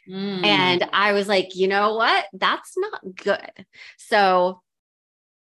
Mm. 0.10 0.46
And 0.46 0.90
I 0.94 1.14
was 1.14 1.28
like, 1.28 1.56
you 1.56 1.68
know 1.68 1.96
what? 1.96 2.26
That's 2.34 2.78
not 2.78 3.02
good. 3.16 3.66
So 3.98 4.62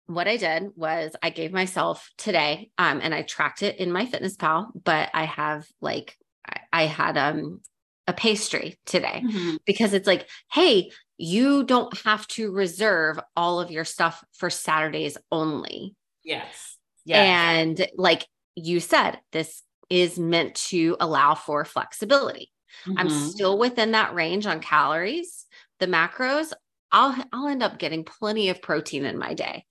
what 0.06 0.28
I 0.28 0.36
did 0.36 0.70
was 0.76 1.14
I 1.22 1.30
gave 1.30 1.52
myself 1.52 2.10
today, 2.16 2.70
um, 2.78 3.00
and 3.02 3.14
I 3.14 3.22
tracked 3.22 3.62
it 3.62 3.78
in 3.78 3.92
My 3.92 4.06
Fitness 4.06 4.36
Pal, 4.36 4.72
but 4.84 5.10
I 5.12 5.24
have 5.24 5.66
like 5.80 6.16
I, 6.48 6.60
I 6.72 6.82
had 6.86 7.16
um 7.16 7.60
a 8.06 8.12
pastry 8.12 8.78
today 8.86 9.22
mm-hmm. 9.24 9.56
because 9.66 9.92
it's 9.92 10.06
like, 10.06 10.28
hey, 10.52 10.90
you 11.18 11.64
don't 11.64 11.96
have 12.04 12.26
to 12.28 12.52
reserve 12.52 13.18
all 13.34 13.58
of 13.58 13.70
your 13.70 13.84
stuff 13.84 14.22
for 14.32 14.48
Saturdays 14.48 15.18
only. 15.32 15.94
Yes. 16.22 16.76
Yeah. 17.04 17.22
And 17.22 17.86
like 17.96 18.26
you 18.54 18.80
said, 18.80 19.18
this 19.32 19.62
is 19.90 20.18
meant 20.18 20.54
to 20.54 20.96
allow 21.00 21.34
for 21.34 21.64
flexibility. 21.64 22.52
Mm-hmm. 22.84 22.98
I'm 22.98 23.10
still 23.10 23.58
within 23.58 23.92
that 23.92 24.14
range 24.14 24.46
on 24.46 24.60
calories, 24.60 25.46
the 25.80 25.86
macros. 25.86 26.52
I'll 26.92 27.16
I'll 27.32 27.48
end 27.48 27.62
up 27.62 27.78
getting 27.78 28.04
plenty 28.04 28.48
of 28.50 28.62
protein 28.62 29.04
in 29.04 29.18
my 29.18 29.34
day. 29.34 29.64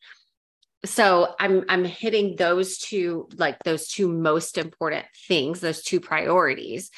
So 0.86 1.34
I'm 1.40 1.66
I'm 1.70 1.84
hitting 1.84 2.36
those 2.36 2.78
two 2.78 3.30
like 3.36 3.58
those 3.64 3.88
two 3.88 4.08
most 4.08 4.58
important 4.58 5.06
things, 5.28 5.60
those 5.60 5.82
two 5.82 6.00
priorities. 6.00 6.92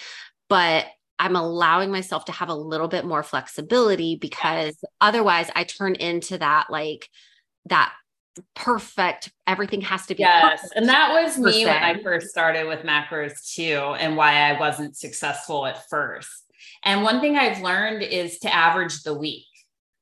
But 0.50 0.86
I'm 1.20 1.36
allowing 1.36 1.92
myself 1.92 2.26
to 2.26 2.32
have 2.32 2.50
a 2.50 2.56
little 2.56 2.88
bit 2.88 3.06
more 3.06 3.24
flexibility 3.24 4.16
because 4.16 4.78
otherwise 5.02 5.50
I 5.56 5.64
turn 5.64 5.96
into 5.96 6.38
that 6.38 6.68
like 6.70 7.10
that 7.66 7.92
perfect 8.56 9.32
everything 9.46 9.82
has 9.82 10.06
to 10.06 10.16
be 10.16 10.22
yes 10.22 10.62
perfect. 10.62 10.74
and 10.76 10.90
that 10.90 11.12
was 11.12 11.38
me 11.38 11.66
when 11.66 11.84
i 11.84 12.02
first 12.02 12.28
started 12.28 12.68
with 12.68 12.80
macros 12.80 13.54
too 13.54 13.96
and 14.00 14.16
why 14.16 14.50
i 14.50 14.60
wasn't 14.60 14.96
successful 14.96 15.66
at 15.66 15.88
first 15.90 16.30
and 16.84 17.04
one 17.04 17.22
thing 17.22 17.38
i've 17.38 17.62
learned 17.62 18.04
is 18.04 18.40
to 18.40 18.54
average 18.54 19.04
the 19.04 19.14
week 19.14 19.46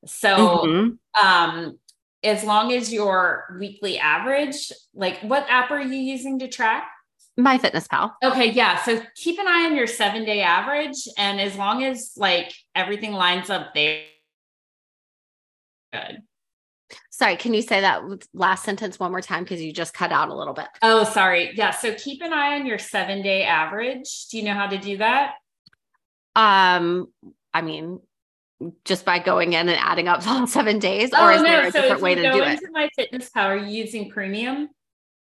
so 0.04 0.36
mm-hmm. 0.36 1.26
um 1.26 1.78
as 2.22 2.42
long 2.42 2.72
as 2.72 2.92
your 2.92 3.56
weekly 3.58 3.98
average 3.98 4.72
like 4.94 5.20
what 5.20 5.46
app 5.48 5.70
are 5.70 5.80
you 5.80 5.96
using 5.96 6.38
to 6.38 6.48
track 6.48 6.88
My 7.36 7.58
Fitness 7.58 7.86
Pal. 7.86 8.16
okay 8.22 8.50
yeah 8.50 8.82
so 8.82 9.00
keep 9.14 9.38
an 9.38 9.46
eye 9.46 9.66
on 9.66 9.76
your 9.76 9.86
seven 9.86 10.24
day 10.24 10.42
average 10.42 11.08
and 11.18 11.40
as 11.40 11.56
long 11.56 11.84
as 11.84 12.12
like 12.16 12.52
everything 12.74 13.12
lines 13.12 13.50
up 13.50 13.74
there 13.74 14.02
good 15.92 16.22
Sorry, 17.18 17.36
can 17.36 17.54
you 17.54 17.62
say 17.62 17.80
that 17.80 18.02
last 18.34 18.62
sentence 18.62 19.00
one 19.00 19.10
more 19.10 19.22
time 19.22 19.42
because 19.42 19.62
you 19.62 19.72
just 19.72 19.94
cut 19.94 20.12
out 20.12 20.28
a 20.28 20.34
little 20.34 20.52
bit? 20.52 20.66
Oh, 20.82 21.02
sorry. 21.02 21.52
Yeah. 21.54 21.70
So 21.70 21.94
keep 21.94 22.20
an 22.20 22.34
eye 22.34 22.60
on 22.60 22.66
your 22.66 22.78
seven 22.78 23.22
day 23.22 23.42
average. 23.42 24.26
Do 24.30 24.36
you 24.36 24.44
know 24.44 24.52
how 24.52 24.66
to 24.66 24.76
do 24.76 24.98
that? 24.98 25.32
Um, 26.34 27.06
I 27.54 27.62
mean, 27.62 28.00
just 28.84 29.06
by 29.06 29.18
going 29.18 29.54
in 29.54 29.66
and 29.66 29.78
adding 29.80 30.08
up 30.08 30.26
all 30.28 30.46
seven 30.46 30.78
days, 30.78 31.14
or 31.14 31.32
oh, 31.32 31.36
is 31.36 31.40
no. 31.40 31.48
there 31.48 31.66
a 31.68 31.72
so 31.72 31.80
different 31.80 32.02
way 32.02 32.16
to 32.16 32.32
do 32.32 32.42
it? 32.42 32.60
My 32.70 32.90
Fitness 32.94 33.30
Pal, 33.30 33.46
are 33.46 33.56
you 33.56 33.84
using 33.84 34.10
premium? 34.10 34.68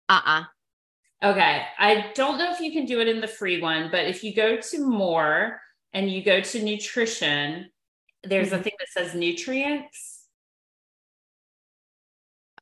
Uh-uh. 0.07 0.43
Okay. 1.23 1.63
I 1.79 2.11
don't 2.13 2.37
know 2.37 2.51
if 2.51 2.59
you 2.59 2.71
can 2.71 2.85
do 2.85 2.99
it 2.99 3.07
in 3.07 3.21
the 3.21 3.27
free 3.27 3.59
one, 3.59 3.89
but 3.89 4.05
if 4.05 4.23
you 4.23 4.35
go 4.35 4.57
to 4.57 4.87
more 4.87 5.59
and 5.93 6.11
you 6.11 6.23
go 6.23 6.41
to 6.41 6.63
nutrition, 6.63 7.71
there's 8.23 8.49
mm-hmm. 8.49 8.59
a 8.59 8.63
thing 8.63 8.73
that 8.77 8.89
says 8.89 9.15
nutrients 9.15 10.10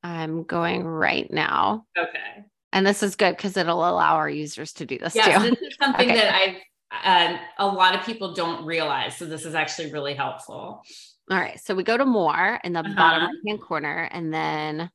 I'm 0.03 0.43
going 0.43 0.85
right 0.85 1.31
now. 1.31 1.85
Okay. 1.97 2.45
And 2.71 2.85
this 2.85 3.03
is 3.03 3.15
good 3.15 3.35
because 3.35 3.57
it'll 3.57 3.87
allow 3.87 4.15
our 4.15 4.29
users 4.29 4.73
to 4.73 4.85
do 4.85 4.97
this 4.97 5.15
yeah, 5.15 5.39
too. 5.39 5.49
this 5.49 5.59
is 5.59 5.77
something 5.81 6.09
okay. 6.09 6.19
that 6.19 6.35
I've 6.35 6.55
uh, 6.91 7.37
a 7.59 7.67
lot 7.67 7.95
of 7.95 8.05
people 8.05 8.33
don't 8.33 8.65
realize. 8.65 9.17
So 9.17 9.25
this 9.25 9.45
is 9.45 9.55
actually 9.55 9.91
really 9.91 10.13
helpful. 10.13 10.83
All 11.31 11.37
right. 11.37 11.59
So 11.59 11.75
we 11.75 11.83
go 11.83 11.97
to 11.97 12.05
more 12.05 12.59
in 12.63 12.73
the 12.73 12.79
uh-huh. 12.79 12.95
bottom 12.95 13.23
right 13.23 13.35
hand 13.47 13.61
corner 13.61 14.09
and 14.11 14.33
then 14.33 14.89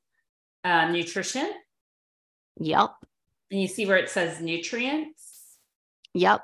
uh, 0.65 0.91
nutrition. 0.91 1.51
Yep. 2.59 2.91
And 3.51 3.61
you 3.61 3.69
see 3.69 3.87
where 3.87 3.99
it 3.99 4.09
says 4.09 4.41
nutrients. 4.41 5.57
Yep. 6.15 6.43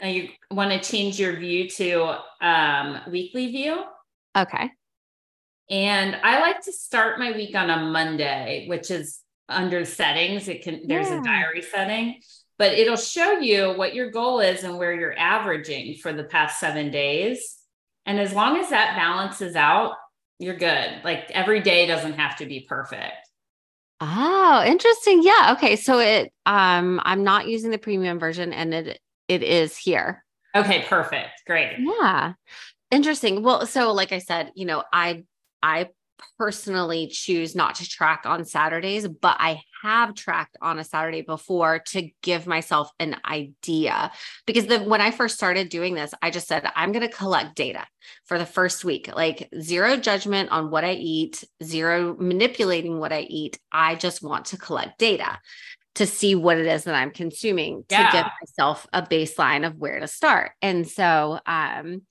And 0.00 0.14
you 0.14 0.28
want 0.50 0.70
to 0.70 0.90
change 0.90 1.18
your 1.18 1.36
view 1.36 1.68
to 1.70 2.18
um, 2.40 3.00
weekly 3.10 3.50
view. 3.50 3.82
Okay. 4.36 4.70
And 5.70 6.16
I 6.22 6.40
like 6.40 6.62
to 6.62 6.72
start 6.72 7.18
my 7.18 7.32
week 7.32 7.54
on 7.54 7.70
a 7.70 7.78
Monday, 7.78 8.66
which 8.68 8.90
is 8.90 9.20
under 9.48 9.84
settings. 9.84 10.48
It 10.48 10.62
can, 10.62 10.86
there's 10.86 11.08
yeah. 11.08 11.20
a 11.20 11.24
diary 11.24 11.62
setting, 11.62 12.20
but 12.58 12.72
it'll 12.72 12.96
show 12.96 13.32
you 13.32 13.74
what 13.76 13.94
your 13.94 14.10
goal 14.10 14.40
is 14.40 14.64
and 14.64 14.78
where 14.78 14.94
you're 14.94 15.18
averaging 15.18 15.96
for 15.96 16.12
the 16.12 16.24
past 16.24 16.58
seven 16.58 16.90
days. 16.90 17.56
And 18.06 18.18
as 18.18 18.32
long 18.32 18.56
as 18.56 18.70
that 18.70 18.96
balances 18.96 19.56
out, 19.56 19.94
you're 20.38 20.56
good. 20.56 21.00
Like 21.04 21.30
every 21.32 21.60
day 21.60 21.86
doesn't 21.86 22.14
have 22.14 22.36
to 22.36 22.46
be 22.46 22.60
perfect. 22.60 23.28
Oh, 24.00 24.62
interesting. 24.64 25.22
Yeah. 25.22 25.54
Okay. 25.56 25.76
So 25.76 25.98
it 25.98 26.32
um 26.46 27.00
I'm 27.04 27.24
not 27.24 27.48
using 27.48 27.70
the 27.70 27.78
premium 27.78 28.18
version 28.18 28.52
and 28.52 28.72
it 28.72 29.00
it 29.26 29.42
is 29.42 29.76
here. 29.76 30.24
Okay, 30.54 30.84
perfect. 30.88 31.42
Great. 31.46 31.76
Yeah. 31.78 32.34
Interesting. 32.90 33.42
Well, 33.42 33.66
so 33.66 33.92
like 33.92 34.12
I 34.12 34.18
said, 34.18 34.52
you 34.54 34.64
know, 34.64 34.84
I 34.92 35.24
I 35.62 35.88
personally 36.38 37.08
choose 37.08 37.54
not 37.54 37.76
to 37.76 37.88
track 37.88 38.22
on 38.24 38.44
Saturdays, 38.44 39.06
but 39.06 39.36
I 39.38 39.62
have 39.82 40.14
tracked 40.14 40.56
on 40.60 40.78
a 40.78 40.84
Saturday 40.84 41.22
before 41.22 41.80
to 41.90 42.10
give 42.22 42.46
myself 42.46 42.90
an 42.98 43.16
idea. 43.24 44.10
Because 44.46 44.66
the, 44.66 44.80
when 44.80 45.00
I 45.00 45.10
first 45.10 45.36
started 45.36 45.68
doing 45.68 45.94
this, 45.94 46.12
I 46.20 46.30
just 46.30 46.48
said, 46.48 46.68
I'm 46.74 46.92
going 46.92 47.08
to 47.08 47.14
collect 47.14 47.54
data 47.54 47.86
for 48.24 48.38
the 48.38 48.46
first 48.46 48.84
week, 48.84 49.10
like 49.14 49.48
zero 49.60 49.96
judgment 49.96 50.50
on 50.50 50.70
what 50.70 50.84
I 50.84 50.92
eat, 50.92 51.44
zero 51.62 52.16
manipulating 52.18 52.98
what 52.98 53.12
I 53.12 53.20
eat. 53.20 53.58
I 53.70 53.94
just 53.94 54.22
want 54.22 54.46
to 54.46 54.56
collect 54.56 54.98
data 54.98 55.38
to 55.96 56.06
see 56.06 56.34
what 56.34 56.58
it 56.58 56.66
is 56.66 56.84
that 56.84 56.94
I'm 56.94 57.10
consuming 57.10 57.84
yeah. 57.90 58.10
to 58.10 58.16
give 58.16 58.26
myself 58.40 58.86
a 58.92 59.02
baseline 59.02 59.66
of 59.66 59.76
where 59.76 59.98
to 59.98 60.06
start. 60.06 60.52
And 60.62 60.86
so, 60.86 61.40
um, 61.44 62.02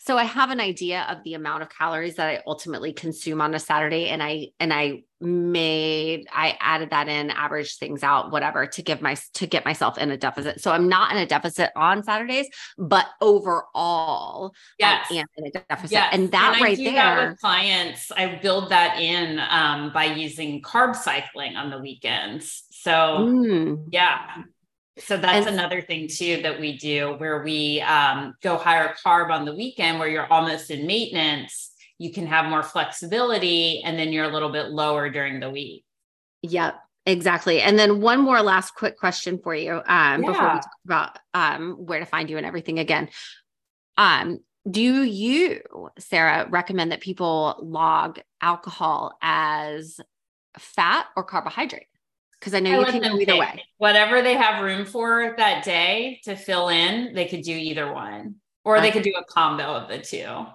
so 0.00 0.16
I 0.16 0.24
have 0.24 0.50
an 0.50 0.60
idea 0.60 1.04
of 1.08 1.18
the 1.24 1.34
amount 1.34 1.62
of 1.62 1.68
calories 1.68 2.14
that 2.16 2.28
I 2.28 2.42
ultimately 2.46 2.92
consume 2.92 3.40
on 3.40 3.52
a 3.52 3.58
Saturday 3.58 4.08
and 4.08 4.22
I 4.22 4.48
and 4.60 4.72
I 4.72 5.02
made 5.20 6.28
I 6.32 6.56
added 6.60 6.90
that 6.90 7.08
in 7.08 7.30
average 7.30 7.78
things 7.78 8.04
out 8.04 8.30
whatever 8.30 8.64
to 8.66 8.82
give 8.82 9.02
my 9.02 9.16
to 9.34 9.46
get 9.48 9.64
myself 9.64 9.98
in 9.98 10.12
a 10.12 10.16
deficit. 10.16 10.60
So 10.60 10.70
I'm 10.70 10.88
not 10.88 11.10
in 11.10 11.18
a 11.18 11.26
deficit 11.26 11.70
on 11.74 12.04
Saturdays, 12.04 12.46
but 12.78 13.06
overall 13.20 14.54
yes. 14.78 15.08
I 15.10 15.16
am 15.16 15.26
in 15.36 15.46
a 15.48 15.50
deficit. 15.50 15.90
Yes. 15.90 16.10
And 16.12 16.30
that 16.30 16.54
and 16.54 16.62
right 16.62 16.76
there 16.76 16.92
that 16.92 17.28
with 17.30 17.40
clients 17.40 18.12
I 18.12 18.36
build 18.40 18.70
that 18.70 19.00
in 19.00 19.40
um, 19.50 19.92
by 19.92 20.04
using 20.04 20.62
carb 20.62 20.94
cycling 20.94 21.56
on 21.56 21.70
the 21.70 21.78
weekends. 21.78 22.62
So 22.70 22.92
mm. 22.92 23.84
yeah. 23.90 24.44
So 25.00 25.16
that's 25.16 25.46
and, 25.46 25.58
another 25.58 25.80
thing 25.80 26.08
too 26.08 26.42
that 26.42 26.58
we 26.58 26.76
do 26.76 27.14
where 27.18 27.42
we 27.42 27.80
um, 27.82 28.34
go 28.42 28.56
higher 28.56 28.94
carb 29.04 29.30
on 29.30 29.44
the 29.44 29.54
weekend 29.54 29.98
where 29.98 30.08
you're 30.08 30.30
almost 30.32 30.70
in 30.70 30.86
maintenance. 30.86 31.72
You 31.98 32.12
can 32.12 32.26
have 32.26 32.46
more 32.46 32.62
flexibility 32.62 33.82
and 33.82 33.98
then 33.98 34.12
you're 34.12 34.24
a 34.24 34.32
little 34.32 34.50
bit 34.50 34.68
lower 34.68 35.10
during 35.10 35.40
the 35.40 35.50
week. 35.50 35.84
Yep, 36.42 36.78
exactly. 37.06 37.60
And 37.60 37.78
then 37.78 38.00
one 38.00 38.20
more 38.20 38.40
last 38.42 38.74
quick 38.74 38.98
question 38.98 39.38
for 39.42 39.54
you 39.54 39.74
um, 39.74 39.82
yeah. 39.86 40.16
before 40.16 40.54
we 40.54 40.60
talk 40.60 40.70
about 40.84 41.18
um, 41.34 41.72
where 41.78 42.00
to 42.00 42.06
find 42.06 42.30
you 42.30 42.36
and 42.36 42.46
everything 42.46 42.78
again. 42.78 43.08
Um, 43.96 44.40
do 44.70 45.02
you, 45.02 45.62
Sarah, 45.98 46.46
recommend 46.50 46.92
that 46.92 47.00
people 47.00 47.58
log 47.62 48.20
alcohol 48.40 49.16
as 49.22 50.00
fat 50.58 51.06
or 51.16 51.24
carbohydrate? 51.24 51.86
Because 52.38 52.54
I 52.54 52.60
know 52.60 52.82
I 52.82 52.86
you 52.86 53.00
can 53.00 53.02
go 53.02 53.18
either 53.18 53.36
way. 53.36 53.64
Whatever 53.78 54.22
they 54.22 54.34
have 54.34 54.62
room 54.62 54.84
for 54.84 55.34
that 55.36 55.64
day 55.64 56.20
to 56.24 56.36
fill 56.36 56.68
in, 56.68 57.14
they 57.14 57.26
could 57.26 57.42
do 57.42 57.52
either 57.52 57.92
one, 57.92 58.36
or 58.64 58.76
okay. 58.76 58.86
they 58.86 58.90
could 58.92 59.02
do 59.02 59.14
a 59.18 59.24
combo 59.24 59.64
of 59.64 59.88
the 59.88 59.98
two. 59.98 60.46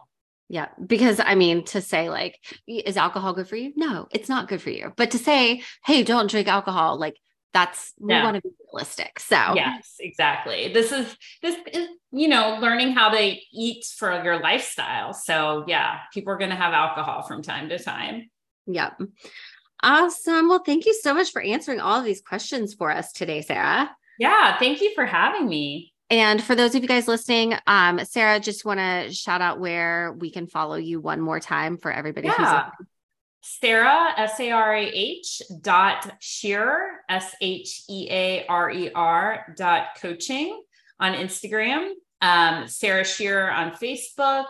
Yeah, 0.49 0.67
because 0.85 1.19
I 1.19 1.35
mean, 1.35 1.63
to 1.65 1.81
say 1.81 2.09
like, 2.09 2.39
is 2.67 2.97
alcohol 2.97 3.33
good 3.33 3.47
for 3.47 3.55
you? 3.55 3.73
No, 3.75 4.07
it's 4.11 4.29
not 4.29 4.47
good 4.47 4.61
for 4.61 4.69
you. 4.69 4.93
But 4.95 5.11
to 5.11 5.17
say, 5.17 5.63
hey, 5.85 6.03
don't 6.03 6.29
drink 6.29 6.47
alcohol, 6.47 6.99
like 6.99 7.17
that's 7.53 7.93
we 7.99 8.13
want 8.13 8.35
to 8.35 8.41
be 8.41 8.49
realistic. 8.71 9.19
So 9.19 9.35
yes, 9.55 9.95
exactly. 9.99 10.73
This 10.73 10.91
is 10.91 11.15
this 11.41 11.55
is 11.71 11.87
you 12.11 12.27
know 12.27 12.57
learning 12.59 12.93
how 12.93 13.09
to 13.09 13.35
eat 13.51 13.85
for 13.97 14.23
your 14.23 14.39
lifestyle. 14.39 15.13
So 15.13 15.63
yeah, 15.67 15.99
people 16.13 16.33
are 16.33 16.37
going 16.37 16.49
to 16.49 16.55
have 16.55 16.73
alcohol 16.73 17.21
from 17.23 17.41
time 17.41 17.69
to 17.69 17.77
time. 17.77 18.29
Yep. 18.65 19.01
Awesome. 19.83 20.47
Well, 20.47 20.63
thank 20.65 20.85
you 20.85 20.93
so 20.93 21.13
much 21.13 21.31
for 21.31 21.41
answering 21.41 21.81
all 21.81 21.99
of 21.99 22.05
these 22.05 22.21
questions 22.21 22.73
for 22.73 22.89
us 22.89 23.11
today, 23.11 23.41
Sarah. 23.41 23.91
Yeah, 24.17 24.57
thank 24.57 24.81
you 24.81 24.93
for 24.95 25.05
having 25.05 25.47
me. 25.47 25.93
And 26.09 26.41
for 26.43 26.55
those 26.55 26.75
of 26.75 26.81
you 26.81 26.87
guys 26.87 27.07
listening, 27.07 27.55
um, 27.67 27.99
Sarah, 28.05 28.39
just 28.39 28.65
want 28.65 28.79
to 28.79 29.11
shout 29.11 29.41
out 29.41 29.59
where 29.59 30.13
we 30.13 30.31
can 30.31 30.47
follow 30.47 30.75
you 30.75 31.01
one 31.01 31.19
more 31.19 31.39
time 31.39 31.77
for 31.77 31.91
everybody 31.91 32.27
yeah. 32.27 32.65
who's 32.65 32.87
Sarah, 33.41 34.13
S 34.15 34.39
A 34.39 34.51
R 34.51 34.73
A 34.73 34.85
H 34.85 35.41
dot 35.59 36.15
Shearer, 36.19 37.01
S 37.09 37.35
H 37.41 37.83
E 37.89 38.07
A 38.09 38.45
R 38.47 38.71
E 38.71 38.89
R 38.93 39.53
dot 39.57 39.87
coaching 39.99 40.61
on 40.99 41.13
Instagram. 41.13 41.91
Um, 42.21 42.67
Sarah 42.67 43.03
Shearer 43.03 43.51
on 43.51 43.71
Facebook. 43.71 44.45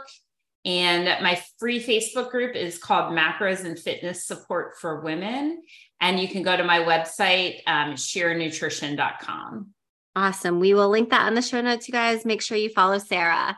And 0.66 1.06
my 1.22 1.42
free 1.60 1.84
Facebook 1.84 2.32
group 2.32 2.56
is 2.56 2.78
called 2.78 3.12
Macros 3.12 3.66
and 3.66 3.78
Fitness 3.78 4.26
Support 4.26 4.78
for 4.80 5.02
Women. 5.02 5.62
And 6.00 6.20
you 6.20 6.28
can 6.28 6.42
go 6.42 6.56
to 6.56 6.64
my 6.64 6.80
website, 6.80 7.60
um, 7.68 7.94
shearernutrition.com. 7.94 9.70
Awesome. 10.16 10.60
We 10.60 10.74
will 10.74 10.90
link 10.90 11.10
that 11.10 11.26
on 11.26 11.34
the 11.34 11.42
show 11.42 11.60
notes, 11.62 11.88
you 11.88 11.92
guys. 11.92 12.24
Make 12.24 12.42
sure 12.42 12.58
you 12.58 12.70
follow 12.70 12.98
Sarah. 12.98 13.58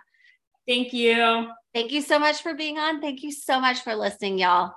Thank 0.67 0.93
you. 0.93 1.47
Thank 1.73 1.91
you 1.91 2.01
so 2.01 2.17
much 2.17 2.41
for 2.41 2.53
being 2.53 2.79
on. 2.79 3.01
Thank 3.01 3.21
you 3.21 3.31
so 3.31 3.59
much 3.59 3.81
for 3.81 3.93
listening, 3.93 4.39
y'all. 4.39 4.73